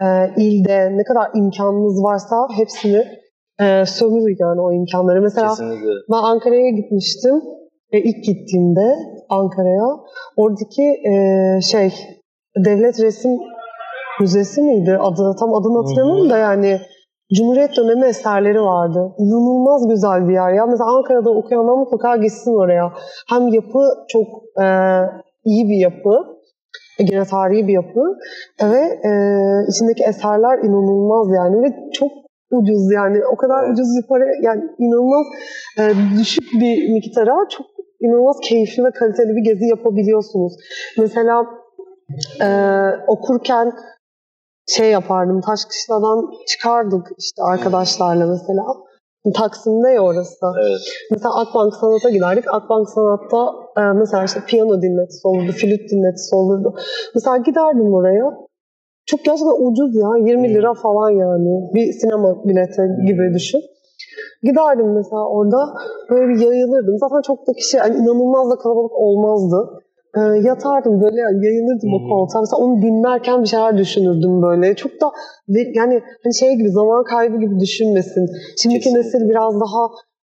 e, 0.01 0.07
ilde 0.37 0.97
ne 0.97 1.03
kadar 1.03 1.29
imkanınız 1.35 2.03
varsa 2.03 2.35
hepsini 2.57 3.03
e, 3.59 3.85
sömürün 3.85 4.37
yani 4.39 4.61
o 4.61 4.73
imkanları. 4.73 5.21
Mesela 5.21 5.49
Kesinlikle. 5.49 5.91
ben 6.11 6.23
Ankara'ya 6.23 6.69
gitmiştim. 6.69 7.41
E, 7.91 7.99
ilk 7.99 8.23
gittiğimde 8.23 8.95
Ankara'ya. 9.29 9.87
Oradaki 10.37 10.83
e, 10.83 11.11
şey 11.61 11.93
Devlet 12.65 12.99
Resim 13.01 13.31
Müzesi 14.21 14.61
miydi 14.61 14.97
adı? 15.01 15.35
Tam 15.39 15.53
adını 15.53 15.77
hatırlamıyorum 15.77 16.29
da 16.29 16.37
yani 16.37 16.79
Cumhuriyet 17.33 17.77
dönemi 17.77 18.05
eserleri 18.05 18.61
vardı. 18.61 19.15
İnanılmaz 19.17 19.87
güzel 19.87 20.27
bir 20.27 20.33
yer. 20.33 20.53
Ya 20.53 20.65
mesela 20.65 20.89
Ankara'da 20.89 21.29
okuyanlar 21.29 21.73
mutlaka 21.73 22.15
gitsin 22.17 22.63
oraya. 22.63 22.93
Hem 23.29 23.47
yapı 23.47 23.79
çok 24.07 24.27
e, 24.63 24.65
iyi 25.45 25.69
bir 25.69 25.77
yapı. 25.77 26.37
E, 26.99 27.03
Gene 27.03 27.25
tarihi 27.25 27.67
bir 27.67 27.73
yapı. 27.73 28.01
Ve 28.63 28.81
e, 29.09 29.11
içindeki 29.69 30.03
eserler 30.03 30.57
inanılmaz 30.63 31.27
yani. 31.35 31.63
Ve 31.63 31.91
çok 31.93 32.11
ucuz 32.51 32.91
yani. 32.91 33.17
O 33.33 33.35
kadar 33.37 33.69
ucuz 33.69 33.87
bir 33.97 34.07
para 34.07 34.25
yani 34.41 34.61
inanılmaz 34.79 35.25
e, 35.79 35.83
düşük 36.19 36.43
bir 36.61 36.93
miktara 36.93 37.35
çok 37.49 37.76
inanılmaz 38.01 38.37
keyifli 38.43 38.83
ve 38.83 38.91
kaliteli 38.91 39.35
bir 39.35 39.43
gezi 39.43 39.65
yapabiliyorsunuz. 39.65 40.53
Mesela 40.97 41.45
e, 42.41 42.49
okurken 43.07 43.71
şey 44.67 44.91
yapardım. 44.91 45.41
Taşkışla'dan 45.41 46.31
çıkardık 46.47 47.07
işte 47.17 47.43
arkadaşlarla 47.43 48.25
mesela. 48.25 48.63
Taksim'de 49.33 49.89
ya 49.89 50.01
orası. 50.01 50.45
Evet. 50.61 50.81
Mesela 51.11 51.35
Akbank 51.35 51.73
Sanat'a 51.73 52.09
giderdik. 52.09 52.53
Akbank 52.53 52.89
Sanat'ta 52.89 53.47
e, 53.77 53.81
mesela 53.81 54.23
işte 54.23 54.39
piyano 54.47 54.81
dinletisi 54.81 55.27
olurdu, 55.27 55.51
flüt 55.51 55.91
dinletisi 55.91 56.35
olurdu. 56.35 56.75
Mesela 57.15 57.37
giderdim 57.37 57.93
oraya. 57.93 58.47
Çok 59.05 59.25
gerçekten 59.25 59.67
ucuz 59.67 59.95
ya. 59.95 60.09
20 60.17 60.53
lira 60.53 60.73
falan 60.73 61.09
yani. 61.09 61.73
Bir 61.73 61.93
sinema 61.93 62.45
bileti 62.45 62.81
gibi 63.07 63.33
düşün. 63.33 63.61
Giderdim 64.43 64.93
mesela 64.93 65.21
orada 65.29 65.57
böyle 66.09 66.27
bir 66.33 66.39
yayılırdım. 66.45 66.95
Zaten 66.97 67.21
çok 67.21 67.47
da 67.47 67.53
kişi 67.53 67.77
yani 67.77 67.95
inanılmaz 67.95 68.49
da 68.51 68.55
kalabalık 68.55 68.91
olmazdı. 68.95 69.59
Ee, 70.17 70.19
yatardım 70.47 71.01
böyle 71.01 71.21
yani 71.21 71.45
yayılırdım 71.45 71.93
o 71.93 71.99
Hmm. 71.99 72.09
koltuğa. 72.09 72.41
Mesela 72.41 72.57
onu 72.63 72.81
dinlerken 72.81 73.41
bir 73.43 73.47
şeyler 73.47 73.77
düşünürdüm 73.77 74.41
böyle. 74.41 74.75
Çok 74.75 74.91
da 75.01 75.07
yani 75.79 76.01
hani 76.23 76.33
şey 76.39 76.55
gibi 76.55 76.69
zaman 76.69 77.03
kaybı 77.03 77.37
gibi 77.37 77.59
düşünmesin. 77.59 78.25
Şimdiki 78.61 78.79
Kesinlikle. 78.83 78.99
nesil 79.07 79.29
biraz 79.29 79.53
daha 79.63 79.81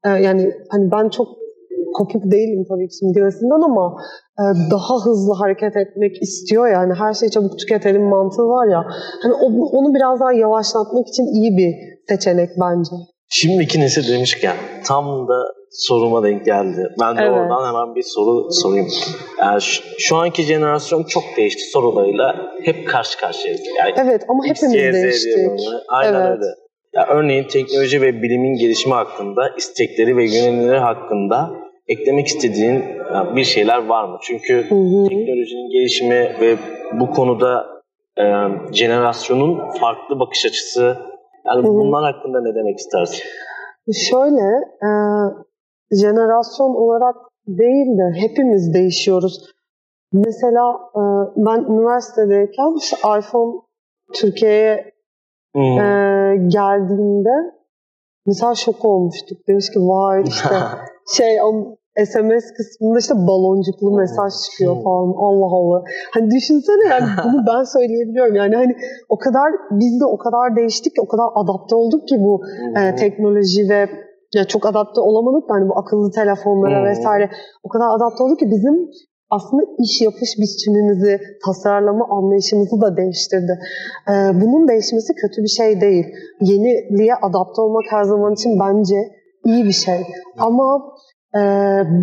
e, 0.06 0.10
yani 0.24 0.54
hani 0.72 0.92
ben 0.92 1.10
çok 1.10 1.28
kopuk 1.98 2.32
değilim 2.32 2.66
tabii 2.70 2.88
ki 2.88 2.96
şimdiki 3.00 3.24
nesilden 3.26 3.62
ama 3.70 3.96
e, 4.40 4.44
daha 4.72 5.06
hızlı 5.06 5.34
hareket 5.34 5.76
etmek 5.76 6.22
istiyor 6.22 6.68
yani 6.68 6.94
her 6.94 7.14
şeyi 7.14 7.32
çabuk 7.32 7.60
tüketelim 7.60 8.04
mantığı 8.04 8.44
var 8.48 8.68
ya. 8.68 8.82
Hani 9.24 9.34
o- 9.34 9.78
onu 9.78 9.94
biraz 9.96 10.20
daha 10.20 10.34
yavaşlatmak 10.34 11.08
için 11.08 11.26
iyi 11.26 11.58
bir 11.58 11.72
seçenek 12.10 12.50
bence. 12.62 12.92
Şimdiki 13.30 13.80
nesil 13.80 14.14
demişken 14.14 14.56
tam 14.86 15.28
da 15.28 15.54
soruma 15.72 16.24
denk 16.24 16.46
geldi. 16.46 16.88
Ben 17.02 17.18
de 17.18 17.22
Evet. 17.22 17.32
oradan 17.32 17.68
hemen 17.68 17.96
bir 17.96 18.04
soru 18.04 18.48
sorayım. 18.52 18.88
Yani 19.40 19.62
şu, 19.62 19.84
şu 20.00 20.16
anki 20.16 20.44
jenerasyon 20.44 21.04
çok 21.04 21.24
değişti 21.38 21.64
sorularıyla 21.72 22.52
hep 22.64 22.88
karşı 22.88 23.18
karşıyayız. 23.20 23.62
Yani 23.78 23.94
Evet 23.98 24.26
ama 24.28 24.46
hepimiz 24.46 24.76
X, 24.76 24.94
değiştik. 24.94 25.36
Aynen 25.88 26.14
Evet. 26.14 26.32
öyle. 26.32 26.46
Ya 26.94 27.08
örneğin 27.08 27.44
teknoloji 27.44 28.02
ve 28.02 28.22
bilimin 28.22 28.58
gelişimi 28.58 28.94
hakkında, 28.94 29.50
istekleri 29.58 30.18
ve 30.18 30.24
yönelimleri 30.24 30.80
hakkında 30.80 31.52
eklemek 31.88 32.28
istediğin 32.28 32.84
bir 33.36 33.44
şeyler 33.44 33.86
var 33.86 34.04
mı? 34.04 34.18
Çünkü 34.22 34.54
Hı 34.54 34.76
hı. 34.76 35.08
teknolojinin 35.10 35.70
gelişimi 35.72 36.36
ve 36.42 36.58
bu 36.94 37.12
konuda 37.12 37.68
e, 38.18 38.24
jenerasyonun 38.74 39.72
farklı 39.80 40.20
bakış 40.20 40.46
açısı 40.46 40.98
yani 41.46 41.68
Hı 41.68 41.72
hı. 41.72 41.74
bunlar 41.74 42.14
hakkında 42.14 42.42
ne 42.42 42.56
demek 42.56 42.78
istersin? 42.78 43.24
Şöyle, 43.94 44.48
e, 44.84 44.90
jenerasyon 45.92 46.76
olarak 46.76 47.16
değil 47.48 47.98
de 47.98 48.20
hepimiz 48.20 48.74
değişiyoruz. 48.74 49.52
Mesela 50.14 50.80
e, 50.96 51.02
ben 51.36 51.60
üniversitedeyken 51.60 52.78
işte 52.78 52.98
iPhone 53.20 53.62
Türkiye'ye 54.14 54.94
e, 55.56 55.62
geldiğinde 56.48 57.54
mesela 58.26 58.56
şok 58.56 58.86
olmuştuk. 58.86 59.48
Demiş 59.48 59.70
ki 59.74 59.80
vay 59.80 60.24
işte 60.28 60.56
şey 61.18 61.42
o 61.44 61.79
SMS 62.06 62.46
kısmında 62.58 63.00
işte 63.00 63.16
baloncuklu 63.16 63.98
mesaj 63.98 64.34
çıkıyor 64.46 64.84
falan. 64.84 65.14
Allah 65.28 65.52
Allah. 65.60 65.84
Hani 66.14 66.32
düşünsene 66.32 66.86
yani 66.90 67.06
bunu 67.26 67.46
ben 67.48 67.64
söyleyebiliyorum. 67.64 68.36
Yani 68.36 68.56
hani 68.56 68.74
o 69.10 69.18
kadar 69.18 69.52
biz 69.72 70.02
de 70.02 70.06
o 70.06 70.18
kadar 70.18 70.56
değiştik 70.56 70.96
ki 70.96 71.02
o 71.02 71.08
kadar 71.08 71.28
adapte 71.36 71.76
olduk 71.76 72.08
ki 72.08 72.16
bu 72.20 72.42
e, 72.80 72.96
teknoloji 72.96 73.70
ve 73.70 73.90
ya 74.36 74.44
çok 74.44 74.66
adapte 74.66 75.02
olamadık 75.02 75.50
da 75.50 75.54
hani 75.54 75.70
bu 75.70 75.80
akıllı 75.80 76.12
telefonlara 76.12 76.90
vesaire 76.90 77.30
o 77.64 77.70
kadar 77.70 77.88
adapte 77.96 78.24
olduk 78.24 78.40
ki 78.40 78.46
bizim 78.52 78.90
aslında 79.30 79.64
iş 79.80 80.02
yapış 80.02 80.30
biçimimizi, 80.42 81.20
tasarlama 81.46 82.06
anlayışımızı 82.10 82.82
da 82.82 82.98
değiştirdi. 82.98 83.60
Ee, 84.10 84.12
bunun 84.42 84.68
değişmesi 84.68 85.14
kötü 85.14 85.44
bir 85.44 85.54
şey 85.60 85.82
değil. 85.82 86.06
Yeniliğe 86.42 87.16
adapte 87.16 87.62
olmak 87.62 87.86
her 87.90 88.04
zaman 88.04 88.34
için 88.34 88.60
bence 88.60 88.96
iyi 89.46 89.66
bir 89.66 89.72
şey. 89.86 90.02
Ama 90.38 90.94
e, 91.36 91.40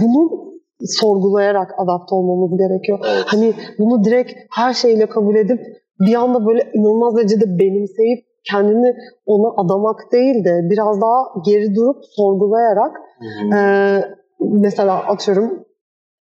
bunu 0.01 0.47
sorgulayarak 0.85 1.71
adapte 1.79 2.15
olmamız 2.15 2.59
gerekiyor. 2.59 2.99
Evet. 3.03 3.25
Hani 3.27 3.55
bunu 3.79 4.05
direkt 4.05 4.33
her 4.51 4.75
şeyle 4.75 5.07
kabul 5.07 5.37
edip 5.37 5.61
bir 6.01 6.15
anda 6.15 6.47
böyle 6.47 6.71
inanılmaz 6.75 7.17
derecede 7.17 7.59
benimseyip 7.59 8.27
kendini 8.51 8.95
ona 9.27 9.65
adamak 9.65 10.13
değil 10.13 10.45
de 10.45 10.61
biraz 10.71 11.01
daha 11.01 11.43
geri 11.45 11.75
durup 11.75 11.97
sorgulayarak 12.17 12.97
ee, 13.55 14.01
mesela 14.41 14.95
atıyorum 14.97 15.65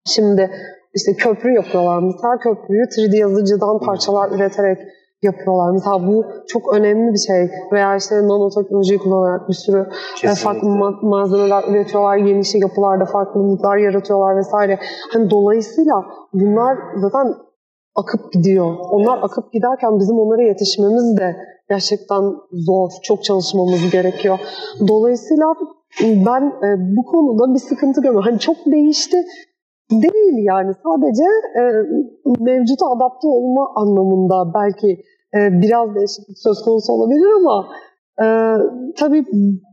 şimdi 0.07 0.51
işte 0.95 1.13
köprü 1.15 1.53
yapıyorlar 1.53 2.03
mesela 2.03 2.39
köprüyü 2.39 2.83
3D 2.83 3.17
yazıcıdan 3.17 3.79
parçalar 3.79 4.31
üreterek 4.31 4.79
yapıyorlar. 5.23 5.73
Mesela 5.73 6.07
bu 6.07 6.25
çok 6.49 6.75
önemli 6.75 7.13
bir 7.13 7.19
şey. 7.19 7.51
Veya 7.73 7.97
işte 7.97 8.15
nanoteknolojiyi 8.15 8.99
kullanarak 8.99 9.49
bir 9.49 9.55
sürü 9.55 9.81
e, 9.81 9.85
Kesinlikle. 10.21 10.43
farklı 10.45 10.69
ma- 10.69 11.09
malzemeler 11.09 11.65
üretiyorlar, 11.71 12.17
yeni 12.17 12.45
şey 12.45 12.61
yapılarda 12.61 13.05
farklılıklar 13.05 13.77
yaratıyorlar 13.77 14.37
vesaire. 14.37 14.79
Hani 15.13 15.31
dolayısıyla 15.31 16.05
bunlar 16.33 16.79
zaten 16.97 17.35
akıp 17.95 18.33
gidiyor. 18.33 18.77
Onlar 18.91 19.19
akıp 19.23 19.53
giderken 19.53 19.99
bizim 19.99 20.19
onlara 20.19 20.43
yetişmemiz 20.43 21.17
de 21.17 21.37
gerçekten 21.69 22.23
zor. 22.53 22.91
Çok 23.03 23.25
çalışmamız 23.25 23.91
gerekiyor. 23.91 24.39
Dolayısıyla 24.89 25.55
ben 26.03 26.43
e, 26.43 26.97
bu 26.97 27.03
konuda 27.05 27.55
bir 27.55 27.59
sıkıntı 27.59 28.01
görmüyorum. 28.01 28.29
Hani 28.31 28.39
çok 28.39 28.57
değişti 28.67 29.25
değil 29.91 30.45
yani. 30.45 30.73
Sadece 30.83 31.25
e, 31.61 31.63
mevcuta 32.41 32.87
adapte 32.87 33.27
olma 33.29 33.73
anlamında 33.77 34.55
belki 34.55 35.03
e, 35.35 35.63
biraz 35.63 35.95
değişiklik 35.95 36.39
söz 36.39 36.63
konusu 36.63 36.93
olabilir 36.93 37.27
ama 37.41 37.69
e, 38.23 38.27
tabii 38.97 39.25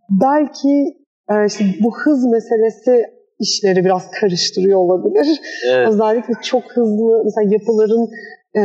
belki 0.09 0.97
e, 1.29 1.45
işte 1.45 1.65
bu 1.83 1.97
hız 1.97 2.25
meselesi 2.25 3.05
işleri 3.39 3.85
biraz 3.85 4.11
karıştırıyor 4.11 4.79
olabilir. 4.79 5.41
Evet. 5.71 5.89
Özellikle 5.89 6.33
çok 6.43 6.63
hızlı 6.63 7.21
mesela 7.25 7.53
yapıların 7.53 8.07
e, 8.57 8.63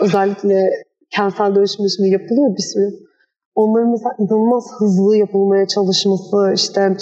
özellikle 0.00 0.70
kentsel 1.10 1.54
dönüşüm 1.54 1.86
şimdi 1.96 2.08
yapılıyor 2.08 2.56
bir 2.56 2.62
sürü. 2.62 3.08
Onların 3.54 3.90
mesela 3.90 4.10
inanılmaz 4.18 4.64
hızlı 4.78 5.16
yapılmaya 5.16 5.66
çalışması 5.66 6.52
işte 6.54 6.96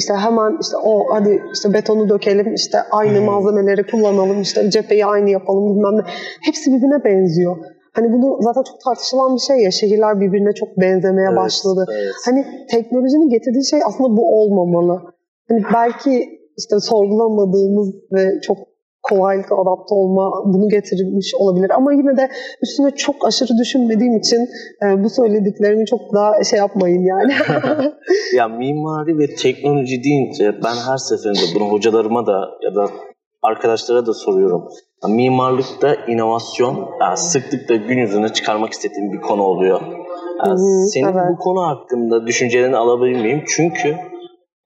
işte 0.00 0.14
hemen 0.14 0.50
işte 0.62 0.76
o 0.84 0.92
hadi 1.14 1.42
işte 1.54 1.72
betonu 1.72 2.08
dökelim 2.08 2.54
işte 2.54 2.78
aynı 2.90 3.18
Hmm. 3.18 3.24
malzemeleri 3.24 3.86
kullanalım 3.90 4.40
işte 4.42 4.70
cepheyi 4.70 5.06
aynı 5.06 5.30
yapalım 5.30 5.64
bilmem 5.76 5.96
ne. 5.98 6.02
Hepsi 6.46 6.70
birbirine 6.72 7.04
benziyor. 7.04 7.56
Hani 7.96 8.12
bunu 8.12 8.38
zaten 8.42 8.62
çok 8.62 8.80
tartışılan 8.84 9.34
bir 9.34 9.40
şey 9.40 9.56
ya 9.56 9.70
şehirler 9.70 10.20
birbirine 10.20 10.52
çok 10.52 10.68
benzemeye 10.80 11.28
Evet, 11.28 11.38
başladı. 11.38 11.86
evet. 11.92 12.14
Hani 12.26 12.40
teknolojinin 12.70 13.28
getirdiği 13.28 13.66
şey 13.70 13.80
aslında 13.88 14.16
bu 14.16 14.24
olmamalı. 14.40 15.00
Hani 15.48 15.62
belki 15.74 16.12
işte 16.58 16.80
sorgulamadığımız 16.80 17.88
ve 18.14 18.40
çok 18.40 18.56
kolaylıkla 19.08 19.56
adapte 19.56 19.94
olma 19.94 20.30
bunu 20.44 20.68
getirmiş 20.68 21.34
olabilir. 21.38 21.70
Ama 21.70 21.92
yine 21.92 22.16
de 22.16 22.28
üstüne 22.62 22.90
çok 22.90 23.26
aşırı 23.26 23.58
düşünmediğim 23.60 24.16
için 24.16 24.48
e, 24.82 25.04
bu 25.04 25.10
söylediklerimi 25.10 25.86
çok 25.86 26.00
daha 26.14 26.44
şey 26.44 26.58
yapmayın 26.58 27.04
yani. 27.04 27.32
Ya 28.34 28.48
mimari 28.48 29.18
ve 29.18 29.34
teknoloji 29.34 30.02
deyince 30.04 30.52
ben 30.64 30.76
her 30.90 30.96
seferinde 30.96 31.54
bunu 31.54 31.64
hocalarıma 31.72 32.26
da 32.26 32.38
ya 32.62 32.74
da 32.74 32.88
arkadaşlara 33.42 34.06
da 34.06 34.14
soruyorum. 34.14 34.68
Mimarlıkta 35.08 35.94
inovasyon 35.94 36.88
ya 37.00 37.16
sıklıkla 37.16 37.76
gün 37.76 37.98
yüzüne 37.98 38.28
çıkarmak 38.28 38.72
istediğim 38.72 39.12
bir 39.12 39.20
konu 39.20 39.42
oluyor. 39.42 39.80
Ya 40.38 40.46
Hı 40.46 40.50
hı, 40.50 40.88
senin 40.92 41.04
evet. 41.04 41.22
bu 41.30 41.36
konu 41.38 41.66
hakkında 41.66 42.26
düşüncelerini 42.26 42.76
alabilir 42.76 43.22
miyim? 43.22 43.44
Çünkü 43.56 43.96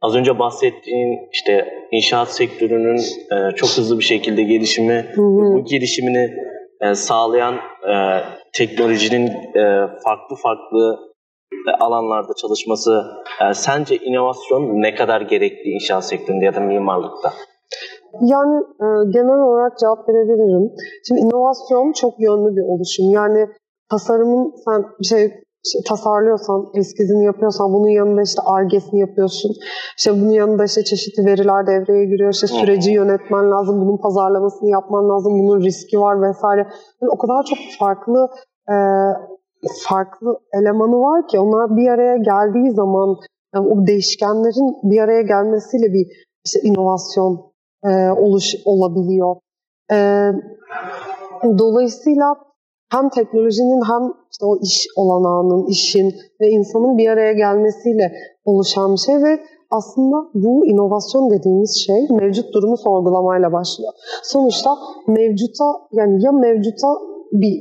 az 0.02 0.14
önce 0.14 0.38
bahsettiğin 0.38 1.28
işte 1.32 1.68
inşaat 1.92 2.28
sektörünün 2.28 3.00
e, 3.32 3.54
çok 3.56 3.68
hızlı 3.68 3.98
bir 3.98 4.04
şekilde 4.04 4.42
gelişimi, 4.42 5.06
Hı 5.14 5.22
hı. 5.22 5.54
bu 5.54 5.64
gelişimini 5.64 6.30
e, 6.80 6.94
sağlayan 6.94 7.54
e, 7.54 7.94
teknolojinin 8.52 9.26
e, 9.26 9.86
farklı 10.04 10.36
farklı 10.42 10.98
e, 11.68 11.70
alanlarda 11.80 12.32
çalışması 12.42 13.02
e, 13.42 13.54
sence 13.54 13.96
inovasyon 13.96 14.62
ne 14.82 14.94
kadar 14.94 15.20
gerekli 15.20 15.70
inşaat 15.70 16.06
sektöründe 16.06 16.44
ya 16.44 16.54
da 16.54 16.60
mimarlıkta? 16.60 17.32
Yani 18.20 18.56
e, 18.80 18.86
genel 19.12 19.40
olarak 19.48 19.78
cevap 19.78 20.08
verebilirim. 20.08 20.72
Şimdi 21.08 21.20
inovasyon 21.20 21.92
çok 21.92 22.20
yönlü 22.20 22.56
bir 22.56 22.62
oluşum. 22.62 23.10
Yani 23.10 23.46
tasarımın 23.90 24.54
sen 24.64 24.84
şey 25.08 25.32
işte 25.64 25.78
tasarlıyorsan, 25.88 26.66
eskizini 26.74 27.24
yapıyorsan 27.24 27.72
bunun 27.72 27.88
yanında 27.88 28.22
işte 28.22 28.42
argesini 28.44 29.00
yapıyorsun. 29.00 29.52
İşte 29.98 30.12
bunun 30.20 30.30
yanında 30.30 30.64
işte 30.64 30.84
çeşitli 30.84 31.26
veriler 31.26 31.66
devreye 31.66 32.04
giriyor. 32.04 32.32
İşte 32.32 32.46
süreci 32.46 32.90
yönetmen 32.90 33.50
lazım, 33.50 33.80
bunun 33.80 33.96
pazarlamasını 33.96 34.68
yapman 34.68 35.08
lazım, 35.08 35.32
bunun 35.32 35.60
riski 35.60 36.00
var 36.00 36.22
vesaire. 36.22 36.60
Yani 37.00 37.10
o 37.14 37.18
kadar 37.18 37.42
çok 37.42 37.58
farklı 37.78 38.28
e, 38.68 38.76
farklı 39.88 40.38
elemanı 40.52 40.96
var 40.96 41.28
ki 41.28 41.38
onlar 41.40 41.76
bir 41.76 41.88
araya 41.88 42.16
geldiği 42.16 42.70
zaman 42.70 43.16
yani 43.54 43.68
o 43.68 43.86
değişkenlerin 43.86 44.90
bir 44.90 45.00
araya 45.00 45.22
gelmesiyle 45.22 45.86
bir 45.92 46.06
işte 46.44 46.60
inovasyon 46.62 47.52
e, 47.84 48.10
oluş 48.10 48.54
olabiliyor. 48.64 49.36
E, 49.92 49.96
dolayısıyla 51.58 52.34
hem 52.92 53.08
teknolojinin 53.08 53.82
hem 53.90 54.02
işte 54.32 54.44
o 54.46 54.58
iş 54.62 54.86
olanağının, 54.96 55.66
işin 55.66 56.14
ve 56.40 56.48
insanın 56.50 56.98
bir 56.98 57.08
araya 57.08 57.32
gelmesiyle 57.32 58.12
oluşan 58.44 58.92
bir 58.92 58.98
şey 58.98 59.14
ve 59.14 59.40
aslında 59.70 60.16
bu 60.34 60.66
inovasyon 60.66 61.30
dediğimiz 61.30 61.84
şey 61.86 62.06
mevcut 62.10 62.54
durumu 62.54 62.76
sorgulamayla 62.76 63.52
başlıyor. 63.52 63.92
Sonuçta 64.22 64.70
mevcuta 65.08 65.64
yani 65.92 66.24
ya 66.24 66.32
mevcuta 66.32 66.88
bir 67.32 67.54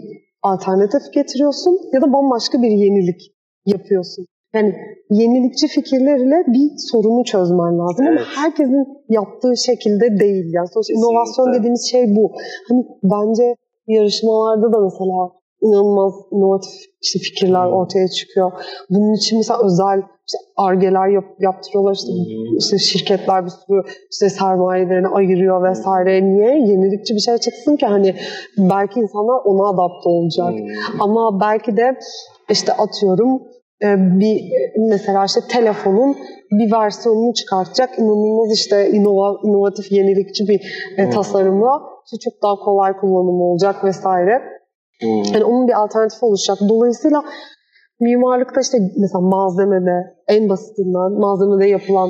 alternatif 0.43 1.13
getiriyorsun 1.13 1.79
ya 1.93 2.01
da 2.01 2.13
bambaşka 2.13 2.61
bir 2.61 2.71
yenilik 2.71 3.21
yapıyorsun. 3.65 4.25
Yani 4.53 4.75
yenilikçi 5.09 5.67
fikirlerle 5.67 6.43
bir 6.47 6.71
sorunu 6.91 7.23
çözmen 7.23 7.79
lazım 7.79 8.07
ama 8.07 8.15
Evet. 8.15 8.27
herkesin 8.35 8.87
yaptığı 9.09 9.57
şekilde 9.57 10.19
değil. 10.19 10.45
Yani 10.53 10.67
sonuçta 10.67 10.93
Kesinlikle. 10.93 11.11
inovasyon 11.11 11.53
dediğimiz 11.53 11.89
şey 11.91 12.15
bu. 12.15 12.31
Hani 12.69 12.85
bence 13.03 13.55
yarışmalarda 13.91 14.73
da 14.73 14.79
mesela 14.79 15.29
inanılmaz 15.61 16.13
inovatif 16.31 16.71
işte 17.01 17.19
fikirler 17.19 17.65
Hmm. 17.65 17.73
ortaya 17.73 18.07
çıkıyor. 18.07 18.51
Bunun 18.89 19.13
için 19.13 19.37
mesela 19.37 19.59
özel 19.65 19.97
işte 20.27 20.37
argeler 20.57 21.07
yap, 21.07 21.23
yaptırıyorlar 21.39 21.93
işte, 21.95 22.11
Hmm. 22.11 22.57
işte 22.57 22.77
şirketler 22.77 23.45
bir 23.45 23.49
sürü 23.49 23.81
işte 24.11 24.29
sermayelerini 24.29 25.07
ayırıyor 25.07 25.69
vesaire. 25.69 26.25
Niye? 26.25 26.51
Yenilikçi 26.59 27.15
bir 27.15 27.19
şey 27.19 27.37
çıksın 27.37 27.75
ki 27.75 27.85
hani 27.85 28.15
belki 28.57 28.99
insanlar 28.99 29.41
ona 29.45 29.69
adapte 29.69 30.09
olacak. 30.09 30.53
Hmm. 30.59 31.01
Ama 31.01 31.39
belki 31.41 31.77
de 31.77 31.97
işte 32.49 32.73
atıyorum 32.73 33.41
e, 33.83 33.87
bir 34.19 34.41
mesela 34.89 35.25
işte 35.25 35.39
telefonun 35.49 36.17
bir 36.51 36.71
versiyonunu 36.71 37.33
çıkartacak 37.33 37.99
inanılmaz 37.99 38.53
işte 38.53 38.89
inova, 38.89 39.39
inovatif 39.43 39.91
yenilikçi 39.91 40.47
bir 40.47 40.59
e, 40.97 41.03
Hmm. 41.03 41.11
tasarımla 41.11 41.81
işte 42.05 42.17
çok 42.29 42.43
daha 42.43 42.55
kolay 42.55 42.97
kullanımı 42.97 43.43
olacak 43.43 43.83
vesaire. 43.83 44.41
Hmm. 45.01 45.23
Yani 45.33 45.43
onun 45.43 45.67
bir 45.67 45.73
alternatifi 45.73 46.25
oluşacak. 46.25 46.69
Dolayısıyla 46.69 47.23
mimarlıkta 47.99 48.61
işte 48.61 48.77
mesela 48.97 49.21
malzemede 49.21 49.97
en 50.27 50.49
basitinden 50.49 51.11
malzemede 51.19 51.65
yapılan 51.69 52.09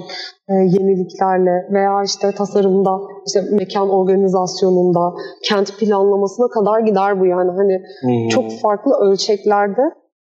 e, 0.49 0.53
yeniliklerle 0.53 1.67
veya 1.73 2.03
işte 2.05 2.31
tasarımda 2.31 2.99
işte 3.27 3.41
mekan 3.51 3.89
organizasyonunda 3.89 5.13
kent 5.49 5.77
planlamasına 5.79 6.47
kadar 6.47 6.79
gider 6.79 7.19
bu 7.19 7.25
yani 7.25 7.51
hani 7.57 7.81
Hmm. 8.01 8.29
çok 8.29 8.45
farklı 8.61 8.91
ölçeklerde 9.01 9.81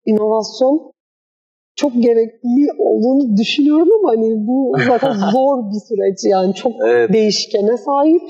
inovasyon 0.05 0.91
çok 1.79 1.93
gerekli 1.93 2.67
olduğunu 2.77 3.37
düşünüyorum 3.37 3.87
ama 3.99 4.09
hani 4.11 4.29
bu 4.47 4.75
zaten 4.87 5.13
zor 5.33 5.57
bir 5.71 5.79
süreç 5.89 6.31
yani 6.31 6.53
çok 6.55 6.71
Evet. 6.87 7.13
değişkene 7.13 7.77
sahip. 7.77 8.21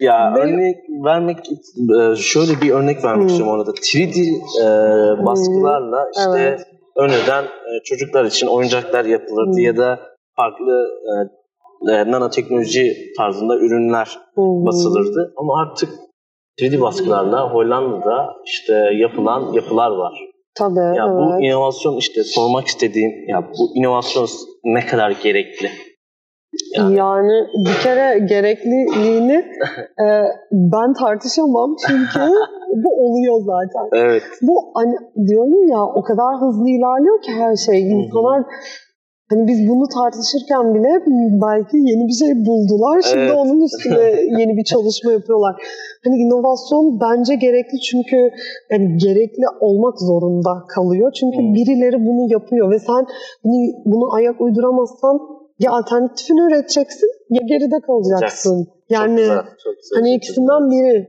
Ya 0.00 0.34
Ve- 0.36 0.40
örnek 0.40 0.76
vermek 1.04 1.38
e, 1.38 2.16
şöyle 2.16 2.52
bir 2.62 2.70
örnek 2.70 3.04
vermek 3.04 3.20
Hmm. 3.22 3.26
istiyorum 3.26 3.54
orada. 3.54 3.70
3D 3.70 4.16
e, 4.62 4.66
baskılarla 5.26 6.00
işte 6.16 6.38
Evet. 6.38 6.60
önceden 6.96 7.44
e, 7.44 7.70
çocuklar 7.84 8.24
için 8.24 8.46
oyuncaklar 8.46 9.04
yapılırdı 9.04 9.56
Hmm. 9.56 9.64
ya 9.64 9.76
da 9.76 10.00
farklı 10.36 10.86
e, 11.10 11.92
e, 11.92 12.10
nanoteknoloji 12.10 12.92
tarzında 13.18 13.56
ürünler 13.56 14.18
Hmm. 14.34 14.66
basılırdı. 14.66 15.32
Ama 15.36 15.52
artık 15.62 15.88
3D 16.62 16.80
baskılarla 16.80 17.50
Hollanda'da 17.54 18.26
işte 18.44 18.74
yapılan 18.98 19.52
yapılar 19.52 19.90
var. 19.90 20.12
Tabii 20.54 20.96
Ya 20.96 21.04
evet. 21.08 21.16
bu 21.16 21.44
inovasyon 21.44 21.96
işte 21.96 22.24
sormak 22.24 22.66
istediğim 22.66 23.28
ya 23.28 23.42
bu 23.58 23.78
inovasyon 23.78 24.28
ne 24.64 24.86
kadar 24.86 25.10
gerekli? 25.10 25.70
Yani, 26.76 26.96
Yani- 26.96 27.46
bir 27.66 27.82
kere 27.82 28.18
gerekliliğini 28.18 29.36
e, 30.04 30.06
ben 30.52 30.92
tartışamam 30.92 31.76
çünkü 31.86 32.20
bu 32.84 32.90
oluyor 33.06 33.36
zaten. 33.46 34.04
Evet. 34.06 34.22
Bu 34.42 34.54
hani 34.74 34.94
diyorum 35.28 35.68
ya 35.68 35.84
o 35.84 36.02
kadar 36.02 36.40
hızlı 36.40 36.68
ilerliyor 36.68 37.22
ki 37.22 37.32
her 37.32 37.56
şey. 37.56 37.90
İnsanlar 37.90 38.42
hani 39.32 39.46
biz 39.50 39.68
bunu 39.68 39.84
tartışırken 39.98 40.74
bile 40.74 40.90
belki 41.46 41.76
yeni 41.90 42.04
bir 42.08 42.16
şey 42.22 42.32
buldular. 42.46 43.00
Şimdi 43.10 43.22
Evet. 43.22 43.34
onun 43.40 43.60
üstüne 43.68 44.00
yeni 44.40 44.56
bir 44.56 44.64
çalışma 44.64 45.12
yapıyorlar. 45.12 45.54
Hani 46.04 46.16
inovasyon 46.16 47.00
bence 47.00 47.34
gerekli 47.34 47.80
çünkü 47.80 48.30
yani 48.70 48.96
gerekli 48.96 49.44
olmak 49.60 50.00
zorunda 50.00 50.52
kalıyor. 50.74 51.12
Çünkü 51.20 51.38
Hmm. 51.38 51.54
birileri 51.54 52.06
bunu 52.06 52.32
yapıyor 52.32 52.70
ve 52.70 52.78
sen 52.78 53.06
bunu, 53.44 53.72
bunu 53.84 54.14
ayak 54.14 54.40
uyduramazsan 54.40 55.18
ya 55.58 55.70
alternatifini 55.72 56.40
üreteceksin 56.40 57.08
ya 57.30 57.40
geride 57.46 57.80
kalacaksın. 57.86 58.64
Çok 58.64 58.74
Yani 58.90 59.16
güzel, 59.16 59.36
çok 59.64 59.74
güzel. 59.76 59.94
hani 59.98 60.14
ikisinden 60.14 60.70
biri. 60.70 61.08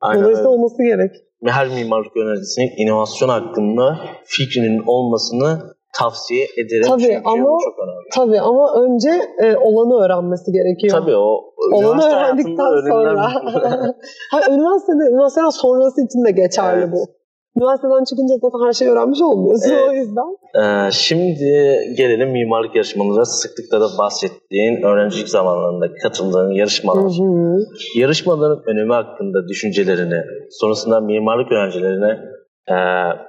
Aynen 0.00 0.22
Dolayısıyla 0.22 0.50
öyle. 0.50 0.58
olması 0.58 0.82
gerek. 0.82 1.10
Her 1.44 1.68
mimarlık 1.68 2.16
öğrencisinin 2.16 2.70
inovasyon 2.86 3.28
hakkında 3.28 3.98
fikrinin 4.24 4.82
olmasını 4.86 5.58
tavsiye 5.98 6.46
ederim. 6.56 6.86
Tabii, 6.86 7.02
Çünkü 7.02 7.20
ama- 7.24 7.58
çok 7.64 7.78
önemli. 7.84 8.08
Tabii 8.14 8.40
ama 8.40 8.64
önce 8.82 9.10
e, 9.42 9.56
olanı 9.56 10.04
öğrenmesi 10.04 10.52
gerekiyor. 10.52 11.00
Tabii 11.00 11.16
o 11.16 11.48
Olanı 11.72 12.04
öğrendikten 12.04 12.88
sonra. 12.88 13.22
ha, 14.30 14.40
üniversitede, 14.50 15.10
üniversiteden 15.12 15.50
sonrası 15.50 16.00
için 16.04 16.24
de 16.24 16.30
geçerli 16.30 16.82
Evet. 16.82 16.92
bu. 16.92 17.18
Üniversiteden 17.56 18.04
çıkınca 18.04 18.34
zaten 18.42 18.66
her 18.66 18.72
şeyi 18.72 18.90
öğrenmiş 18.90 19.20
olmuyorsun 19.22 19.70
Evet. 19.70 19.88
o 19.88 19.92
yüzden. 19.92 20.36
Ee, 20.60 20.90
şimdi 20.92 21.48
gelelim 21.96 22.30
mimarlık 22.30 22.74
yarışmalarına. 22.74 23.24
Sıklıkla 23.24 23.80
da 23.80 23.88
bahsettiğin 23.98 24.82
öğrencilik 24.82 25.28
zamanlarında 25.28 25.86
katıldığın 26.02 26.50
yarışmalar. 26.50 27.02
Hı 27.04 27.22
hı. 27.22 27.58
Yarışmaların 27.96 28.62
önemi 28.66 28.92
hakkında 28.92 29.48
düşüncelerini, 29.48 30.22
sonrasında 30.50 31.00
mimarlık 31.00 31.52
öğrencilerine 31.52 32.18
e, 32.70 32.76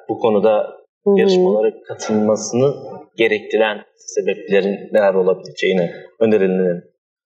bu 0.10 0.20
konuda 0.20 0.79
Hı 1.06 1.12
hı. 1.12 1.20
yarışmalara 1.20 1.72
katılmasını 1.88 2.74
gerektiren 3.18 3.78
sebeplerin 3.98 4.78
neler 4.94 5.14
olabileceğini 5.14 5.92
önerilerini. 6.20 6.82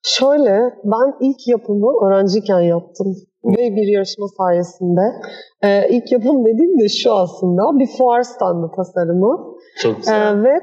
Şöyle, 0.06 0.60
ben 0.84 1.28
ilk 1.28 1.48
yapımı 1.48 2.06
öğrenciyken 2.06 2.60
yaptım. 2.60 3.16
Ve 3.46 3.76
bir 3.76 3.88
yarışma 3.94 4.28
sayesinde. 4.38 5.02
Ee, 5.64 5.90
ilk 5.90 6.12
yapım 6.12 6.46
dediğim 6.46 6.80
de 6.80 6.90
şu 6.90 7.14
aslında. 7.14 7.80
Bir 7.80 7.88
fuar 7.98 8.22
standı 8.22 8.72
tasarımı. 8.76 9.56
Çok 9.82 9.98
güzel. 9.98 10.38
Ee, 10.38 10.44
ve 10.44 10.54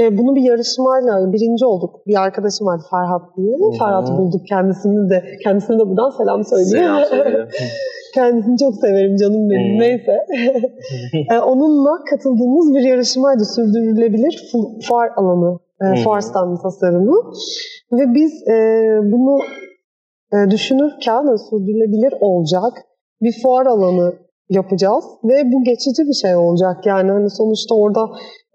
e, 0.00 0.18
bunu 0.18 0.36
bir 0.36 0.42
yarışmayla 0.42 1.32
birinci 1.32 1.66
olduk. 1.66 2.06
Bir 2.06 2.22
arkadaşım 2.22 2.66
vardı 2.66 2.82
Ferhat 2.90 3.36
diye. 3.36 3.56
hı. 3.56 3.78
Ferhat'ı 3.78 4.12
bulduk 4.18 4.40
kendisini 4.48 5.10
de. 5.10 5.24
Kendisine 5.44 5.78
de 5.78 5.88
buradan 5.88 6.10
selam 6.10 6.44
söyleyeyim. 6.44 6.86
Selam 6.86 7.04
söyle. 7.04 7.48
Kendisini 8.16 8.58
çok 8.58 8.74
severim 8.74 9.16
canım 9.16 9.50
benim. 9.50 9.72
Hmm. 9.72 9.80
Neyse. 9.80 10.16
Ee, 11.32 11.38
onunla 11.52 11.90
katıldığımız 12.10 12.74
bir 12.74 12.80
yarışmaydı. 12.80 13.44
Sürdürülebilir 13.54 14.34
fuar 14.88 15.08
alanı. 15.16 15.58
E, 15.82 15.84
Hmm. 15.86 16.04
fuar 16.04 16.20
standı 16.20 16.62
tasarımı. 16.62 17.16
Ve 17.92 18.14
biz 18.14 18.32
e, 18.48 18.56
bunu 19.12 19.38
e, 20.34 20.50
düşünürken 20.50 21.22
e, 21.34 21.38
sürdürülebilir 21.50 22.14
olacak 22.20 22.72
bir 23.22 23.42
fuar 23.42 23.66
alanı 23.66 24.14
yapacağız. 24.50 25.04
Ve 25.24 25.52
bu 25.52 25.64
geçici 25.64 26.02
bir 26.08 26.12
şey 26.22 26.36
olacak. 26.36 26.86
Yani 26.86 27.10
hani 27.10 27.30
sonuçta 27.30 27.74
orada 27.74 28.00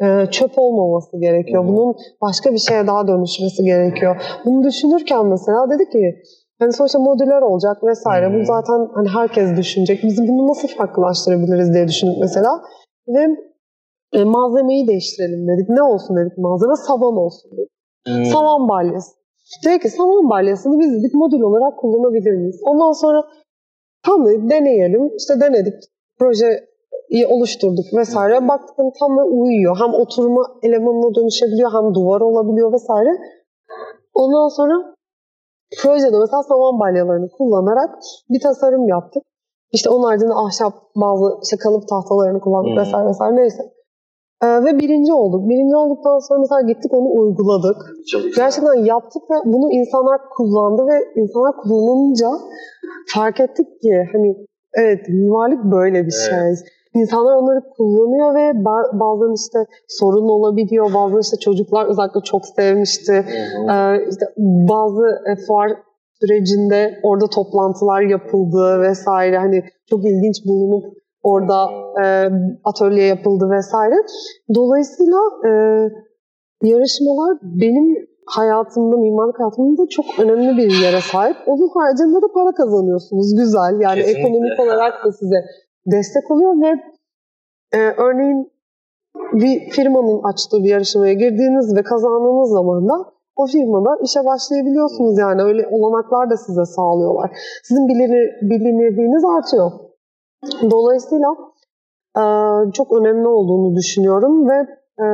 e, 0.03 0.31
çöp 0.31 0.51
olmaması 0.57 1.19
gerekiyor. 1.19 1.63
Hı. 1.63 1.67
Bunun 1.67 1.95
başka 2.21 2.53
bir 2.53 2.57
şeye 2.57 2.87
daha 2.87 3.07
dönüşmesi 3.07 3.63
gerekiyor. 3.63 4.21
Bunu 4.45 4.63
düşünürken 4.63 5.25
mesela 5.25 5.69
dedi 5.69 5.89
ki 5.89 6.15
Hani 6.61 6.73
sonuçta 6.73 6.99
modüler 6.99 7.41
olacak 7.41 7.83
vesaire. 7.83 8.25
Hı. 8.29 8.33
Bu 8.39 8.45
zaten 8.45 8.79
hani 8.95 9.09
herkes 9.09 9.57
düşünecek. 9.57 10.03
Biz 10.03 10.27
bunu 10.27 10.47
nasıl 10.47 10.67
farklılaştırabiliriz 10.67 11.73
diye 11.73 11.87
düşündük 11.87 12.17
mesela. 12.19 12.61
Ve 13.07 13.23
e, 14.13 14.23
malzemeyi 14.23 14.87
değiştirelim 14.87 15.47
dedik. 15.47 15.69
Ne 15.69 15.83
olsun 15.83 16.17
dedik 16.17 16.37
malzeme? 16.37 16.75
Savan 16.75 17.17
olsun 17.17 17.51
dedik. 17.51 17.71
Hmm. 18.07 18.25
Savan 18.25 18.69
balyası. 18.69 19.11
Dedi 19.65 19.79
ki 19.79 19.89
savan 19.89 20.29
balyasını 20.29 20.79
biz 20.79 20.91
dedik 20.93 21.13
modül 21.13 21.41
olarak 21.41 21.79
kullanabilir 21.79 22.31
miyiz? 22.31 22.59
Ondan 22.65 22.91
sonra 22.91 23.23
tam 24.05 24.25
dedik 24.25 24.49
deneyelim. 24.49 25.11
İşte 25.17 25.33
denedik. 25.41 25.73
Projeyi 26.19 27.27
oluşturduk 27.27 27.85
vesaire. 27.97 28.47
Baktık 28.47 28.77
hani 28.77 28.91
tam 28.99 29.17
ve 29.17 29.23
uyuyor. 29.23 29.77
Hem 29.81 29.93
oturma 29.93 30.43
elemanına 30.63 31.15
dönüşebiliyor 31.15 31.71
hem 31.73 31.93
duvar 31.93 32.21
olabiliyor 32.21 32.73
vesaire. 32.73 33.11
Ondan 34.13 34.47
sonra 34.47 34.95
projede 35.81 36.17
mesela 36.19 36.43
saman 36.43 36.79
balyalarını 36.79 37.29
kullanarak 37.37 37.89
bir 38.29 38.39
tasarım 38.39 38.87
yaptık. 38.87 39.23
İşte 39.71 39.89
onun 39.89 40.03
haricinde 40.03 40.33
ahşap 40.33 40.73
bazı 40.95 41.25
işte 41.43 41.57
kalıp 41.57 41.83
tahtalarını 41.87 42.39
kullandık 42.39 42.71
Hmm. 42.71 42.81
vesaire 42.81 43.07
vesaire 43.07 43.35
neyse. 43.35 43.63
Ee, 44.43 44.47
ve 44.65 44.79
birinci 44.79 45.13
olduk. 45.13 45.49
Birinci 45.49 45.75
olduktan 45.75 46.19
sonra 46.19 46.39
mesela 46.39 46.61
gittik 46.61 46.93
onu 46.93 47.09
uyguladık. 47.21 47.77
Çok 48.11 48.23
güzel. 48.23 48.43
Gerçekten 48.43 48.73
yaptık 48.73 49.23
ve 49.31 49.35
bunu 49.45 49.71
insanlar 49.71 50.21
kullandı 50.37 50.81
ve 50.87 51.21
insanlar 51.21 51.55
kullanınca 51.57 52.27
fark 53.13 53.39
ettik 53.39 53.67
ki 53.81 53.93
hani 54.13 54.29
evet 54.73 54.99
mimarlık 55.09 55.63
böyle 55.63 55.99
bir 56.07 56.15
Evet. 56.31 56.57
şey. 56.57 56.71
İnsanlar 56.95 57.35
onları 57.35 57.61
kullanıyor 57.77 58.35
ve 58.35 58.59
ba- 58.59 58.99
bazen 58.99 59.33
işte 59.33 59.59
sorun 59.87 60.29
olabiliyor. 60.29 60.93
Bazen 60.93 61.19
işte 61.19 61.37
çocuklar 61.37 61.85
özellikle 61.85 62.21
çok 62.23 62.45
sevmişti. 62.45 63.25
Ee, 63.71 63.97
işte 64.09 64.25
bazı 64.73 65.03
e, 65.29 65.35
fuar 65.47 65.69
sürecinde 66.19 66.99
orada 67.03 67.27
toplantılar 67.27 68.01
yapıldı 68.01 68.81
vesaire. 68.81 69.37
Hani 69.37 69.63
çok 69.89 69.99
ilginç 70.05 70.37
bulunup 70.47 70.83
orada 71.23 71.69
e, 72.03 72.05
atölye 72.63 73.05
yapıldı 73.05 73.49
vesaire. 73.49 73.95
Dolayısıyla 74.55 75.19
e, 75.47 75.51
yarışmalar 76.63 77.37
benim 77.43 78.11
hayatımda, 78.25 78.97
mimarlık 78.97 79.39
hayatımda 79.39 79.83
çok 79.89 80.05
önemli 80.19 80.57
bir 80.57 80.71
yere 80.83 81.01
sahip. 81.01 81.37
Onun 81.47 81.69
haricinde 81.73 82.15
de 82.15 82.29
para 82.33 82.51
kazanıyorsunuz. 82.51 83.35
Güzel. 83.35 83.81
Yani 83.81 83.95
Kesinlikle. 84.01 84.19
ekonomik 84.19 84.59
olarak 84.59 85.05
da 85.05 85.11
size 85.11 85.39
destek 85.85 86.31
oluyor 86.31 86.61
ve 86.61 86.81
e, 87.73 87.79
örneğin 87.79 88.51
bir 89.33 89.69
firmanın 89.69 90.23
açtığı 90.23 90.63
bir 90.63 90.69
yarışmaya 90.69 91.13
girdiğiniz 91.13 91.75
ve 91.77 91.83
kazandığınız 91.83 92.49
zaman 92.49 92.89
da 92.89 93.11
o 93.35 93.45
firmada 93.45 93.97
işe 94.03 94.25
başlayabiliyorsunuz 94.25 95.17
yani 95.17 95.41
öyle 95.41 95.67
olanaklar 95.71 96.29
da 96.29 96.37
size 96.37 96.65
sağlıyorlar. 96.65 97.31
Sizin 97.63 97.87
bilinir, 97.87 98.29
bilinirliğiniz 98.41 99.23
artıyor. 99.25 99.71
Dolayısıyla 100.71 101.35
e, 102.17 102.23
çok 102.73 102.91
önemli 102.91 103.27
olduğunu 103.27 103.75
düşünüyorum 103.75 104.49
ve 104.49 104.57
e, 104.99 105.05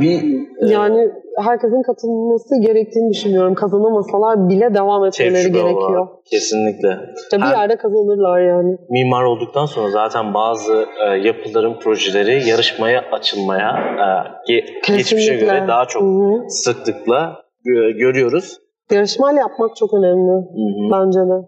Bir 0.00 0.48
e, 0.62 0.72
yani 0.72 1.12
herkesin 1.44 1.82
katılması 1.82 2.60
gerektiğini 2.60 3.10
düşünüyorum. 3.10 3.54
Kazanamasalar 3.54 4.48
bile 4.48 4.74
devam 4.74 5.04
etmeleri 5.04 5.34
tecrübe 5.34 5.58
gerekiyor. 5.58 5.90
olarak 6.00 6.26
kesinlikle. 6.30 6.98
İşte 7.22 7.36
bir 7.36 7.42
Her- 7.42 7.56
yerde 7.58 7.76
kazanırlar 7.76 8.40
yani. 8.40 8.76
Mimar 8.90 9.24
olduktan 9.24 9.66
sonra 9.66 9.90
zaten 9.90 10.34
bazı 10.34 10.86
e, 11.06 11.16
yapıların 11.28 11.78
projeleri 11.78 12.48
yarışmaya 12.48 13.00
açılmaya 13.12 13.70
e, 13.98 14.52
ge- 14.52 14.96
geçmişe 14.96 15.34
göre 15.34 15.64
daha 15.68 15.84
çok 15.84 16.02
Hı 16.02 16.06
hı. 16.06 16.44
sıklıkla 16.48 17.36
e, 17.66 17.90
görüyoruz. 17.90 18.58
Yarışmayla 18.90 19.40
yapmak 19.40 19.76
çok 19.76 19.94
önemli 19.94 20.32
Hı 20.32 20.36
hı. 20.36 20.90
bence 20.92 21.20
de. 21.20 21.46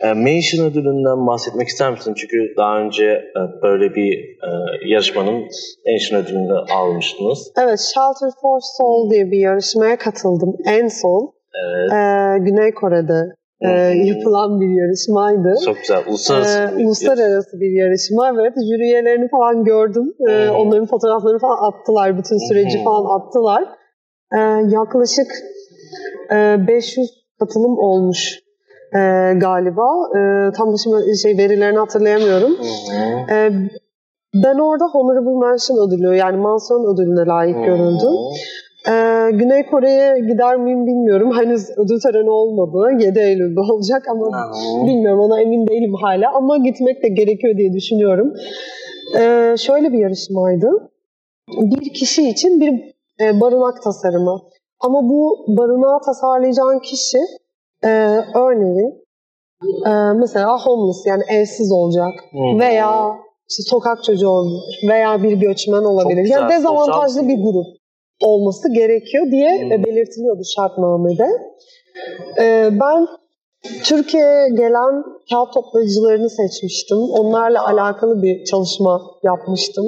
E, 0.00 0.12
Mention 0.12 0.66
ödülünden 0.70 1.26
bahsetmek 1.26 1.68
ister 1.68 1.90
misin? 1.90 2.14
Çünkü 2.16 2.54
daha 2.56 2.78
önce 2.80 3.04
e, 3.04 3.40
böyle 3.62 3.94
bir 3.94 4.12
e, 4.18 4.50
yarışmanın 4.86 5.44
Mention 5.86 6.20
ödülünü 6.22 6.58
almıştınız. 6.74 7.52
Evet, 7.62 7.80
Shelter 7.80 8.30
for 8.42 8.58
Soul 8.78 9.10
diye 9.10 9.30
bir 9.30 9.38
yarışmaya 9.38 9.96
katıldım 9.98 10.56
en 10.66 10.88
son. 10.88 11.32
Evet. 11.64 11.92
Ee, 11.92 12.38
Güney 12.38 12.74
Kore'de 12.74 13.20
e, 13.60 13.68
yapılan 14.08 14.60
bir 14.60 14.82
yarışmaydı. 14.82 15.54
Çok 15.64 15.76
güzel. 15.76 16.02
Uluslararası. 16.08 16.58
Ee, 16.74 16.78
bir- 16.78 16.84
uluslararası 16.84 17.60
bir 17.60 17.70
yarışma. 17.82 18.28
Evet, 18.40 18.52
jüri 18.68 18.82
üyelerini 18.82 19.28
falan 19.30 19.64
gördüm. 19.64 20.14
Ee, 20.28 20.48
onların 20.50 20.86
fotoğraflarını 20.86 21.38
falan 21.38 21.72
attılar. 21.72 22.18
Bütün 22.18 22.48
süreci 22.48 22.84
falan 22.84 23.20
attılar. 23.20 23.64
Ee, 24.34 24.38
yaklaşık 24.70 25.26
e, 26.32 26.66
500 26.68 27.10
katılım 27.40 27.78
olmuş 27.78 28.38
e, 28.94 29.00
galiba. 29.36 29.88
E, 30.18 30.20
tam 30.56 30.72
da 30.72 30.76
şimdi 30.84 31.18
şey 31.18 31.38
verilerini 31.38 31.78
hatırlayamıyorum. 31.78 32.56
Ee, 33.30 33.50
ben 34.34 34.58
orada 34.58 34.84
Honorable 34.84 35.46
Mention 35.46 35.88
ödülü 35.88 36.16
yani 36.16 36.36
mansiyon 36.36 36.94
ödülüne 36.94 37.26
layık 37.26 37.56
Hı 37.56 37.60
hı. 37.60 37.64
görüldüm. 37.64 38.14
Ee, 38.88 39.30
Güney 39.32 39.66
Kore'ye 39.66 40.18
gider 40.18 40.56
miyim 40.56 40.86
bilmiyorum. 40.86 41.32
Henüz 41.38 41.70
ödül 41.76 42.00
töreni 42.00 42.30
olmadı. 42.30 43.02
7 43.04 43.18
Eylül'de 43.18 43.60
olacak 43.60 44.02
ama 44.08 44.26
Hı 44.26 44.82
hı. 44.82 44.86
bilmiyorum 44.86 45.20
ona 45.20 45.40
emin 45.40 45.66
değilim 45.66 45.94
hala. 46.02 46.32
Ama 46.34 46.58
gitmek 46.58 47.02
de 47.02 47.08
gerekiyor 47.08 47.56
diye 47.56 47.72
düşünüyorum. 47.72 48.32
Ee, 49.18 49.54
şöyle 49.58 49.92
bir 49.92 49.98
yarışmaydı. 49.98 50.90
Bir 51.48 51.92
kişi 51.94 52.28
için 52.28 52.60
bir 52.60 52.94
e, 53.24 53.40
barınak 53.40 53.82
tasarımı. 53.82 54.40
Ama 54.80 55.08
bu 55.08 55.44
barınağı 55.48 56.00
tasarlayacağın 56.06 56.78
kişi 56.78 57.18
e, 57.84 57.88
örneğin 58.34 58.94
e, 59.86 59.90
mesela 60.16 60.58
homeless 60.58 61.06
yani 61.06 61.22
evsiz 61.28 61.72
olacak 61.72 62.12
hı. 62.32 62.58
veya 62.58 63.18
işte 63.50 63.62
sokak 63.70 64.04
çocuğu 64.04 64.28
olabilir 64.28 64.60
veya 64.88 65.22
bir 65.22 65.32
göçmen 65.32 65.82
olabilir. 65.82 66.22
güzel, 66.22 66.36
Yani 66.40 66.50
dezavantajlı 66.52 67.08
sosyal- 67.20 67.28
bir 67.28 67.42
grup 67.42 67.66
olması 68.22 68.72
gerekiyor 68.72 69.26
diye 69.30 69.62
Hmm. 69.62 69.84
belirtiliyordu 69.84 70.42
şartnamede. 70.56 71.26
E, 72.40 72.68
ben 72.72 73.06
Türkiye'ye 73.62 74.48
gelen 74.48 75.04
kağıt 75.30 75.52
toplayıcılarını 75.54 76.30
seçmiştim. 76.30 76.98
Onlarla 76.98 77.66
alakalı 77.66 78.22
bir 78.22 78.44
çalışma 78.44 79.00
yapmıştım. 79.22 79.84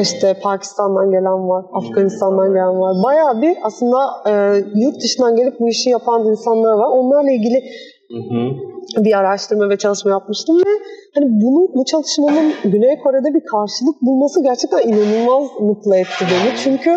İşte 0.00 0.40
Pakistan'dan 0.42 1.10
gelen 1.10 1.48
var, 1.48 1.64
Afganistan'dan 1.72 2.48
gelen 2.48 2.80
var. 2.80 3.02
Bayağı 3.04 3.42
bir 3.42 3.56
aslında 3.62 3.98
e, 4.28 4.32
yurt 4.74 5.02
dışından 5.02 5.36
gelip 5.36 5.60
bu 5.60 5.68
işi 5.68 5.90
yapan 5.90 6.26
insanlar 6.26 6.72
var. 6.72 6.88
Onlarla 6.88 7.30
ilgili 7.30 7.62
Hı 8.10 8.18
hı. 8.18 9.04
bir 9.04 9.18
araştırma 9.18 9.68
ve 9.68 9.76
çalışma 9.76 10.10
yapmıştım 10.10 10.56
ve 10.56 10.70
hani 11.14 11.26
bunu 11.42 11.68
bu 11.74 11.84
çalışmanın 11.84 12.52
Güney 12.64 12.98
Kore'de 12.98 13.34
bir 13.34 13.44
karşılık 13.44 14.02
bulması 14.02 14.42
gerçekten 14.42 14.88
inanılmaz 14.88 15.48
mutlu 15.60 15.96
etti 15.96 16.24
beni. 16.30 16.56
Çünkü 16.56 16.90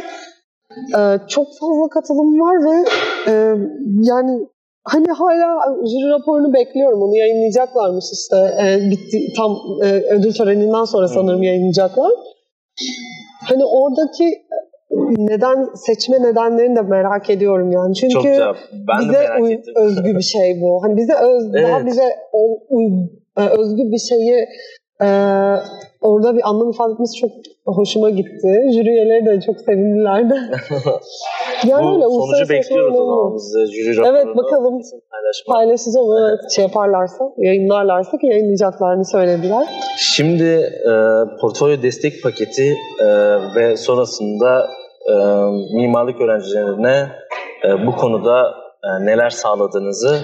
e, 0.97 1.01
çok 1.27 1.47
fazla 1.59 1.89
katılım 1.89 2.39
var 2.39 2.55
ve 2.65 2.85
e, 3.27 3.33
yani 4.01 4.47
hani 4.85 5.07
hala 5.07 5.75
jüri 5.87 6.09
raporunu 6.09 6.53
bekliyorum. 6.53 7.01
Onu 7.01 7.15
yayınlayacaklarmış 7.17 8.05
işte. 8.13 8.35
E, 8.65 8.91
bitti 8.91 9.33
tam 9.37 9.51
e, 9.83 9.87
ödül 9.87 10.33
töreninden 10.33 10.83
sonra 10.85 11.07
sanırım 11.07 11.43
yayınlayacaklar. 11.43 12.11
Hani 13.49 13.65
oradaki 13.65 14.25
neden 15.17 15.69
seçme 15.75 16.21
nedenlerini 16.23 16.75
de 16.75 16.81
merak 16.81 17.29
ediyorum 17.29 17.71
yani. 17.71 17.93
Çünkü 17.95 18.13
Çok 18.13 18.23
güzel. 18.23 18.53
Ben 18.87 19.01
de 19.01 19.09
bize 19.09 19.19
merak 19.19 19.41
uy- 19.41 19.53
ettim. 19.53 19.73
özgü 19.77 20.15
bir 20.17 20.21
şey 20.21 20.61
bu. 20.61 20.83
Hani 20.83 20.97
bize 20.97 21.13
öz, 21.13 21.53
daha 21.53 21.77
Evet. 21.77 21.85
bize 21.85 22.03
o- 22.33 22.59
uy- 22.69 23.09
e, 23.37 23.41
özgü 23.41 23.83
bir 23.91 23.97
şeyi 23.97 24.45
e, 25.01 25.07
orada 26.01 26.35
bir 26.35 26.49
anlam 26.49 26.69
ifade 26.71 26.93
etmesi 26.93 27.19
çok 27.19 27.31
hoşuma 27.65 28.09
gitti. 28.09 28.63
Jüri 28.73 28.89
üyeleri 28.89 29.25
de 29.25 29.41
çok 29.41 29.59
sevindiler 29.59 30.29
de. 30.29 30.35
yani 31.67 31.95
öyle 31.95 32.03
sonucu 32.03 32.49
bekliyoruz 32.49 32.95
o 32.99 33.05
zaman 33.05 33.35
biz 33.35 33.73
jüri 33.73 33.97
raporunu. 33.97 34.17
Evet 34.17 34.37
bakalım 34.37 34.81
paylaşacağım. 35.47 36.07
Evet, 36.19 36.51
şey 36.55 36.65
yaparlarsa, 36.65 37.23
yayınlarlarsa 37.37 38.17
ki 38.17 38.27
yayınlayacaklarını 38.27 39.05
söylediler. 39.05 39.67
Şimdi 39.97 40.49
e, 40.89 40.91
portfolyo 41.41 41.81
destek 41.81 42.23
paketi 42.23 42.75
e, 43.01 43.07
ve 43.55 43.77
sonrasında 43.77 44.67
e, 45.09 45.13
mimarlık 45.75 46.21
öğrencilerine 46.21 47.09
e, 47.65 47.87
bu 47.87 47.95
konuda 47.95 48.53
e, 48.83 49.05
neler 49.05 49.29
sağladığınızı 49.29 50.19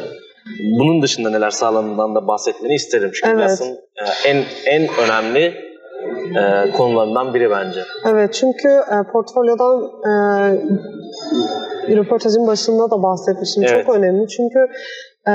bunun 0.80 1.02
dışında 1.02 1.30
neler 1.30 1.50
sağlandığından 1.50 2.16
da 2.16 2.28
bahsetmeni 2.28 2.74
isterim. 2.74 3.12
Çünkü 3.14 3.34
Evet. 3.34 3.42
Yas'ın 3.42 3.74
e, 3.76 4.30
en 4.30 4.44
en 4.66 4.88
önemli 5.06 5.72
e, 6.36 6.72
konularından 6.72 7.34
biri 7.34 7.50
bence. 7.52 7.80
Evet 8.06 8.34
çünkü 8.34 8.68
e, 8.70 9.12
portfolyodan 9.12 9.84
e, 10.06 10.12
röportajın 11.96 12.48
başında 12.48 12.92
da 12.92 13.04
bahsetmiştim. 13.04 13.64
Evet. 13.64 13.86
Çok 13.86 13.96
önemli 13.96 14.28
çünkü 14.28 14.60
e, 15.28 15.34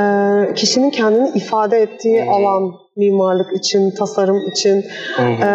kişinin 0.55 0.91
kendini 0.91 1.29
ifade 1.29 1.77
ettiği 1.79 2.23
Hmm. 2.23 2.29
alan 2.29 2.73
mimarlık 2.97 3.57
için, 3.57 3.91
tasarım 3.99 4.37
için 4.51 4.85
e, 5.19 5.49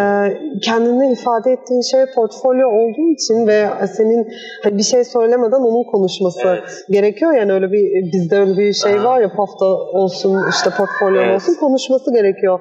kendini 0.62 1.12
ifade 1.12 1.50
ettiğin 1.52 1.80
şey 1.80 2.04
portfolyo 2.14 2.68
olduğu 2.68 3.08
için 3.12 3.46
ve 3.46 3.68
senin 3.96 4.28
hani 4.62 4.78
bir 4.78 4.82
şey 4.82 5.04
söylemeden 5.04 5.60
onun 5.60 5.84
konuşması 5.92 6.40
Evet. 6.44 6.84
gerekiyor. 6.90 7.32
Yani 7.32 7.52
öyle 7.52 7.72
bir 7.72 8.12
bizde 8.12 8.36
öyle 8.38 8.56
bir 8.56 8.72
şey 8.72 8.94
Aha. 8.94 9.04
var 9.04 9.20
ya 9.20 9.32
pafta 9.36 9.66
olsun 9.66 10.36
işte 10.50 10.70
portfolyo 10.76 11.22
Evet. 11.22 11.34
olsun 11.34 11.54
konuşması 11.60 12.12
gerekiyor 12.12 12.60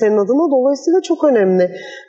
senin 0.00 0.18
adına. 0.18 0.50
Dolayısıyla 0.50 1.00
çok 1.00 1.24
önemli. 1.24 1.62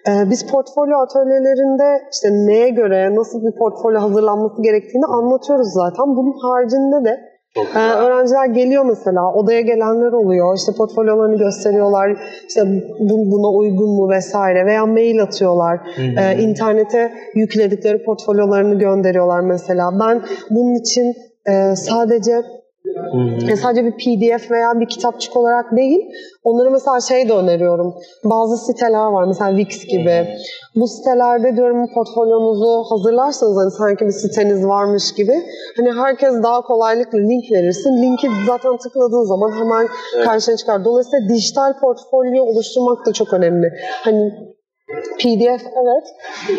Ee, 0.07 0.30
biz 0.30 0.47
portfolyo 0.51 0.97
atölyelerinde 0.97 1.89
işte 2.14 2.28
neye 2.32 2.70
göre, 2.70 3.16
nasıl 3.16 3.45
bir 3.45 3.55
portfolyo 3.59 3.99
hazırlanması 4.01 4.61
gerektiğini 4.61 5.05
anlatıyoruz 5.05 5.68
zaten. 5.74 6.05
Bunun 6.18 6.36
haricinde 6.45 7.09
de 7.09 7.33
E, 7.58 7.62
güzel. 7.62 7.97
öğrenciler 7.97 8.45
geliyor 8.45 8.86
mesela, 8.86 9.34
odaya 9.34 9.62
gelenler 9.62 10.12
oluyor. 10.12 10.58
İşte 10.58 10.72
portfolyolarını 10.78 11.38
gösteriyorlar. 11.38 12.18
İşte 12.47 12.62
bu, 12.99 13.32
buna 13.32 13.49
uygun 13.49 13.89
mu 13.89 14.10
vesaire 14.10 14.66
veya 14.66 14.86
mail 14.86 15.22
atıyorlar. 15.22 15.80
Hı 15.95 16.01
hı. 16.01 16.20
Ee, 16.20 16.41
internete 16.41 17.14
yükledikleri 17.36 18.04
portfolyolarını 18.04 18.80
gönderiyorlar 18.80 19.39
mesela. 19.39 19.99
Ben 19.99 20.22
bunun 20.49 20.76
için 20.76 21.14
e, 21.49 21.76
sadece 21.76 22.41
Hı. 23.12 23.52
e, 23.52 23.56
sadece 23.56 23.86
bir 23.86 23.91
PDF 23.91 24.52
veya 24.52 24.80
bir 24.80 24.88
kitapçık 24.88 25.38
olarak 25.38 25.78
değil, 25.78 26.00
onlara 26.44 26.70
mesela 26.70 27.02
şey 27.02 27.30
de 27.30 27.34
öneriyorum. 27.34 27.94
Bazı 28.24 28.58
siteler 28.66 29.06
var 29.06 29.24
mesela 29.28 29.58
Wix 29.58 29.86
gibi. 29.86 30.28
Bu 30.76 30.88
sitelerde 30.88 31.56
diyorum 31.56 31.94
portfolyonuzu 31.94 32.84
hazırlarsanız 32.89 33.58
hani 33.58 33.72
sanki 33.72 34.06
bir 34.06 34.12
siteniz 34.12 34.68
varmış 34.68 35.14
gibi. 35.14 35.36
Hani 35.78 35.91
herkes 35.91 36.44
daha 36.44 36.62
kolaylıkla 36.62 37.18
link 37.20 37.52
verirsin. 37.52 38.02
Linki 38.02 38.28
zaten 38.48 38.78
tıkladığın 38.78 39.24
zaman 39.24 39.52
hemen 39.60 39.88
Evet. 40.16 40.26
karşına 40.26 40.58
çıkar. 40.58 40.86
Dolayısıyla 40.86 41.30
dijital 41.30 41.80
portfolyo 41.80 42.44
oluşturmak 42.44 43.06
da 43.06 43.14
çok 43.14 43.34
önemli. 43.34 43.68
Hani 44.04 44.34
PDF 45.20 45.64
evet. 45.84 46.06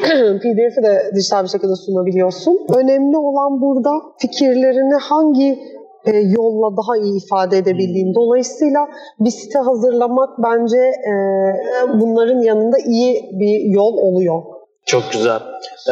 PDF'i 0.43 0.83
de 0.83 1.11
dijital 1.15 1.45
bir 1.45 1.49
şekilde 1.49 1.77
sunabiliyorsun. 1.77 2.67
Önemli 2.77 3.17
olan 3.17 3.61
burada 3.61 3.91
fikirlerini 4.19 4.95
hangi 4.95 5.59
e, 6.07 6.17
yolla 6.17 6.77
daha 6.77 6.97
iyi 6.97 7.25
ifade 7.25 7.59
edebildiğin. 7.59 8.15
Dolayısıyla 8.15 8.89
bir 9.21 9.31
site 9.31 9.59
hazırlamak 9.59 10.29
bence 10.39 10.79
e, 10.79 11.13
bunların 12.01 12.41
yanında 12.41 12.77
iyi 12.87 13.31
bir 13.33 13.75
yol 13.75 13.93
oluyor. 13.97 14.43
Çok 14.87 15.03
güzel. 15.13 15.41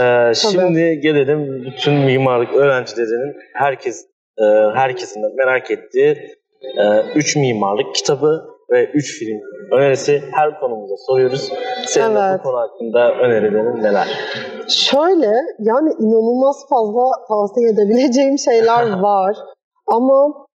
Ee, 0.00 0.34
şimdi 0.34 1.00
gelelim 1.00 1.64
bütün 1.64 1.94
mimarlık 1.94 2.54
öğrencilerinin 2.54 3.36
herkes 3.54 4.06
e, 4.38 4.44
herkesin 4.74 5.22
de 5.22 5.26
merak 5.36 5.70
ettiği 5.70 6.16
3 7.14 7.36
mimarlık 7.36 7.94
kitabı 7.94 8.44
ve 8.72 8.84
3 8.84 9.18
film 9.18 9.40
önerisi 9.72 10.22
her 10.32 10.60
konumuza 10.60 10.94
soruyoruz. 11.08 11.52
Senin 11.86 12.16
Evet. 12.16 12.38
bu 12.38 12.42
konu 12.42 12.56
hakkında 12.56 13.14
önerilerin 13.14 13.82
neler? 13.82 14.08
Şöyle 14.68 15.32
yani 15.58 15.92
inanılmaz 16.00 16.56
fazla 16.68 17.02
tavsiye 17.28 17.70
edebileceğim 17.70 18.38
şeyler 18.38 18.90
var. 19.02 19.36
Ama 19.86 20.46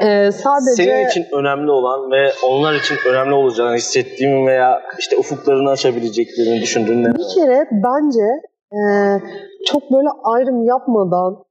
e, 0.00 0.32
sadece 0.32 0.82
Senin 0.82 1.08
için 1.08 1.26
önemli 1.32 1.70
olan 1.70 2.10
ve 2.10 2.32
onlar 2.48 2.74
için 2.74 2.96
önemli 3.08 3.34
olacağını 3.34 3.76
hissettiğin 3.76 4.46
veya 4.46 4.82
işte 4.98 5.16
ufuklarını 5.16 5.70
açabileceklerini 5.70 6.60
düşündüğün 6.60 7.02
neler? 7.02 7.14
Bir 7.14 7.34
kere 7.34 7.68
bence 7.72 8.26
e, 8.72 8.80
çok 9.66 9.82
böyle 9.92 10.08
ayrım 10.24 10.64
yapmadan 10.64 11.44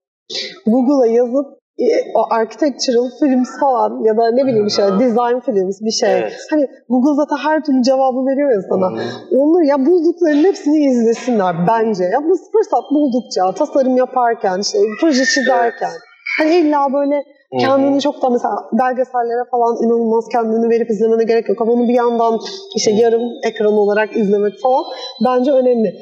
Google'a 0.66 1.08
yazıp 1.08 1.46
e, 1.80 1.86
o 2.16 2.34
architectural 2.34 3.10
films 3.20 3.60
falan 3.60 4.04
ya 4.04 4.18
da 4.18 4.32
ne 4.32 4.46
bileyim 4.46 4.68
işte 4.68 4.84
design 5.00 5.40
films 5.46 5.82
bir 5.82 5.92
şey. 5.92 6.20
Evet. 6.20 6.34
Hani 6.50 6.68
Google 6.90 7.16
zaten 7.16 7.38
her 7.50 7.64
türlü 7.64 7.84
cevabı 7.84 8.26
veriyor 8.26 8.52
ya 8.52 8.62
sana. 8.70 8.88
Onları 9.32 9.66
ya 9.66 9.86
bulduklarının 9.86 10.44
hepsini 10.44 10.86
izlesinler 10.86 11.56
bence. 11.68 12.04
Ya 12.04 12.24
bu 12.24 12.36
fırsat 12.52 12.84
buldukça 12.92 13.54
tasarım 13.54 13.98
yaparken 13.98 14.60
işte 14.60 14.78
proje 15.02 15.26
çizerken 15.26 15.92
hani 16.40 16.56
illa 16.56 16.94
böyle 16.94 17.24
kendini 17.60 18.02
çok 18.02 18.22
da 18.22 18.30
mesela 18.30 18.56
belgesellere 18.72 19.50
falan 19.52 19.84
inanılmaz 19.84 20.26
kendini 20.32 20.70
verip 20.70 20.90
izlemene 20.90 21.24
gerek 21.24 21.50
yok. 21.50 21.62
Ama 21.62 21.72
onu 21.72 21.88
bir 21.88 21.94
yandan 21.94 22.40
işte 22.76 22.92
yarım 22.92 23.22
ekran 23.44 23.74
olarak 23.74 24.18
izlemek 24.18 24.54
falan 24.64 24.84
bence 25.26 25.52
önemli. 25.52 25.94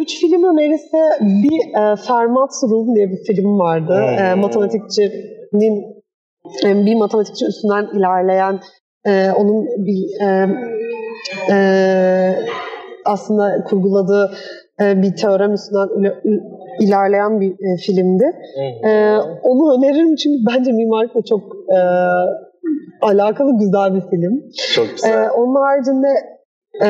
Üç 0.00 0.20
film 0.20 0.44
önerisi 0.44 0.96
bir 1.20 1.58
e, 1.68 1.96
Fermat 1.96 2.50
Rule 2.70 2.94
diye 2.96 3.10
bir 3.10 3.24
film 3.26 3.58
vardı. 3.58 3.94
E, 4.20 4.34
matematikçinin 4.34 6.02
e, 6.64 6.86
bir 6.86 6.94
matematikçi 6.94 7.46
üstünden 7.46 7.98
ilerleyen 7.98 8.60
e, 9.06 9.30
onun 9.30 9.66
bir 9.66 10.26
e, 10.26 10.48
e, 11.50 11.56
aslında 13.04 13.64
kurguladığı 13.64 14.32
e, 14.80 15.02
bir 15.02 15.16
teorem 15.16 15.52
üstünden 15.52 15.88
ilerleyen 16.80 17.40
bir 17.40 17.52
e, 17.52 17.76
filmdi. 17.76 18.24
E, 18.84 19.16
onu 19.42 19.76
öneririm 19.76 20.16
çünkü 20.16 20.38
bence 20.50 20.72
mimarlıkla 20.72 21.22
çok 21.22 21.42
e, 21.76 21.78
alakalı 23.02 23.58
güzel 23.58 23.94
bir 23.94 24.04
film. 24.10 24.34
Çok 24.74 24.86
güzel. 24.90 25.10
Ee, 25.10 25.30
onun 25.30 25.54
haricinde 25.54 26.08
e, 26.84 26.86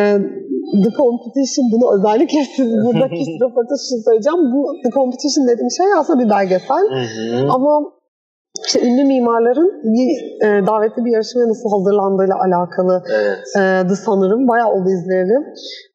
The 0.84 0.90
Competition 1.00 1.64
bunu 1.72 1.84
özellikle 1.96 2.38
siz 2.56 2.68
buradaki 2.84 3.22
röportaj 3.42 3.78
için 3.86 4.04
söyleyeceğim. 4.04 4.42
Bu 4.52 4.60
The 4.84 4.90
Competition 4.90 5.48
dediğim 5.48 5.70
şey 5.70 5.86
aslında 5.98 6.24
bir 6.24 6.30
belgesel. 6.30 6.84
Hı 6.96 7.04
hı. 7.16 7.48
Ama 7.54 7.92
işte 8.66 8.80
ünlü 8.86 9.04
mimarların 9.04 9.70
bir 9.84 10.10
e, 10.46 10.66
davetli 10.66 11.04
bir 11.04 11.12
yarışmaya 11.12 11.48
nasıl 11.48 11.70
hazırlandığıyla 11.70 12.36
alakalı 12.46 13.02
Evet. 13.10 13.38
e, 13.90 13.94
sanırım. 13.94 14.48
Bayağı 14.48 14.70
oldu 14.72 14.88
izleyelim. 14.90 15.42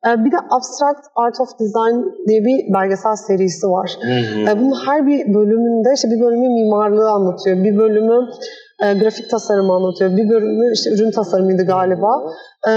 E, 0.08 0.26
bir 0.26 0.32
de 0.32 0.38
Abstract 0.50 1.04
Art 1.16 1.38
of 1.42 1.50
Design 1.60 1.96
diye 2.28 2.46
bir 2.46 2.74
belgesel 2.74 3.16
serisi 3.16 3.68
var. 3.68 3.98
Hı 4.02 4.08
hı. 4.08 4.52
E, 4.52 4.60
bunun 4.60 4.76
her 4.86 5.08
bir 5.08 5.34
bölümünde 5.34 5.90
işte 5.96 6.08
bir 6.12 6.20
bölümü 6.20 6.50
mimarlığı 6.50 7.10
anlatıyor. 7.10 7.58
Bir 7.64 7.78
bölümü 7.78 8.20
e, 8.84 8.94
grafik 8.94 9.30
tasarımı 9.30 9.74
anlatıyor. 9.74 10.18
Bir 10.18 10.30
bölümü 10.30 10.74
işte 10.74 10.90
ürün 10.90 11.12
tasarımıydı 11.12 11.66
galiba. 11.66 12.12
E, 12.70 12.72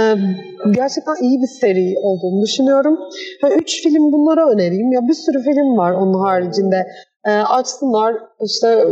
gerçekten 0.70 1.16
iyi 1.20 1.40
bir 1.42 1.50
seri 1.60 1.94
olduğunu 2.02 2.42
düşünüyorum. 2.42 2.98
Ve 3.44 3.54
üç 3.54 3.82
film 3.82 4.12
bunlara 4.12 4.50
önereyim. 4.50 4.92
Ya 4.92 5.00
bir 5.08 5.14
sürü 5.14 5.42
film 5.42 5.78
var 5.78 5.92
onun 5.92 6.24
haricinde. 6.24 6.86
E, 7.26 7.30
açsınlar 7.30 8.14
işte 8.44 8.84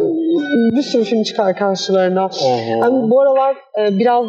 bir 0.76 0.83
sürü 0.83 1.05
film 1.05 1.22
çıkar 1.22 1.57
karşılarına. 1.57 2.31
Yani 2.81 3.11
bu 3.11 3.20
aralar 3.20 3.57
e, 3.81 3.99
biraz 3.99 4.24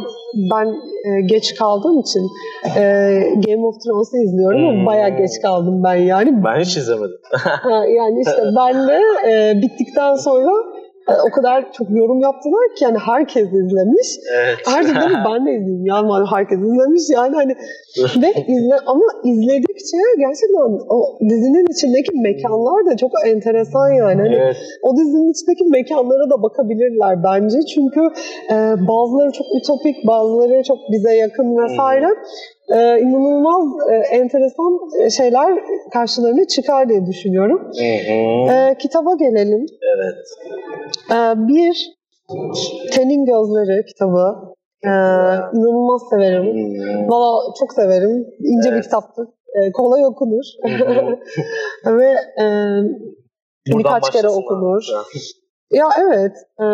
ben 0.52 0.68
e, 0.68 1.22
geç 1.26 1.56
kaldığım 1.56 2.00
için 2.00 2.22
e, 2.78 2.82
Game 3.48 3.66
of 3.68 3.76
Thrones'u 3.84 4.18
izliyorum 4.18 4.60
Hmm. 4.60 4.68
ama 4.70 4.86
bayağı 4.86 5.10
geç 5.10 5.32
kaldım 5.42 5.84
ben 5.84 5.96
yani. 5.96 6.44
Ben 6.44 6.60
hiç 6.60 6.78
izlemedim. 6.78 7.18
Ha, 7.34 7.86
yani 7.98 8.22
işte 8.22 8.42
ben 8.58 8.88
de 8.88 9.02
e, 9.32 9.62
bittikten 9.62 10.16
sonra 10.16 10.52
o 11.28 11.30
kadar 11.32 11.74
çok 11.74 11.88
yorum 11.90 12.20
yaptılar 12.20 12.66
ki 12.76 12.84
yani 12.84 12.98
herkes 12.98 13.48
izlemiş. 13.48 14.10
Evet. 14.38 14.58
Herkes 14.66 14.96
demiş 15.02 15.20
ben 15.26 15.46
de 15.46 15.52
izleyeyim 15.58 15.86
ya 15.86 16.02
madem 16.02 16.28
herkes 16.36 16.60
izlemiş 16.60 17.04
yani 17.10 17.36
hani 17.36 17.54
ve 18.24 18.30
izle 18.54 18.78
ama 18.86 19.06
izledikçe 19.24 19.98
gerçekten 20.18 20.72
o 20.96 20.98
dizinin 21.30 21.66
içindeki 21.74 22.12
mekanlar 22.30 22.86
da 22.86 22.98
çok 22.98 23.12
enteresan 23.28 23.90
yani. 23.90 24.22
Hani 24.22 24.36
evet. 24.36 24.58
o 24.84 24.98
dizinin 24.98 25.32
içindeki 25.32 25.64
mekanlara 25.66 26.30
da 26.30 26.42
bakabilirler 26.44 27.24
bence. 27.24 27.58
Çünkü 27.74 28.02
e, 28.54 28.56
bazıları 28.92 29.32
çok 29.32 29.48
ütopik, 29.58 30.08
bazıları 30.08 30.64
çok 30.64 30.78
bize 30.92 31.14
yakın 31.16 31.58
vesaire. 31.64 32.10
E, 32.70 33.00
inanılmaz 33.00 33.90
e, 33.92 33.96
enteresan 34.16 34.80
şeyler 35.10 35.60
karşılarına 35.94 36.48
çıkar 36.48 36.90
diye 36.90 37.06
düşünüyorum. 37.06 37.60
Hı 37.60 38.12
hı. 38.12 38.54
E, 38.54 38.78
kitaba 38.78 39.16
gelelim. 39.16 39.66
Evet. 39.96 40.18
E, 41.12 41.48
bir, 41.48 42.00
Tenin 42.92 43.26
Gözleri 43.26 43.86
kitabı. 43.86 44.36
E, 44.84 44.90
inanılmaz 45.54 46.02
severim. 46.10 46.46
Valla 47.10 47.54
çok 47.60 47.74
severim. 47.74 48.26
İnce 48.40 48.70
bir 48.70 48.74
Evet. 48.74 48.84
kitaptır. 48.84 49.28
E, 49.56 49.72
kolay 49.72 50.06
okunur. 50.06 50.44
Ve 51.86 52.12
e, 52.44 52.46
birkaç 53.68 54.12
kere 54.12 54.30
okunur. 54.30 54.82
Ya 55.72 55.86
evet. 56.00 56.32
E, 56.60 56.66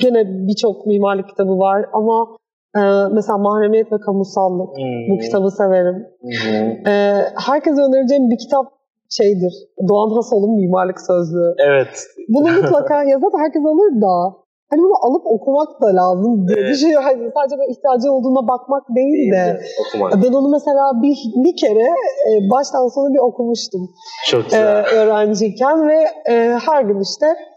gene 0.00 0.24
birçok 0.48 0.86
mimarlık 0.86 1.28
kitabı 1.28 1.58
var 1.58 1.84
ama 1.92 2.36
e, 2.76 2.80
mesela 3.12 3.38
Mahremiyet 3.38 3.92
ve 3.92 3.98
Kamusallık. 4.06 4.70
Hı 4.76 4.82
Bu 5.10 5.18
kitabı 5.18 5.50
severim. 5.50 6.06
Hı 6.22 6.48
hı. 6.50 6.90
E, 6.90 7.24
herkese 7.46 7.82
önereceğim 7.82 8.30
bir 8.30 8.38
kitap 8.38 8.66
şeydir. 9.10 9.52
Doğan 9.88 10.10
Hasol'un 10.16 10.54
Mimarlık 10.54 11.00
Sözlüğü. 11.00 11.54
Evet. 11.58 12.06
Bunu 12.28 12.48
mutlaka 12.52 13.04
ya 13.10 13.18
zaten 13.18 13.38
herkes 13.44 13.62
alır 13.64 14.00
da 14.02 14.40
hani 14.70 14.80
bunu 14.82 14.96
alıp 15.06 15.22
okumak 15.26 15.80
da 15.82 15.86
lazım 15.86 16.48
diye 16.48 16.58
Evet. 16.60 16.70
düşünüyorum. 16.74 17.06
Hani 17.08 17.30
sadece 17.36 17.58
böyle 17.58 17.72
ihtiyacı 17.72 18.12
olduğuna 18.12 18.48
bakmak 18.48 18.84
değil 18.96 19.32
de. 19.32 19.60
Okumak. 19.82 20.12
Ben 20.22 20.32
onu 20.32 20.48
mesela 20.48 21.02
bir, 21.02 21.16
bir 21.44 21.56
kere 21.56 21.88
e, 22.28 22.30
baştan 22.50 22.88
sona 22.94 23.14
bir 23.14 23.18
okumuştum 23.18 23.90
Çok 24.30 24.40
e, 24.40 24.44
güzel. 24.44 24.84
öğrenciyken 24.84 25.88
ve 25.88 25.98
e, 26.32 26.34
her 26.66 26.82
gün 26.82 27.00
işte 27.00 27.26
e, 27.26 27.49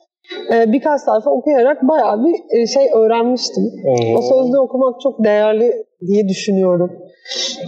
birkaç 0.49 1.01
sayfa 1.01 1.29
okuyarak 1.29 1.87
bayağı 1.87 2.25
bir 2.25 2.61
e, 2.61 2.67
şey 2.67 2.89
öğrenmiştim. 2.95 3.63
Hı. 3.63 4.17
O 4.17 4.21
sözlüğü 4.21 4.59
okumak 4.59 5.01
çok 5.01 5.23
değerli 5.23 5.85
diye 6.07 6.27
düşünüyorum. 6.27 6.91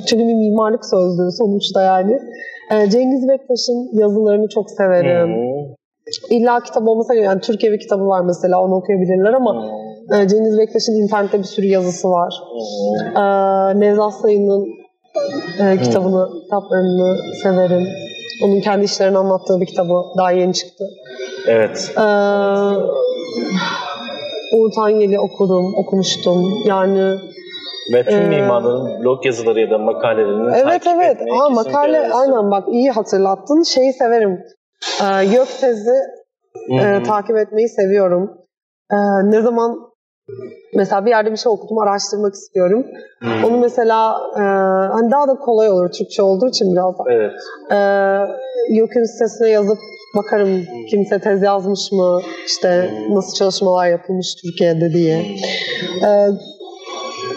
Çünkü 0.05 0.27
bir 0.27 0.35
mimarlık 0.35 0.85
sözlüğü 0.85 1.31
sonuçta 1.31 1.81
yani. 1.81 2.19
E, 2.71 2.89
Cengiz 2.89 3.27
Bektaş'ın 3.27 3.89
yazılarını 3.93 4.49
çok 4.49 4.71
severim. 4.71 5.29
Hı 5.29 5.75
İlla 6.29 6.59
kitap 6.59 6.87
olmasa 6.87 7.13
yani 7.13 7.41
Türk 7.41 7.63
Evi 7.63 7.79
kitabı 7.79 8.07
var 8.07 8.21
mesela 8.21 8.61
onu 8.61 8.75
okuyabilirler 8.75 9.33
ama 9.33 9.65
e, 10.13 10.27
Cengiz 10.27 10.57
Bektaş'ın 10.57 10.93
internette 10.93 11.39
bir 11.39 11.43
sürü 11.43 11.65
yazısı 11.65 12.09
var. 12.09 12.33
E, 13.15 13.23
Nevzat 13.79 14.13
Sayın'ın 14.13 14.67
e, 15.59 15.77
kitabını, 15.77 16.29
kitaplarını 16.43 17.17
severim. 17.43 17.87
Onun 18.43 18.61
kendi 18.61 18.85
işlerini 18.85 19.17
anlattığı 19.17 19.61
bir 19.61 19.65
kitabı 19.65 19.93
daha 20.17 20.31
yeni 20.31 20.53
çıktı. 20.53 20.83
Evet. 21.47 21.93
E, 21.97 22.01
Uğur 24.55 24.71
Tanyeli 24.75 25.19
okudum, 25.19 25.73
okumuştum. 25.75 26.43
Yani 26.65 27.15
Ve 27.93 28.03
tüm 28.05 28.21
Ee, 28.21 28.27
mimarların 28.27 29.03
blog 29.03 29.25
yazıları 29.25 29.59
ya 29.59 29.69
da 29.71 29.77
makalelerini 29.77 30.51
evet 30.55 30.83
takip 30.83 30.87
evet. 31.03 31.15
etmeyi 31.15 31.37
Ha, 31.37 31.49
makale 31.49 31.97
öneririz. 31.97 32.15
aynen 32.15 32.51
bak 32.51 32.63
iyi 32.71 32.91
hatırlattın. 32.91 33.63
Şeyi 33.63 33.93
severim. 33.93 34.39
E, 35.01 35.25
Göktez'i 35.25 35.91
Hı 36.69 36.73
hı. 36.75 36.87
e, 36.99 37.03
takip 37.03 37.37
etmeyi 37.37 37.69
seviyorum. 37.69 38.31
E, 38.91 38.95
ne 39.23 39.41
zaman 39.41 39.77
mesela 40.75 41.05
bir 41.05 41.09
yerde 41.09 41.31
bir 41.31 41.37
şey 41.37 41.51
okudum, 41.51 41.77
araştırmak 41.77 42.33
istiyorum. 42.33 42.85
Hı. 43.23 43.47
Onu 43.47 43.57
mesela 43.57 44.17
e, 44.35 44.41
hani 44.93 45.11
daha 45.11 45.27
da 45.27 45.35
kolay 45.35 45.69
olur 45.69 45.91
Türkçe 45.91 46.21
olduğu 46.21 46.47
için 46.47 46.71
biraz 46.73 46.97
da. 46.99 47.03
Evet. 47.09 47.31
E, 47.71 47.77
YÖK'ün 48.75 49.03
sitesine 49.03 49.49
yazıp 49.49 49.77
bakarım 50.15 50.63
kimse 50.89 51.19
tez 51.19 51.41
yazmış 51.41 51.91
mı, 51.91 52.21
işte 52.47 52.89
nasıl 53.09 53.33
çalışmalar 53.33 53.87
yapılmış 53.87 54.35
Türkiye'de 54.35 54.93
diye. 54.93 55.17
E, 56.05 56.09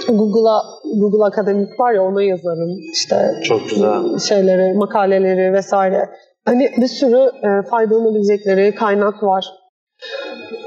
Google'a 0.08 0.62
Google 1.00 1.24
Akademik 1.24 1.80
var 1.80 1.92
ya 1.92 2.02
ona 2.02 2.22
yazarım 2.22 2.78
işte 2.92 3.34
Çok 3.42 3.68
güzel. 3.70 4.18
şeyleri, 4.18 4.74
makaleleri 4.74 5.52
vesaire. 5.52 6.08
Hani 6.44 6.70
bir 6.76 6.86
sürü 6.86 7.16
e, 7.18 7.68
faydalanabilecekleri 7.70 8.74
kaynak 8.74 9.22
var. 9.22 9.44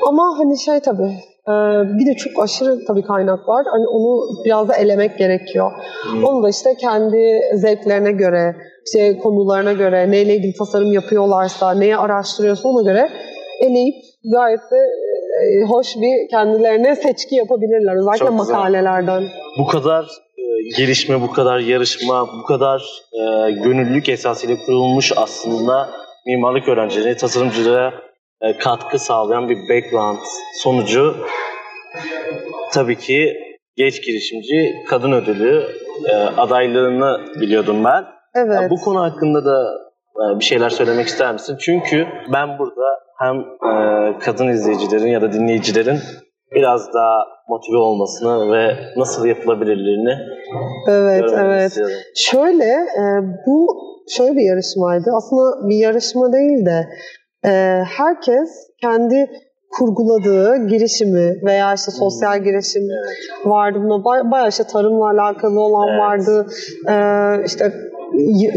Ama 0.07 0.37
hani 0.37 0.59
şey 0.59 0.79
tabii 0.79 1.17
bir 1.99 2.05
de 2.05 2.13
çok 2.15 2.43
aşırı 2.43 2.85
tabii 2.87 3.03
kaynak 3.03 3.47
var. 3.47 3.65
Hani 3.71 3.87
onu 3.87 4.21
biraz 4.45 4.69
da 4.69 4.75
elemek 4.75 5.17
gerekiyor. 5.17 5.71
Hı. 6.03 6.27
Onu 6.27 6.43
da 6.43 6.49
işte 6.49 6.69
kendi 6.81 7.41
zevklerine 7.53 8.11
göre, 8.11 8.55
işte 8.85 9.17
konularına 9.17 9.73
göre, 9.73 10.11
neyle 10.11 10.35
ilgili 10.35 10.53
tasarım 10.53 10.93
yapıyorlarsa, 10.93 11.73
neyi 11.73 11.97
araştırıyorsa 11.97 12.69
ona 12.69 12.81
göre 12.81 13.09
eleyip 13.61 13.95
gayet 14.33 14.59
de 14.59 14.77
e, 15.41 15.65
hoş 15.65 15.95
bir 15.95 16.29
kendilerine 16.29 16.95
seçki 16.95 17.35
yapabilirler. 17.35 17.95
Özellikle 17.95 18.25
Çok 18.25 18.39
güzel. 18.39 18.53
makalelerden. 18.55 19.23
Bu 19.59 19.67
kadar 19.67 20.03
e, 20.37 20.43
gelişme, 20.77 21.21
bu 21.21 21.31
kadar 21.31 21.59
yarışma, 21.59 22.27
bu 22.41 22.45
kadar 22.45 22.83
e, 23.13 23.51
gönüllülük 23.51 24.09
esasıyla 24.09 24.55
kurulmuş 24.65 25.11
aslında 25.15 25.89
mimarlık 26.25 26.67
öğrencileri, 26.67 27.17
tasarımcılara 27.17 27.93
e, 28.41 28.57
katkı 28.57 28.99
sağlayan 28.99 29.49
bir 29.49 29.57
background 29.69 30.19
sonucu 30.53 31.15
tabii 32.73 32.97
ki 32.97 33.33
genç 33.75 34.05
girişimci 34.05 34.75
kadın 34.87 35.11
ödülü 35.11 35.63
e, 36.09 36.15
adaylığını 36.15 37.19
biliyordum 37.41 37.83
ben. 37.83 38.05
Evet. 38.35 38.69
Bu 38.69 38.75
konu 38.75 39.01
hakkında 39.01 39.45
da 39.45 39.73
e, 40.15 40.39
bir 40.39 40.43
şeyler 40.43 40.69
söylemek 40.69 41.07
ister 41.07 41.33
misin? 41.33 41.57
Çünkü 41.59 42.07
ben 42.33 42.59
burada 42.59 42.99
hem 43.19 43.35
e, 43.39 44.17
kadın 44.19 44.47
izleyicilerin 44.47 45.07
ya 45.07 45.21
da 45.21 45.33
dinleyicilerin 45.33 45.99
biraz 46.55 46.93
daha 46.93 47.25
motive 47.49 47.77
olmasını 47.77 48.51
ve 48.53 48.75
nasıl 48.97 49.25
yapılabilirlerini 49.25 50.15
Evet, 50.87 51.31
evet. 51.37 51.67
istiyorum. 51.67 51.95
Şöyle, 52.15 52.65
e, 52.73 53.03
bu 53.47 53.67
şöyle 54.09 54.35
bir 54.35 54.43
yarışmaydı. 54.43 55.11
Aslında 55.17 55.69
bir 55.69 55.75
yarışma 55.75 56.33
değil 56.33 56.65
de 56.65 56.87
e, 57.45 57.49
herkes 57.97 58.49
kendi 58.81 59.29
kurguladığı 59.71 60.67
girişimi 60.67 61.45
veya 61.45 61.73
işte 61.73 61.91
sosyal 61.91 62.35
Hmm. 62.37 62.43
girişim 62.43 62.83
vardı. 63.45 63.79
Buna 63.83 64.05
bay- 64.05 64.31
bayağı 64.31 64.49
işte 64.49 64.63
tarımla 64.63 65.09
alakalı 65.09 65.59
olan 65.59 65.87
Evet. 65.89 65.99
vardı. 65.99 66.47
E, 66.89 66.95
işte 67.45 67.73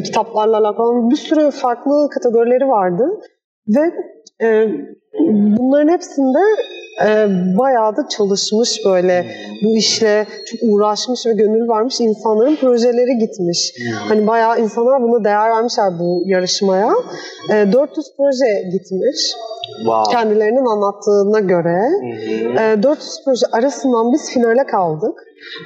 kitaplarla 0.05 0.59
alakalı 0.59 0.87
olan 0.89 1.11
bir 1.11 1.17
sürü 1.17 1.51
farklı 1.51 2.09
kategorileri 2.15 2.69
vardı. 2.69 3.21
Ve 3.69 3.81
e, 4.47 4.69
bunların 5.59 5.89
hepsinde 5.93 6.39
e, 7.07 7.27
bayağı 7.59 7.97
da 7.97 8.09
çalışmış 8.09 8.81
böyle 8.87 9.27
bu 9.65 9.77
işle 9.77 10.27
çok 10.47 10.61
uğraşmış 10.63 11.27
ve 11.27 11.33
gönül 11.33 11.69
vermiş 11.69 12.01
insanların 12.01 12.57
projeleri 12.57 13.19
gitmiş. 13.19 13.75
Hani 14.09 14.27
bayağı 14.27 14.61
insanlar 14.61 15.03
buna 15.03 15.25
değer 15.25 15.51
vermişler 15.51 15.99
bu 15.99 16.23
yarışmaya. 16.27 16.91
E, 17.53 17.73
400 17.73 18.07
proje 18.17 18.63
gitmiş 18.73 19.33
Wow. 19.79 20.13
kendilerinin 20.13 20.65
anlattığına 20.67 21.41
göre. 21.41 21.79
Hı. 22.57 22.63
E, 22.63 22.83
400 22.83 23.11
proje 23.25 23.47
arasından 23.53 24.13
biz 24.13 24.31
finale 24.31 24.67
kaldık. 24.67 25.19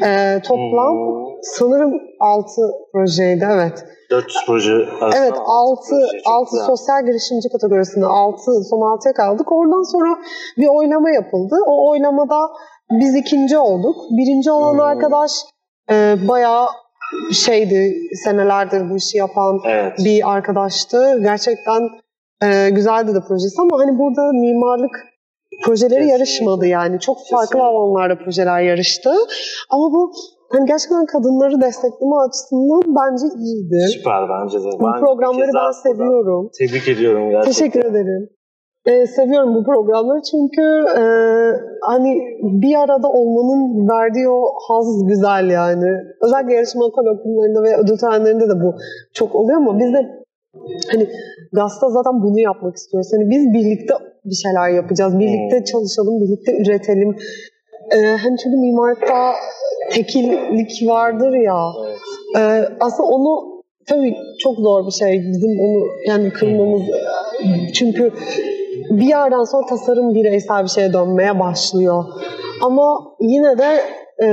E, 0.05 0.41
toplam 0.45 0.97
Hı. 0.97 1.25
sanırım 1.43 1.93
6 2.21 2.63
projeydi 2.93 3.49
evet. 3.53 3.85
400 4.11 4.37
proje 4.47 4.73
arasında 4.73 5.25
Evet 5.25 5.35
6 5.47 5.81
proje. 5.91 6.19
Çok 6.19 6.33
6 6.33 6.51
güzel. 6.53 6.67
sosyal 6.67 7.07
girişimci 7.07 7.49
kategorisinde 7.53 8.07
6 8.07 8.41
son 8.71 8.79
6'ya 8.79 9.13
kaldık. 9.15 9.53
Oradan 9.53 9.83
sonra 9.93 10.19
bir 10.59 10.67
oylama 10.69 11.11
yapıldı. 11.11 11.57
O 11.67 11.91
oylamada 11.91 12.39
biz 12.91 13.15
ikinci 13.17 13.59
olduk. 13.59 13.97
Birinci 14.11 14.51
olan 14.51 14.73
Hmm. 14.75 14.81
arkadaş 14.81 15.31
e, 15.91 16.17
bayağı 16.29 16.67
şeydi 17.33 17.95
senelerdir 18.25 18.91
bu 18.91 18.97
işi 18.97 19.19
yapan 19.19 19.61
Evet. 19.67 19.93
bir 20.05 20.31
arkadaştı. 20.33 21.19
Gerçekten 21.23 21.89
e, 22.43 22.71
güzeldi 22.71 23.15
de 23.15 23.21
projesi 23.29 23.61
ama 23.61 23.79
hani 23.79 23.99
burada 23.99 24.33
mimarlık 24.33 25.05
projeleri 25.65 25.89
Kesinlikle. 25.91 26.13
yarışmadı 26.13 26.67
yani. 26.67 27.01
Çok 27.01 27.17
farklı 27.31 27.47
Kesinlikle. 27.47 27.63
alanlarda 27.69 28.19
projeler 28.25 28.61
yarıştı. 28.61 29.11
Ama 29.71 29.93
bu 29.93 30.13
hani 30.53 30.67
gerçekten 30.67 31.07
kadınları 31.07 31.61
destekleme 31.61 32.17
açısından 32.27 32.83
bence 33.01 33.27
iyiydi. 33.45 33.81
Süper 33.97 34.23
bence 34.35 34.59
de. 34.59 34.71
Bu 34.81 34.85
Ben 34.87 35.01
programları 35.01 35.51
ben 35.55 35.71
seviyorum. 35.71 36.51
Tebrik 36.59 36.89
ediyorum 36.89 37.31
gerçekten. 37.31 37.53
Teşekkür 37.53 37.85
ederim. 37.91 38.29
Ee, 38.87 39.07
seviyorum 39.07 39.55
bu 39.55 39.65
programları 39.65 40.23
çünkü 40.31 40.65
e, 41.01 41.05
hani 41.83 42.13
bir 42.63 42.75
arada 42.85 43.09
olmanın 43.09 43.89
verdiği 43.89 44.29
o 44.29 44.41
haz 44.69 45.07
güzel 45.09 45.51
yani. 45.51 45.91
Özellikle 46.23 46.55
yarışma 46.55 46.91
kolokviyalarında 46.91 47.63
ve 47.63 47.77
ödül 47.77 47.99
törenlerinde 47.99 48.49
de 48.49 48.61
bu 48.65 48.75
çok 49.15 49.35
oluyor 49.35 49.57
ama 49.57 49.79
biz 49.79 49.93
de 49.93 50.19
Hani 50.93 51.09
GAS'ta 51.53 51.89
zaten 51.91 52.23
bunu 52.23 52.41
yapmak 52.41 52.77
istiyoruz. 52.77 53.11
Hani 53.15 53.31
biz 53.31 53.43
birlikte 53.55 53.95
bir 54.25 54.35
şeyler 54.45 54.69
yapacağız. 54.69 55.19
Birlikte 55.19 55.57
Hmm. 55.57 55.65
çalışalım, 55.65 56.21
birlikte 56.21 56.53
üretelim. 56.63 57.17
Ee, 57.95 57.97
hani 58.23 58.37
çünkü 58.43 58.57
mimarlıkta 58.57 59.33
tekillik 59.91 60.89
vardır 60.89 61.33
ya. 61.33 61.73
Evet. 61.87 61.99
Ee, 62.37 62.69
aslında 62.81 63.09
onu 63.09 63.63
tabii 63.87 64.17
çok 64.39 64.57
zor 64.57 64.87
bir 64.87 64.93
şey 64.93 65.21
bizim 65.33 65.61
onu 65.61 65.87
yani 66.07 66.31
kırmamız 66.31 66.83
çünkü 67.75 68.13
bir 68.91 69.07
yerden 69.07 69.45
sonra 69.45 69.67
tasarım 69.67 70.15
bireysel 70.15 70.63
bir 70.65 70.69
şeye 70.69 70.93
dönmeye 70.93 71.39
başlıyor. 71.39 72.05
Ama 72.63 73.15
yine 73.21 73.59
de 73.59 73.81
e, 74.23 74.29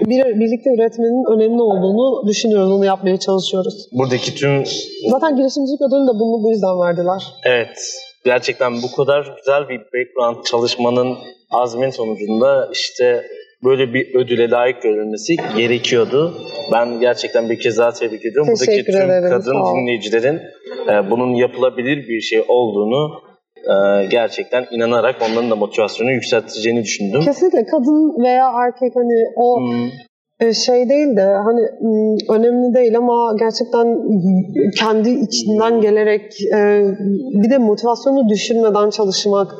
bir, 0.00 0.40
birlikte 0.40 0.70
üretmenin 0.74 1.24
önemli 1.36 1.62
olduğunu 1.62 2.26
düşünüyoruz. 2.26 2.70
Onu 2.70 2.84
yapmaya 2.84 3.18
çalışıyoruz. 3.18 3.88
Buradaki 3.92 4.34
tüm 4.34 4.64
Zaten 5.10 5.36
girişimcilik 5.36 5.80
ödülünü 5.80 6.06
de 6.06 6.12
bunu 6.20 6.42
bu 6.42 6.50
yüzden 6.50 6.80
verdiler. 6.80 7.22
Evet. 7.44 7.78
Gerçekten 8.24 8.72
bu 8.82 8.96
kadar 8.96 9.36
güzel 9.36 9.68
bir 9.68 9.80
background 9.80 10.44
çalışmanın 10.44 11.16
azmin 11.50 11.90
sonucunda 11.90 12.68
işte 12.72 13.24
böyle 13.64 13.94
bir 13.94 14.14
ödüle 14.14 14.50
layık 14.50 14.82
görülmesi 14.82 15.36
gerekiyordu. 15.56 16.34
Ben 16.72 17.00
gerçekten 17.00 17.50
bir 17.50 17.58
kez 17.60 17.78
daha 17.78 17.92
tebrik 17.92 18.26
ediyorum. 18.26 18.48
Buradaki 18.52 18.66
Teşekkür 18.70 18.92
tüm 18.92 19.02
ederim, 19.02 19.28
kadın 19.30 19.52
sağ 19.52 19.72
ol. 19.72 19.76
dinleyicilerin 19.76 20.40
e, 20.88 21.10
bunun 21.10 21.34
yapılabilir 21.34 22.08
bir 22.08 22.20
şey 22.20 22.44
olduğunu 22.48 23.10
e, 23.56 24.06
gerçekten 24.06 24.66
inanarak 24.70 25.16
onların 25.30 25.50
da 25.50 25.56
motivasyonu 25.56 26.10
yükselteceğini 26.10 26.82
düşündüm. 26.82 27.20
Kesinlikle 27.20 27.66
kadın 27.66 28.24
veya 28.24 28.50
erkek 28.66 28.92
hani 28.96 29.24
o 29.36 29.58
Hmm, 29.60 29.90
e, 30.40 30.52
şey 30.54 30.88
değil 30.88 31.16
de 31.16 31.22
hani 31.22 31.60
m, 31.80 32.16
önemli 32.38 32.74
değil 32.74 32.96
ama 32.96 33.36
gerçekten 33.38 33.86
kendi 34.78 35.10
içinden 35.10 35.80
gelerek 35.80 36.32
e, 36.54 36.84
bir 37.42 37.50
de 37.50 37.58
motivasyonu 37.58 38.28
düşürmeden 38.28 38.90
çalışmak 38.90 39.52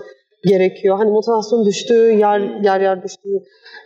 gerekiyor. 0.47 0.97
Hani 0.99 1.11
motivasyon 1.11 1.65
düştüğü 1.65 2.11
yer 2.11 2.41
yer 2.41 2.81
yer 2.81 3.03
düştüğü 3.03 3.43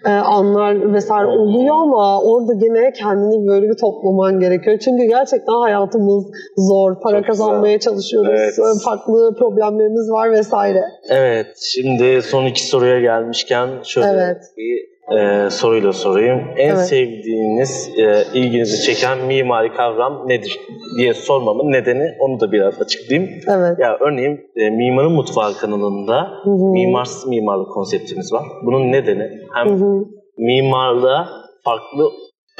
e, 0.06 0.11
anlar 0.11 0.94
vesaire 0.94 1.26
oluyor 1.26 1.74
ama 1.74 2.22
orada 2.22 2.52
gene 2.52 2.92
kendini 2.92 3.48
böyle 3.48 3.68
bir 3.68 3.76
toplaman 3.76 4.40
gerekiyor. 4.40 4.78
Çünkü 4.78 5.04
gerçekten 5.04 5.52
hayatımız 5.52 6.24
zor. 6.56 7.00
Para 7.02 7.16
Çok 7.18 7.26
kazanmaya 7.26 7.80
çalışıyoruz. 7.80 8.30
Evet. 8.32 8.52
E, 8.59 8.84
Farklı 8.84 9.34
problemlerimiz 9.38 10.11
var 10.11 10.32
vesaire. 10.32 10.82
Evet, 11.09 11.46
şimdi 11.74 12.22
son 12.22 12.46
iki 12.46 12.66
soruya 12.66 13.00
gelmişken 13.00 13.68
şöyle 13.84 14.09
Evet. 14.09 14.42
bir 14.56 14.97
e, 15.16 15.50
soruyla 15.50 15.92
sorayım. 15.92 16.40
En 16.56 16.68
Evet. 16.68 16.86
sevdiğiniz, 16.88 17.90
e, 17.98 18.24
ilginizi 18.34 18.82
çeken 18.82 19.18
mimari 19.26 19.72
kavram 19.72 20.28
nedir 20.28 20.59
diye 20.98 21.14
sormamın 21.14 21.72
nedeni 21.72 22.04
onu 22.20 22.40
da 22.40 22.52
biraz 22.52 22.82
açıklayayım. 22.82 23.30
Evet. 23.48 23.78
Ya 23.78 23.96
örneğin 24.00 24.40
e, 24.56 24.70
Mimarın 24.70 25.12
Mutfağı 25.12 25.54
kanalında 25.54 26.30
Hı 26.44 26.50
hı. 26.50 26.72
mimarsız 26.72 27.26
mimarlık 27.28 27.72
konseptimiz 27.72 28.32
var. 28.32 28.42
Bunun 28.66 28.92
nedeni 28.92 29.30
hem 29.54 29.68
Hı 29.68 29.74
hı. 29.84 30.04
mimarlığa 30.38 31.28
farklı 31.64 32.11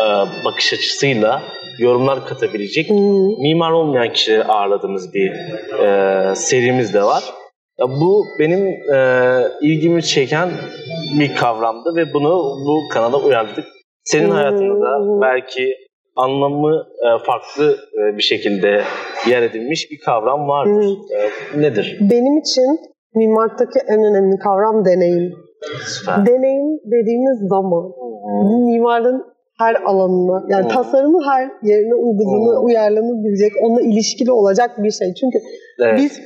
e, 0.01 0.07
bakış 0.44 0.72
açısıyla 0.72 1.42
yorumlar 1.78 2.26
katabilecek 2.26 2.90
Hı 2.90 2.94
hı. 2.94 3.42
mimar 3.42 3.72
olmayan 3.72 4.12
kişileri 4.12 4.44
ağırladığımız 4.44 5.14
bir 5.14 5.30
e, 5.84 6.34
serimiz 6.34 6.94
de 6.94 7.03
var. 7.03 7.22
Ya 7.80 7.86
bu 7.88 8.24
benim 8.38 8.66
e, 8.94 8.99
ilgimi 9.62 10.03
çeken 10.03 10.49
bir 11.20 11.34
kavramdı 11.36 11.96
ve 11.96 12.14
bunu 12.14 12.30
bu 12.66 12.88
kanala 12.94 13.16
uyarladık. 13.16 13.64
Senin 14.04 14.28
Hmm. 14.28 14.34
hayatında 14.34 14.80
da 14.80 15.20
belki 15.22 15.74
anlamı 16.16 16.86
e, 17.06 17.24
farklı 17.24 17.76
e, 17.98 18.16
bir 18.16 18.22
şekilde 18.22 18.82
yer 19.28 19.42
edilmiş 19.42 19.88
bir 19.90 19.98
kavram 20.04 20.48
vardır. 20.48 20.98
E, 21.54 21.61
nedir? 21.62 21.98
Benim 22.00 22.38
için 22.38 22.78
mimarlıktaki 23.14 23.78
en 23.88 24.04
önemli 24.04 24.38
kavram 24.38 24.84
deneyim. 24.84 25.32
Süper. 25.86 26.26
Deneyim 26.26 26.78
dediğimiz 26.84 27.38
zaman 27.48 27.84
bu 28.50 28.66
mimarın 28.66 29.22
her 29.59 29.74
alanına 29.74 30.44
yani 30.48 30.62
Hmm. 30.62 30.70
tasarımı 30.70 31.18
her 31.30 31.42
yerine 31.62 31.94
uygulanı, 31.94 32.59
Hmm. 32.59 32.64
uyarlanabilecek, 32.66 33.52
onunla 33.62 33.80
ilişkili 33.82 34.32
olacak 34.32 34.70
bir 34.78 34.90
şey. 34.90 35.14
Çünkü 35.20 35.38
Evet. 35.80 35.98
biz 35.98 36.20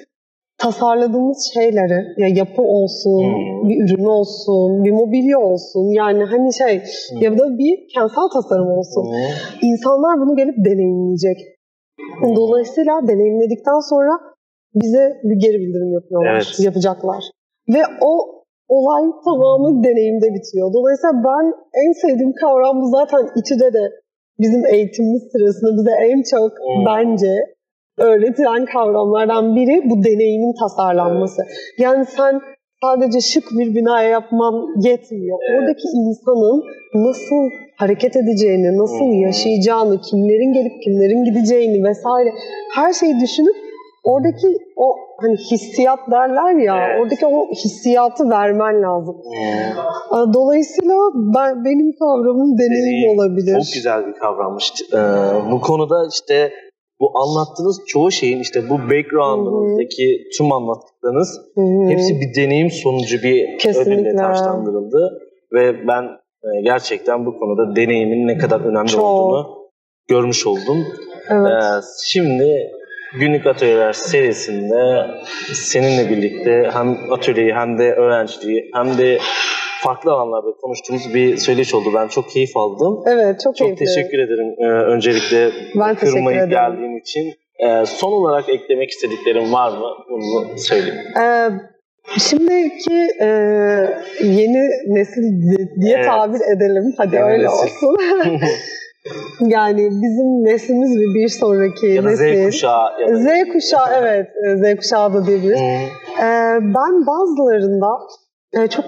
tasarladığımız 0.63 1.51
şeyleri 1.55 1.99
ya 2.23 2.29
yapı 2.29 2.63
olsun, 2.63 3.23
Hmm. 3.23 3.69
bir 3.69 3.77
ürün 3.85 4.05
olsun, 4.05 4.85
bir 4.85 4.93
mobilya 4.93 5.39
olsun 5.39 5.85
yani 6.01 6.25
hani 6.25 6.55
şey 6.55 6.75
Hmm. 6.79 7.23
ya 7.25 7.39
da 7.39 7.59
bir 7.59 7.75
kentsel 7.95 8.29
tasarım 8.35 8.69
olsun. 8.79 9.05
Hı. 9.13 9.19
İnsanlar 9.63 10.21
bunu 10.21 10.37
gelip 10.37 10.57
deneyimleyecek. 10.67 11.39
Dolayısıyla 12.37 12.95
deneyimledikten 13.09 13.81
sonra 13.91 14.13
bize 14.75 15.05
bir 15.25 15.37
geri 15.45 15.59
bildirim 15.63 15.93
yapıyorlar, 15.93 16.35
Evet. 16.35 16.61
yapacaklar. 16.67 17.23
Ve 17.75 17.83
o 18.01 18.13
olay 18.69 19.05
tamamı 19.25 19.85
deneyimde 19.85 20.29
bitiyor. 20.35 20.73
Dolayısıyla 20.73 21.15
ben 21.29 21.45
en 21.85 21.93
sevdiğim 21.93 22.33
kavram 22.33 22.83
bu 22.83 22.87
zaten 22.99 23.23
İTÜ'de 23.41 23.73
de 23.73 23.85
bizim 24.39 24.67
eğitimimiz 24.67 25.23
sırasında 25.33 25.71
bize 25.79 25.95
en 26.11 26.23
çok 26.33 26.51
Hmm. 26.51 26.85
bence 26.87 27.33
öğretilen 27.99 28.65
kavramlardan 28.65 29.57
biri 29.57 29.83
bu 29.91 30.05
deneyimin 30.05 30.55
tasarlanması. 30.61 31.43
Yani 31.79 32.05
sen 32.07 32.41
sadece 32.83 33.21
şık 33.21 33.45
bir 33.59 33.75
bina 33.75 34.03
yapman 34.03 34.55
yetmiyor. 34.85 35.39
Evet. 35.51 35.59
Oradaki 35.61 35.87
insanın 36.07 36.63
nasıl 36.95 37.51
hareket 37.79 38.17
edeceğini, 38.17 38.79
nasıl 38.79 39.05
Hmm. 39.07 39.23
yaşayacağını, 39.23 40.01
kimlerin 40.01 40.53
gelip 40.53 40.83
kimlerin 40.85 41.25
gideceğini 41.25 41.85
vesaire 41.89 42.33
her 42.75 42.93
şeyi 42.93 43.21
düşünüp 43.21 43.57
oradaki 44.05 44.47
o 44.77 44.97
hani 45.21 45.37
hissiyat 45.37 45.99
derler 46.11 46.53
ya, 46.65 46.77
Evet. 46.89 47.01
oradaki 47.03 47.27
o 47.27 47.51
hissiyatı 47.51 48.31
vermen 48.31 48.83
lazım. 48.83 49.17
Hı. 50.11 50.33
Dolayısıyla 50.35 50.95
ben 51.15 51.65
benim 51.65 51.93
kavramım 51.99 52.59
deneyim 52.59 52.85
Deneyim. 52.87 53.19
olabilir. 53.19 53.53
Çok 53.53 53.75
güzel 53.75 54.07
bir 54.07 54.13
kavrammış. 54.13 54.73
Ee, 54.95 54.97
bu 55.53 55.61
konuda 55.61 55.97
işte 56.13 56.53
bu 57.03 57.13
anlattığınız 57.23 57.81
çoğu 57.87 58.11
şeyin 58.11 58.41
işte 58.41 58.69
bu 58.71 58.79
background'ınızdaki 58.79 60.25
tüm 60.37 60.53
anlattıklarınız 60.53 61.41
Hı 61.55 61.61
hı. 61.61 61.91
hepsi 61.91 62.21
bir 62.21 62.43
deneyim 62.43 62.71
sonucu 62.71 63.23
bir 63.23 63.59
Kesinlikle. 63.59 63.93
ödülle 63.95 64.17
taşlandırıldı 64.17 65.21
ve 65.53 65.89
ben 65.89 66.03
e, 66.45 66.49
gerçekten 66.65 67.27
bu 67.27 67.39
konuda 67.39 67.77
deneyimin 67.77 68.27
ne 68.29 68.39
kadar 68.39 68.61
önemli 68.61 68.89
Çok. 68.89 69.05
olduğunu 69.05 69.47
görmüş 70.09 70.47
oldum. 70.47 70.87
Evet. 71.31 71.53
Ee, 71.53 71.81
şimdi 72.05 72.71
Günlük 73.21 73.47
Atölyeler 73.47 73.93
serisinde 73.93 75.07
seninle 75.53 76.11
birlikte 76.11 76.71
hem 76.73 77.13
atölyeyi 77.13 77.53
hem 77.55 77.79
de 77.79 77.93
öğrenciliği 77.93 78.71
hem 78.75 78.99
de 78.99 79.19
farklı 79.85 80.13
alanlarda 80.13 80.51
konuştuğumuz 80.63 81.15
bir 81.15 81.37
söyleşi 81.37 81.77
oldu. 81.77 81.89
Ben 81.95 82.09
çok 82.09 82.31
keyif 82.31 82.57
aldım. 82.57 83.03
Evet, 83.07 83.41
çok, 83.45 83.57
Çok 83.57 83.67
keyifli. 83.67 83.85
teşekkür 83.87 84.19
ederim 84.19 84.55
e, 84.59 84.67
öncelikle 84.95 85.51
Ben 85.81 85.95
teşekkür 85.95 86.13
kırmayıp 86.13 86.39
ederim. 86.39 86.51
geldiğin 86.51 87.01
için. 87.01 87.33
E, 87.59 87.87
son 87.87 88.13
olarak 88.13 88.49
eklemek 88.49 88.91
istediklerim 88.91 89.53
var 89.53 89.71
mı? 89.79 89.87
Bunu 90.11 90.59
söyleyeyim. 90.59 91.01
Ee, 91.23 91.49
şimdiki 92.19 93.09
e, 93.21 93.27
yeni 94.21 94.69
nesil 94.87 95.23
diye 95.83 95.95
Evet. 95.97 96.07
tabir 96.07 96.41
edelim. 96.57 96.95
Hadi 96.99 97.15
Yeni 97.17 97.25
öyle 97.25 97.45
nesil. 97.45 97.87
olsun. 97.87 97.97
yani 99.41 99.89
bizim 99.91 100.45
neslimiz 100.45 100.97
ve 100.97 101.15
bir 101.15 101.29
sonraki 101.29 101.87
ya 101.87 102.05
da 102.05 102.09
nesil. 102.11 102.43
Z 102.43 102.47
kuşağı. 102.47 103.01
Ya 103.01 103.09
da... 103.09 103.17
Z 103.17 103.27
kuşağı 103.53 103.89
evet. 104.01 104.27
e, 104.47 104.57
Z 104.57 104.77
kuşağı 104.77 105.15
da 105.15 105.27
diyebiliriz. 105.27 105.61
Ee, 105.61 106.59
ben 106.61 107.07
bazılarında 107.07 107.89
e, 108.53 108.67
çok 108.69 108.85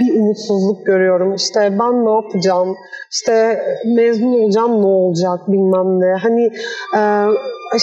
bir 0.00 0.20
umutsuzluk 0.20 0.86
görüyorum. 0.86 1.34
İşte 1.34 1.60
ben 1.60 2.04
ne 2.04 2.10
yapacağım? 2.10 2.76
İşte 3.12 3.62
mezun 3.96 4.32
olacağım 4.32 4.82
ne 4.82 4.86
olacak 4.86 5.40
bilmem 5.48 6.00
ne. 6.00 6.14
Hani 6.22 6.44
e, 6.96 7.02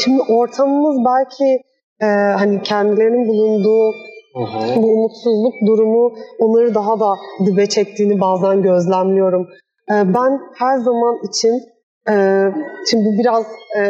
şimdi 0.04 0.22
ortamımız 0.22 1.06
belki 1.06 1.62
e, 2.02 2.06
hani 2.38 2.62
kendilerinin 2.62 3.28
bulunduğu 3.28 3.92
hı. 4.36 4.82
bu 4.82 4.88
umutsuzluk 4.88 5.54
durumu 5.68 6.14
onları 6.40 6.76
daha 6.76 7.00
da 7.00 7.16
dibe 7.46 7.66
çektiğini 7.66 8.22
bazen 8.22 8.62
gözlemliyorum. 8.62 9.48
E, 9.92 9.94
ben 9.94 10.40
her 10.58 10.78
zaman 10.78 11.20
için 11.30 11.62
e, 12.10 12.46
şimdi 12.90 13.06
bu 13.06 13.20
biraz 13.20 13.46
e, 13.80 13.82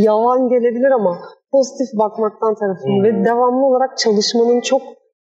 yalan 0.00 0.48
gelebilir 0.48 0.90
ama 0.90 1.18
pozitif 1.52 1.98
bakmaktan 1.98 2.54
tarafım 2.54 2.96
Hmm. 2.96 3.04
ve 3.04 3.24
devamlı 3.24 3.66
olarak 3.66 3.98
çalışmanın 3.98 4.60
çok 4.60 4.82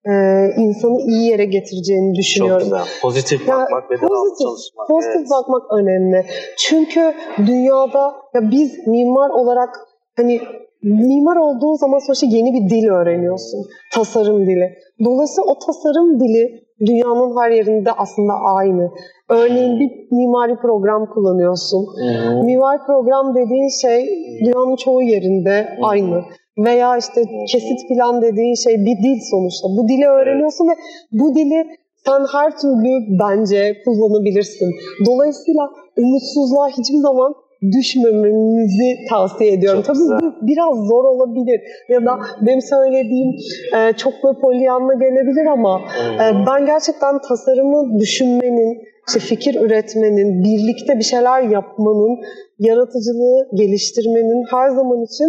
e, 0.06 0.12
insanı 0.58 1.00
iyi 1.00 1.30
yere 1.30 1.44
getireceğini 1.44 2.14
Çok 2.14 2.18
düşünüyorum. 2.18 2.62
güzel. 2.64 2.84
Pozitif 3.02 3.48
Ya, 3.48 3.56
bakmak 3.56 3.90
ve 3.90 3.96
pozitif, 3.96 4.38
çalışmak. 4.46 4.88
Pozitif 4.88 5.16
Evet. 5.16 5.30
bakmak 5.30 5.62
önemli. 5.72 6.26
Çünkü 6.58 7.14
dünyada 7.46 8.14
ya 8.34 8.50
biz 8.50 8.86
mimar 8.86 9.30
olarak 9.30 9.68
hani 10.16 10.40
mimar 10.82 11.36
olduğun 11.36 11.74
zaman 11.74 11.98
sonuçta 11.98 12.26
yeni 12.26 12.54
bir 12.54 12.70
dil 12.70 12.88
öğreniyorsun. 12.88 13.66
Tasarım 13.94 14.46
dili. 14.46 14.74
Dolayısıyla 15.04 15.50
o 15.52 15.58
tasarım 15.66 16.20
dili 16.20 16.62
dünyanın 16.86 17.36
her 17.40 17.50
yerinde 17.50 17.92
aslında 17.92 18.32
aynı. 18.32 18.90
Örneğin 19.28 19.80
bir 19.80 19.90
mimari 20.16 20.56
program 20.56 21.06
kullanıyorsun. 21.14 21.86
Hı-hı. 21.86 22.44
Mimari 22.44 22.78
program 22.86 23.34
dediğin 23.34 23.68
şey 23.82 24.06
dünyanın 24.44 24.76
çoğu 24.76 25.02
yerinde 25.02 25.78
aynı. 25.82 26.22
Veya 26.58 26.96
işte 26.96 27.22
kesit 27.52 27.88
plan 27.88 28.22
dediğin 28.22 28.54
şey 28.54 28.74
bir 28.74 28.96
dil 29.04 29.18
sonuçta. 29.30 29.68
Bu 29.76 29.88
dili 29.88 30.06
öğreniyorsun 30.06 30.68
ve 30.68 30.74
bu 31.12 31.34
dili 31.34 31.66
sen 32.06 32.22
her 32.32 32.50
türlü 32.56 32.92
bence 33.20 33.76
kullanabilirsin. 33.84 34.70
Dolayısıyla 35.06 35.70
umutsuzluğa 35.96 36.68
hiçbir 36.68 36.98
zaman 36.98 37.34
düşmemenizi 37.78 38.96
tavsiye 39.10 39.52
ediyorum. 39.52 39.82
Çok 39.82 39.86
Tabii 39.86 39.98
güzel. 39.98 40.18
bu 40.22 40.46
biraz 40.46 40.74
zor 40.88 41.04
olabilir 41.04 41.60
ya 41.88 42.00
da 42.06 42.18
benim 42.46 42.62
söylediğim 42.62 43.30
e, 43.76 43.92
çok 43.96 44.12
böyle 44.24 44.38
polyanla 44.40 44.94
gelebilir 44.94 45.46
ama 45.46 45.80
e, 46.14 46.24
ben 46.46 46.66
gerçekten 46.66 47.20
tasarımı 47.28 47.98
düşünmenin, 48.00 48.82
işte 49.08 49.20
fikir 49.20 49.54
üretmenin, 49.60 50.44
birlikte 50.44 50.98
bir 50.98 51.04
şeyler 51.04 51.42
yapmanın, 51.42 52.18
yaratıcılığı 52.58 53.48
geliştirmenin 53.54 54.44
her 54.50 54.68
zaman 54.70 55.02
için 55.02 55.26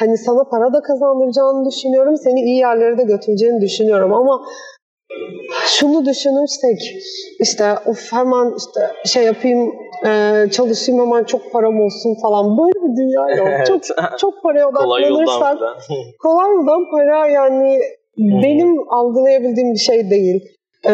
hani 0.00 0.18
sana 0.18 0.44
para 0.44 0.72
da 0.72 0.80
kazandıracağını 0.82 1.68
düşünüyorum, 1.68 2.16
seni 2.16 2.40
iyi 2.40 2.58
yerlere 2.58 2.98
de 2.98 3.02
götüreceğini 3.02 3.60
düşünüyorum 3.60 4.12
ama 4.14 4.40
şunu 5.66 6.04
düşünürsek 6.04 6.78
işte 7.40 7.64
of 7.86 8.12
hemen 8.12 8.52
işte 8.58 8.80
şey 9.06 9.24
yapayım 9.24 9.72
e, 10.06 10.44
çalışayım 10.52 11.00
hemen 11.00 11.24
çok 11.24 11.52
param 11.52 11.80
olsun 11.80 12.14
falan 12.22 12.58
böyle 12.58 12.78
bir 12.84 12.96
dünya 12.96 13.36
yok. 13.36 13.48
Evet. 13.56 13.66
Çok 13.66 13.82
çok 14.18 14.42
paraya 14.42 14.68
odaklanırsak 14.68 15.58
kolay 16.22 16.50
yoldan 16.50 16.90
para 16.90 17.26
yani 17.26 17.80
benim 18.18 18.92
algılayabildiğim 18.92 19.72
bir 19.72 19.78
şey 19.78 20.10
değil. 20.10 20.42
E, 20.86 20.92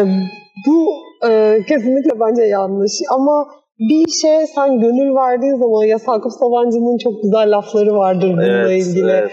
bu 0.67 0.93
e, 1.29 1.59
kesinlikle 1.67 2.19
bence 2.19 2.43
yanlış 2.43 2.91
ama 3.09 3.47
bir 3.89 4.07
işe 4.07 4.47
sen 4.55 4.79
gönül 4.79 5.15
verdiğin 5.15 5.55
zaman 5.55 5.83
ya 5.83 5.99
Sakıp 5.99 6.31
Sabancı'nın 6.31 6.97
çok 6.97 7.13
güzel 7.23 7.51
lafları 7.57 7.93
vardır 7.95 8.29
bununla 8.33 8.43
Evet, 8.71 8.85
ilgili. 8.85 9.11
evet. 9.11 9.31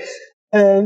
E, 0.55 0.59
ya 0.59 0.83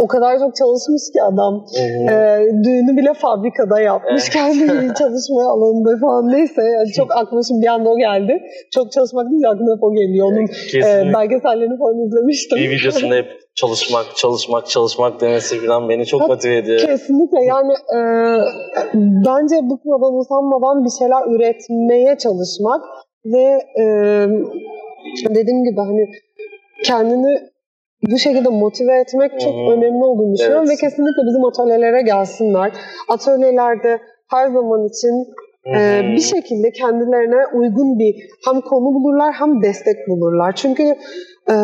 o 0.00 0.06
kadar 0.06 0.38
çok 0.38 0.56
çalışmış 0.56 1.02
ki 1.12 1.22
adam. 1.22 1.64
Ee, 2.10 2.38
düğünü 2.64 2.96
bile 2.96 3.14
fabrikada 3.14 3.80
yapmış. 3.80 4.22
Evet. 4.22 4.32
Kendi 4.32 4.58
gibi 4.58 4.94
çalışma 4.98 5.42
alanında 5.52 5.98
falan. 6.00 6.32
Neyse 6.32 6.62
yani 6.62 6.92
çok 6.92 7.16
aklıma 7.16 7.42
şimdi 7.48 7.62
bir 7.62 7.66
anda 7.66 7.88
o 7.88 7.98
geldi. 7.98 8.42
Çok 8.74 8.92
çalışmak 8.92 9.30
deyince 9.30 9.48
aklıma 9.48 9.76
hep 9.76 9.82
o 9.82 9.94
geliyor. 9.94 10.26
Onun 10.26 10.42
e, 10.42 10.46
Kesinlikle. 10.46 11.12
belgesellerini 11.14 11.78
falan 11.78 12.06
izlemiştim. 12.06 12.58
bir 12.58 12.70
videosunda 12.70 13.14
hep 13.14 13.26
çalışmak, 13.54 14.06
çalışmak, 14.16 14.66
çalışmak 14.66 15.20
demesi 15.20 15.66
falan 15.66 15.88
beni 15.88 16.06
çok 16.06 16.28
motive 16.28 16.56
ediyor. 16.56 16.80
Kesinlikle 16.80 17.44
yani 17.44 17.72
e, 17.72 18.00
bence 19.26 19.56
bıkmadan 19.70 20.14
usanmadan 20.14 20.84
bir 20.84 20.90
şeyler 20.98 21.34
üretmeye 21.34 22.18
çalışmak 22.18 22.80
ve 23.24 23.58
e, 23.80 23.84
dediğim 25.28 25.64
gibi 25.64 25.80
hani 25.80 26.06
kendini 26.84 27.55
bu 28.02 28.18
şekilde 28.18 28.48
motive 28.48 28.94
etmek 29.00 29.40
çok 29.40 29.54
Hı 29.54 29.58
hı. 29.58 29.72
önemli 29.72 30.04
olduğunu 30.04 30.34
düşünüyorum 30.34 30.66
Evet. 30.68 30.78
ve 30.78 30.86
kesinlikle 30.88 31.22
bizim 31.28 31.44
atölyelere 31.44 32.02
gelsinler. 32.02 32.72
Atölyelerde 33.08 33.98
her 34.30 34.46
zaman 34.48 34.86
için 34.86 35.14
e, 35.76 36.02
bir 36.16 36.20
şekilde 36.20 36.70
kendilerine 36.70 37.46
uygun 37.54 37.98
bir 37.98 38.14
hem 38.46 38.60
konu 38.60 38.94
bulurlar 38.94 39.32
hem 39.32 39.62
destek 39.62 39.96
bulurlar. 40.08 40.52
Çünkü 40.56 40.82
e, 41.50 41.54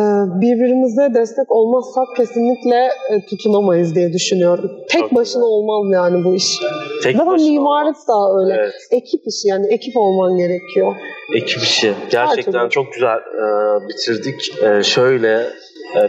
birbirimize 0.41 1.13
destek 1.13 1.51
olmazsak 1.51 2.07
kesinlikle 2.17 2.75
e, 3.11 3.25
tutunamayız 3.29 3.95
diye 3.95 4.13
düşünüyorum. 4.13 4.71
Tek 4.89 5.01
Çok 5.01 5.15
başına 5.15 5.41
güzel. 5.41 5.49
olmaz 5.49 5.93
yani 5.93 6.25
bu 6.25 6.35
iş. 6.35 6.59
Tek 7.03 7.17
Zaten 7.17 7.33
mimarlık 7.33 7.95
da 8.07 8.41
öyle. 8.41 8.53
Evet. 8.59 8.73
Ekip 8.91 9.21
işi 9.27 9.47
yani 9.47 9.67
ekip 9.67 9.97
olman 9.97 10.37
gerekiyor. 10.37 10.95
Ekip 11.35 11.61
işi. 11.61 11.93
Gerçekten 12.11 12.51
türlü. 12.51 12.69
çok 12.69 12.93
güzel 12.93 13.17
e, 13.17 13.45
bitirdik. 13.87 14.63
E, 14.63 14.83
şöyle 14.83 15.43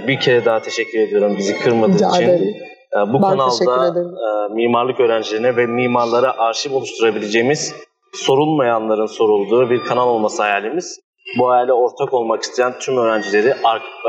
bir 0.06 0.20
kere 0.20 0.44
daha 0.44 0.62
teşekkür 0.62 0.98
ediyorum 0.98 1.34
bizi 1.38 1.58
kırmadığın 1.58 1.94
Rica 1.94 2.08
için. 2.08 2.22
ederim. 2.22 2.54
E, 2.96 3.12
bu 3.12 3.22
Ben 3.22 3.28
kanalda 3.28 4.00
e, 4.00 4.54
mimarlık 4.54 5.00
öğrencilerine 5.00 5.56
ve 5.56 5.66
mimarlara 5.66 6.38
arşiv 6.38 6.74
oluşturabileceğimiz 6.74 7.74
sorulmayanların 8.14 9.06
sorulduğu 9.06 9.70
bir 9.70 9.80
kanal 9.80 10.08
olması 10.08 10.42
hayalimiz. 10.42 11.00
Bu 11.38 11.50
hayale 11.50 11.72
ortak 11.72 12.14
olmak 12.14 12.42
isteyen 12.42 12.72
tüm 12.80 12.96
öğrencileri, 12.96 13.54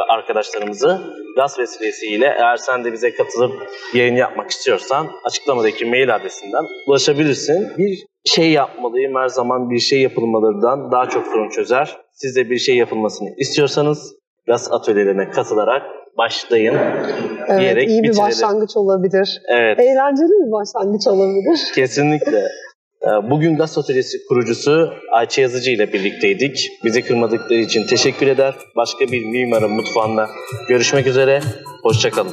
arkadaşlarımızı 0.09 1.01
gaz 1.35 1.59
vesilesiyle 1.59 2.25
eğer 2.25 2.57
sen 2.57 2.83
de 2.83 2.93
bize 2.93 3.13
katılıp 3.13 3.69
yayın 3.93 4.15
yapmak 4.15 4.49
istiyorsan 4.49 5.07
açıklamadaki 5.23 5.85
mail 5.85 6.15
adresinden 6.15 6.65
ulaşabilirsin. 6.87 7.77
Bir 7.77 8.05
şey 8.25 8.51
yapmalıyım 8.51 9.15
her 9.15 9.27
zaman 9.27 9.69
bir 9.69 9.79
şey 9.79 10.01
yapılmalarından 10.01 10.91
daha 10.91 11.09
çok 11.09 11.25
sorun 11.25 11.49
çözer. 11.49 11.97
Siz 12.13 12.35
de 12.35 12.49
bir 12.49 12.57
şey 12.57 12.75
yapılmasını 12.75 13.29
istiyorsanız 13.37 14.15
gaz 14.47 14.71
atölyelerine 14.71 15.29
katılarak 15.29 15.81
başlayın 16.17 16.75
Evet, 17.47 17.59
diyerek 17.59 17.89
iyi 17.89 18.03
bir 18.03 18.07
bitirelim. 18.09 18.27
başlangıç 18.29 18.77
olabilir. 18.77 19.41
Evet. 19.47 19.79
Eğlenceli 19.79 20.45
bir 20.47 20.51
başlangıç 20.51 21.07
olabilir. 21.07 21.59
Kesinlikle. 21.75 22.47
Ee, 23.03 23.29
Bugün 23.29 23.57
Gaz 23.57 23.77
Atölyesi 23.77 24.17
kurucusu 24.29 24.89
Ayça 25.11 25.41
Yazıcı 25.41 25.71
ile 25.71 25.93
birlikteydik. 25.93 26.69
Bizi 26.83 27.01
kırmadıkları 27.01 27.59
için 27.59 27.87
teşekkür 27.87 28.27
eder. 28.27 28.55
Başka 28.75 29.05
bir 29.11 29.25
mimarın 29.25 29.71
mutfağında 29.71 30.27
görüşmek 30.69 31.07
üzere. 31.07 31.39
Hoşçakalın. 31.83 32.31